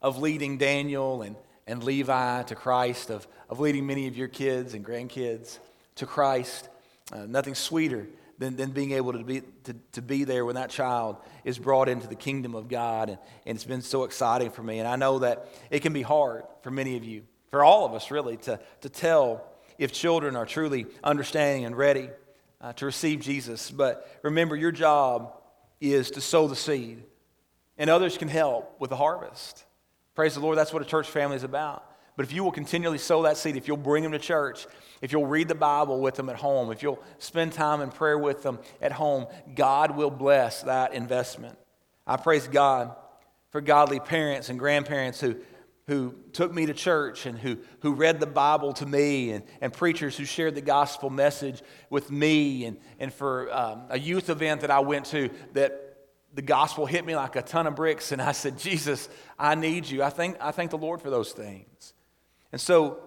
of 0.00 0.18
leading 0.18 0.58
Daniel 0.58 1.22
and, 1.22 1.34
and 1.66 1.82
Levi 1.82 2.42
to 2.44 2.54
Christ, 2.54 3.10
of, 3.10 3.26
of 3.50 3.58
leading 3.58 3.86
many 3.86 4.06
of 4.06 4.16
your 4.16 4.28
kids 4.28 4.74
and 4.74 4.84
grandkids 4.84 5.58
to 5.96 6.06
Christ. 6.06 6.68
Uh, 7.12 7.26
nothing 7.26 7.54
sweeter 7.54 8.06
than, 8.38 8.56
than 8.56 8.70
being 8.70 8.92
able 8.92 9.12
to 9.12 9.24
be, 9.24 9.42
to, 9.64 9.74
to 9.92 10.02
be 10.02 10.24
there 10.24 10.44
when 10.44 10.54
that 10.54 10.70
child 10.70 11.16
is 11.44 11.58
brought 11.58 11.88
into 11.88 12.06
the 12.06 12.14
kingdom 12.14 12.54
of 12.54 12.68
God. 12.68 13.08
And, 13.08 13.18
and 13.44 13.56
it's 13.56 13.64
been 13.64 13.82
so 13.82 14.04
exciting 14.04 14.50
for 14.50 14.62
me. 14.62 14.78
And 14.78 14.86
I 14.86 14.94
know 14.96 15.18
that 15.20 15.48
it 15.70 15.80
can 15.80 15.92
be 15.92 16.02
hard 16.02 16.44
for 16.62 16.70
many 16.70 16.96
of 16.96 17.04
you, 17.04 17.24
for 17.50 17.64
all 17.64 17.84
of 17.84 17.94
us 17.94 18.10
really, 18.10 18.36
to, 18.38 18.60
to 18.82 18.88
tell 18.88 19.44
if 19.78 19.92
children 19.92 20.36
are 20.36 20.46
truly 20.46 20.86
understanding 21.02 21.64
and 21.64 21.76
ready 21.76 22.08
uh, 22.60 22.72
to 22.74 22.86
receive 22.86 23.20
Jesus. 23.20 23.70
But 23.70 24.08
remember, 24.22 24.54
your 24.54 24.72
job 24.72 25.32
is 25.80 26.10
to 26.12 26.20
sow 26.20 26.46
the 26.48 26.56
seed, 26.56 27.02
and 27.78 27.90
others 27.90 28.16
can 28.18 28.28
help 28.28 28.80
with 28.80 28.90
the 28.90 28.96
harvest. 28.96 29.64
Praise 30.14 30.34
the 30.34 30.40
Lord, 30.40 30.56
that's 30.56 30.72
what 30.72 30.82
a 30.82 30.86
church 30.86 31.08
family 31.08 31.36
is 31.36 31.44
about. 31.44 31.84
But 32.16 32.24
if 32.24 32.32
you 32.32 32.42
will 32.42 32.52
continually 32.52 32.98
sow 32.98 33.22
that 33.22 33.36
seed, 33.36 33.56
if 33.56 33.68
you'll 33.68 33.76
bring 33.76 34.02
them 34.02 34.12
to 34.12 34.18
church, 34.18 34.66
if 35.02 35.12
you'll 35.12 35.26
read 35.26 35.48
the 35.48 35.54
Bible 35.54 36.00
with 36.00 36.14
them 36.14 36.30
at 36.30 36.36
home, 36.36 36.72
if 36.72 36.82
you'll 36.82 37.02
spend 37.18 37.52
time 37.52 37.82
in 37.82 37.90
prayer 37.90 38.18
with 38.18 38.42
them 38.42 38.58
at 38.80 38.92
home, 38.92 39.26
God 39.54 39.94
will 39.94 40.10
bless 40.10 40.62
that 40.62 40.94
investment. 40.94 41.58
I 42.06 42.16
praise 42.16 42.48
God 42.48 42.96
for 43.50 43.60
godly 43.60 44.00
parents 44.00 44.48
and 44.48 44.58
grandparents 44.58 45.20
who, 45.20 45.36
who 45.86 46.14
took 46.32 46.54
me 46.54 46.64
to 46.66 46.72
church 46.72 47.26
and 47.26 47.38
who, 47.38 47.58
who 47.80 47.92
read 47.92 48.18
the 48.18 48.26
Bible 48.26 48.72
to 48.74 48.86
me, 48.86 49.32
and, 49.32 49.44
and 49.60 49.70
preachers 49.70 50.16
who 50.16 50.24
shared 50.24 50.54
the 50.54 50.62
gospel 50.62 51.10
message 51.10 51.62
with 51.90 52.10
me, 52.10 52.64
and, 52.64 52.78
and 52.98 53.12
for 53.12 53.54
um, 53.54 53.82
a 53.90 53.98
youth 53.98 54.30
event 54.30 54.62
that 54.62 54.70
I 54.70 54.80
went 54.80 55.04
to 55.06 55.28
that 55.52 55.85
the 56.36 56.42
gospel 56.42 56.84
hit 56.84 57.04
me 57.06 57.16
like 57.16 57.34
a 57.34 57.40
ton 57.40 57.66
of 57.66 57.74
bricks, 57.74 58.12
and 58.12 58.20
I 58.20 58.32
said, 58.32 58.58
Jesus, 58.58 59.08
I 59.38 59.54
need 59.54 59.88
you. 59.88 60.02
I 60.02 60.10
thank, 60.10 60.36
I 60.38 60.50
thank 60.50 60.70
the 60.70 60.76
Lord 60.76 61.00
for 61.00 61.08
those 61.08 61.32
things. 61.32 61.94
And 62.52 62.60
so 62.60 62.98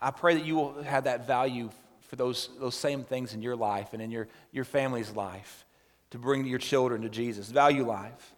I 0.00 0.10
pray 0.10 0.34
that 0.34 0.44
you 0.44 0.56
will 0.56 0.82
have 0.82 1.04
that 1.04 1.28
value 1.28 1.70
for 2.08 2.16
those, 2.16 2.50
those 2.58 2.74
same 2.74 3.04
things 3.04 3.34
in 3.34 3.40
your 3.40 3.54
life 3.54 3.92
and 3.92 4.02
in 4.02 4.10
your, 4.10 4.26
your 4.50 4.64
family's 4.64 5.12
life 5.12 5.64
to 6.10 6.18
bring 6.18 6.44
your 6.44 6.58
children 6.58 7.02
to 7.02 7.08
Jesus. 7.08 7.48
Value 7.50 7.86
life. 7.86 8.34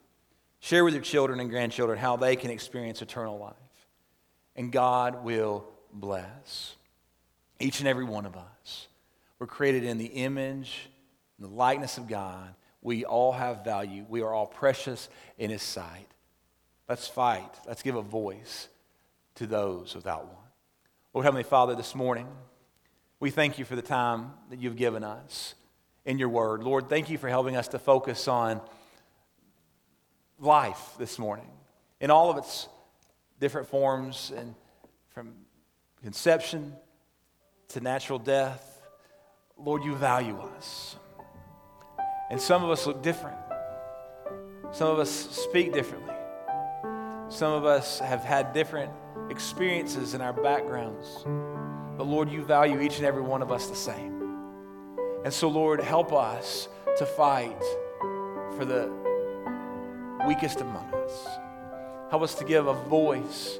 Share 0.60 0.84
with 0.84 0.92
your 0.92 1.02
children 1.02 1.40
and 1.40 1.48
grandchildren 1.48 1.98
how 1.98 2.16
they 2.16 2.36
can 2.36 2.50
experience 2.50 3.00
eternal 3.00 3.38
life. 3.38 3.54
And 4.56 4.70
God 4.70 5.24
will 5.24 5.64
bless 5.90 6.74
each 7.60 7.78
and 7.80 7.88
every 7.88 8.04
one 8.04 8.26
of 8.26 8.36
us. 8.36 8.88
We're 9.38 9.46
created 9.46 9.84
in 9.84 9.96
the 9.96 10.06
image 10.06 10.90
and 11.38 11.48
the 11.48 11.54
likeness 11.54 11.96
of 11.96 12.08
God. 12.08 12.54
We 12.88 13.04
all 13.04 13.32
have 13.32 13.64
value. 13.64 14.06
We 14.08 14.22
are 14.22 14.32
all 14.32 14.46
precious 14.46 15.10
in 15.36 15.50
His 15.50 15.60
sight. 15.60 16.06
Let's 16.88 17.06
fight. 17.06 17.50
Let's 17.66 17.82
give 17.82 17.96
a 17.96 18.00
voice 18.00 18.68
to 19.34 19.46
those 19.46 19.94
without 19.94 20.24
one. 20.24 20.46
Lord 21.12 21.26
Heavenly 21.26 21.42
Father, 21.42 21.74
this 21.74 21.94
morning, 21.94 22.26
we 23.20 23.28
thank 23.30 23.58
you 23.58 23.66
for 23.66 23.76
the 23.76 23.82
time 23.82 24.30
that 24.48 24.58
you've 24.58 24.76
given 24.76 25.04
us 25.04 25.54
in 26.06 26.18
your 26.18 26.30
word. 26.30 26.62
Lord, 26.62 26.88
thank 26.88 27.10
you 27.10 27.18
for 27.18 27.28
helping 27.28 27.56
us 27.56 27.68
to 27.68 27.78
focus 27.78 28.26
on 28.26 28.58
life 30.38 30.94
this 30.98 31.18
morning 31.18 31.50
in 32.00 32.10
all 32.10 32.30
of 32.30 32.38
its 32.38 32.68
different 33.38 33.68
forms 33.68 34.32
and 34.34 34.54
from 35.10 35.34
conception 36.02 36.72
to 37.68 37.82
natural 37.82 38.18
death. 38.18 38.80
Lord, 39.58 39.84
you 39.84 39.94
value 39.94 40.40
us. 40.56 40.96
And 42.30 42.40
some 42.40 42.62
of 42.62 42.70
us 42.70 42.86
look 42.86 43.02
different. 43.02 43.38
Some 44.70 44.88
of 44.88 44.98
us 44.98 45.10
speak 45.10 45.72
differently. 45.72 46.14
Some 47.30 47.52
of 47.52 47.64
us 47.64 47.98
have 48.00 48.22
had 48.22 48.52
different 48.52 48.92
experiences 49.30 50.14
and 50.14 50.22
our 50.22 50.32
backgrounds. 50.32 51.24
But 51.96 52.06
Lord, 52.06 52.30
you 52.30 52.42
value 52.42 52.80
each 52.80 52.96
and 52.96 53.06
every 53.06 53.22
one 53.22 53.42
of 53.42 53.50
us 53.50 53.68
the 53.68 53.76
same. 53.76 54.18
And 55.24 55.32
so, 55.32 55.48
Lord, 55.48 55.80
help 55.80 56.12
us 56.12 56.68
to 56.98 57.06
fight 57.06 57.62
for 58.56 58.64
the 58.64 58.92
weakest 60.26 60.60
among 60.60 60.92
us. 60.94 61.26
Help 62.10 62.22
us 62.22 62.34
to 62.36 62.44
give 62.44 62.66
a 62.66 62.74
voice 62.84 63.58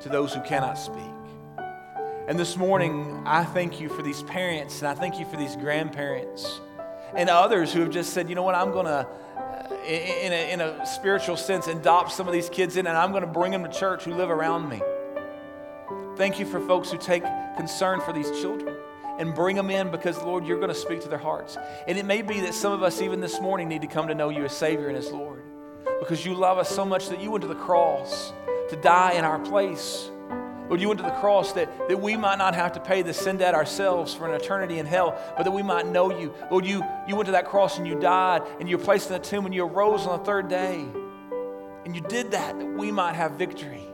to 0.00 0.08
those 0.08 0.32
who 0.34 0.40
cannot 0.42 0.78
speak. 0.78 1.02
And 2.28 2.38
this 2.38 2.56
morning, 2.56 3.22
I 3.24 3.44
thank 3.44 3.80
you 3.80 3.88
for 3.88 4.02
these 4.02 4.22
parents 4.24 4.80
and 4.80 4.88
I 4.88 4.94
thank 4.94 5.18
you 5.18 5.26
for 5.26 5.36
these 5.36 5.54
grandparents 5.56 6.60
and 7.16 7.28
others 7.28 7.72
who 7.72 7.80
have 7.80 7.90
just 7.90 8.12
said, 8.12 8.28
you 8.28 8.34
know 8.34 8.42
what, 8.42 8.54
I'm 8.54 8.72
going 8.72 8.86
uh, 8.86 9.04
to 9.04 9.26
in 9.86 10.32
a, 10.32 10.52
in 10.52 10.60
a 10.60 10.86
spiritual 10.86 11.36
sense, 11.36 11.66
adopt 11.68 12.12
some 12.12 12.26
of 12.26 12.32
these 12.32 12.48
kids 12.48 12.76
in, 12.76 12.86
and 12.86 12.96
I'm 12.96 13.10
going 13.10 13.22
to 13.22 13.28
bring 13.28 13.52
them 13.52 13.62
to 13.62 13.70
church 13.70 14.04
who 14.04 14.14
live 14.14 14.30
around 14.30 14.68
me. 14.68 14.82
Thank 16.16 16.38
you 16.38 16.46
for 16.46 16.60
folks 16.60 16.90
who 16.90 16.98
take 16.98 17.22
concern 17.56 18.00
for 18.00 18.12
these 18.12 18.30
children 18.40 18.76
and 19.18 19.34
bring 19.34 19.56
them 19.56 19.70
in 19.70 19.90
because, 19.90 20.18
Lord, 20.18 20.46
you're 20.46 20.58
going 20.58 20.72
to 20.72 20.74
speak 20.74 21.02
to 21.02 21.08
their 21.08 21.18
hearts. 21.18 21.56
And 21.86 21.98
it 21.98 22.04
may 22.04 22.22
be 22.22 22.40
that 22.40 22.54
some 22.54 22.72
of 22.72 22.82
us, 22.82 23.00
even 23.00 23.20
this 23.20 23.40
morning, 23.40 23.68
need 23.68 23.82
to 23.82 23.86
come 23.86 24.08
to 24.08 24.14
know 24.14 24.28
you 24.28 24.44
as 24.44 24.56
Savior 24.56 24.88
and 24.88 24.96
as 24.96 25.10
Lord 25.10 25.42
because 26.00 26.24
you 26.24 26.34
love 26.34 26.58
us 26.58 26.68
so 26.68 26.84
much 26.84 27.08
that 27.08 27.20
you 27.20 27.30
went 27.30 27.42
to 27.42 27.48
the 27.48 27.54
cross 27.54 28.32
to 28.70 28.76
die 28.76 29.12
in 29.12 29.24
our 29.24 29.38
place. 29.38 30.10
Lord, 30.68 30.80
you 30.80 30.88
went 30.88 30.98
to 30.98 31.04
the 31.04 31.12
cross 31.12 31.52
that, 31.52 31.88
that 31.88 32.00
we 32.00 32.16
might 32.16 32.38
not 32.38 32.54
have 32.54 32.72
to 32.72 32.80
pay 32.80 33.02
the 33.02 33.14
sin 33.14 33.36
debt 33.36 33.54
ourselves 33.54 34.14
for 34.14 34.28
an 34.28 34.34
eternity 34.34 34.78
in 34.78 34.86
hell, 34.86 35.16
but 35.36 35.44
that 35.44 35.52
we 35.52 35.62
might 35.62 35.86
know 35.86 36.10
you. 36.16 36.34
Lord, 36.50 36.66
you, 36.66 36.82
you 37.06 37.14
went 37.14 37.26
to 37.26 37.32
that 37.32 37.46
cross 37.46 37.78
and 37.78 37.86
you 37.86 37.98
died 37.98 38.42
and 38.58 38.68
you 38.68 38.76
were 38.76 38.84
placed 38.84 39.08
in 39.08 39.14
the 39.14 39.18
tomb 39.20 39.46
and 39.46 39.54
you 39.54 39.64
arose 39.64 40.06
on 40.06 40.18
the 40.18 40.24
third 40.24 40.48
day. 40.48 40.84
And 41.84 41.94
you 41.94 42.00
did 42.00 42.32
that 42.32 42.58
that 42.58 42.66
we 42.66 42.90
might 42.90 43.14
have 43.14 43.32
victory. 43.32 43.86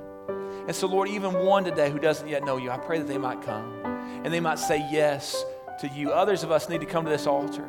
And 0.66 0.74
so, 0.74 0.86
Lord, 0.86 1.08
even 1.08 1.44
one 1.44 1.64
today 1.64 1.90
who 1.90 1.98
doesn't 1.98 2.26
yet 2.28 2.44
know 2.44 2.56
you, 2.56 2.70
I 2.70 2.78
pray 2.78 2.98
that 2.98 3.08
they 3.08 3.18
might 3.18 3.42
come 3.42 3.84
and 4.24 4.32
they 4.32 4.40
might 4.40 4.58
say 4.58 4.86
yes 4.90 5.44
to 5.80 5.88
you. 5.88 6.12
Others 6.12 6.42
of 6.42 6.50
us 6.50 6.68
need 6.68 6.80
to 6.80 6.86
come 6.86 7.04
to 7.04 7.10
this 7.10 7.26
altar 7.26 7.68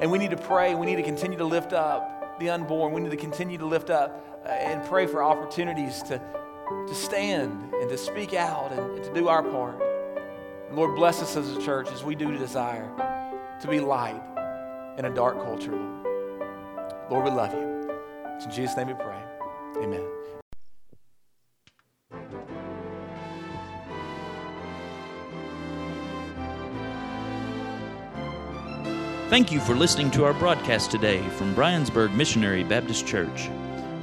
and 0.00 0.10
we 0.10 0.18
need 0.18 0.32
to 0.32 0.36
pray. 0.36 0.74
We 0.74 0.86
need 0.86 0.96
to 0.96 1.02
continue 1.02 1.38
to 1.38 1.44
lift 1.44 1.72
up 1.72 2.38
the 2.38 2.50
unborn. 2.50 2.92
We 2.92 3.00
need 3.00 3.12
to 3.12 3.16
continue 3.16 3.58
to 3.58 3.66
lift 3.66 3.90
up 3.90 4.42
uh, 4.44 4.48
and 4.48 4.84
pray 4.84 5.06
for 5.06 5.22
opportunities 5.22 6.02
to 6.04 6.20
to 6.68 6.94
stand 6.94 7.72
and 7.74 7.88
to 7.88 7.98
speak 7.98 8.34
out 8.34 8.72
and, 8.72 8.96
and 8.96 9.04
to 9.04 9.12
do 9.12 9.28
our 9.28 9.42
part. 9.42 9.80
And 10.68 10.76
Lord, 10.76 10.94
bless 10.96 11.22
us 11.22 11.36
as 11.36 11.56
a 11.56 11.62
church 11.62 11.90
as 11.92 12.02
we 12.04 12.14
do 12.14 12.36
desire 12.36 12.90
to 13.60 13.68
be 13.68 13.80
light 13.80 14.22
in 14.98 15.04
a 15.04 15.10
dark 15.14 15.36
culture, 15.42 15.72
Lord. 15.72 16.04
Lord, 17.10 17.24
we 17.24 17.30
love 17.30 17.52
you. 17.52 17.90
It's 18.36 18.46
in 18.46 18.50
Jesus' 18.50 18.76
name 18.76 18.88
we 18.88 18.94
pray. 18.94 19.22
Amen. 19.78 20.04
Thank 29.28 29.50
you 29.50 29.58
for 29.58 29.74
listening 29.74 30.10
to 30.12 30.24
our 30.24 30.32
broadcast 30.32 30.90
today 30.90 31.20
from 31.30 31.54
Briensburg 31.54 32.14
Missionary 32.14 32.62
Baptist 32.62 33.06
Church. 33.06 33.48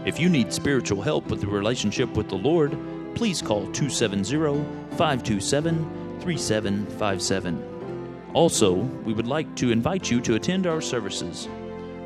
If 0.04 0.20
you 0.20 0.30
need 0.30 0.52
spiritual 0.52 1.04
help 1.04 1.28
with 1.28 1.42
the 1.42 1.48
relationship 1.48 2.18
with 2.18 2.28
the 2.28 2.36
Lord, 2.36 2.72
please 3.14 3.40
call 3.40 3.72
270 3.72 4.64
527 4.98 6.20
3757. 6.22 8.32
Also, 8.34 8.74
we 8.74 9.14
would 9.14 9.28
like 9.28 9.56
to 9.58 9.72
invite 9.72 10.10
you 10.10 10.20
to 10.22 10.34
attend 10.34 10.66
our 10.66 10.82
services. 10.82 11.48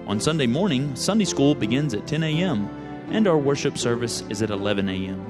On 0.07 0.19
Sunday 0.19 0.45
morning, 0.45 0.93
Sunday 0.95 1.23
school 1.23 1.55
begins 1.55 1.93
at 1.93 2.05
10 2.05 2.23
a.m., 2.23 2.67
and 3.11 3.27
our 3.27 3.37
worship 3.37 3.77
service 3.77 4.23
is 4.29 4.41
at 4.41 4.49
11 4.49 4.89
a.m. 4.89 5.25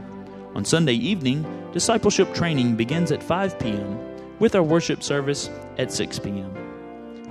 On 0.55 0.65
Sunday 0.65 0.93
evening, 0.93 1.45
discipleship 1.71 2.33
training 2.33 2.75
begins 2.75 3.11
at 3.11 3.21
5 3.21 3.59
p.m., 3.59 3.99
with 4.39 4.55
our 4.55 4.63
worship 4.63 5.03
service 5.03 5.51
at 5.77 5.91
6 5.91 6.17
p.m. 6.17 6.64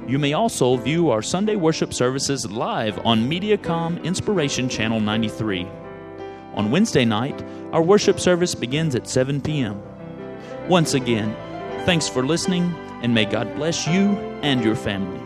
You 0.07 0.19
may 0.19 0.35
also 0.35 0.77
view 0.77 1.09
our 1.09 1.23
Sunday 1.23 1.57
worship 1.57 1.95
services 1.95 2.51
live 2.51 2.99
on 3.07 3.27
Mediacom 3.27 4.05
Inspiration 4.05 4.69
Channel 4.69 5.01
93. 5.01 5.67
On 6.55 6.71
Wednesday 6.71 7.07
night, 7.07 7.43
our 7.73 7.81
worship 7.81 8.21
service 8.21 8.55
begins 8.55 8.95
at 8.95 9.09
7 9.09 9.41
p.m. 9.41 9.81
Once 10.69 10.93
again, 10.93 11.35
thanks 11.87 12.07
for 12.07 12.23
listening 12.23 12.65
and 13.03 13.15
may 13.15 13.25
God 13.25 13.55
bless 13.57 13.87
you 13.87 14.11
and 14.43 14.63
your 14.63 14.77
family. 14.77 15.24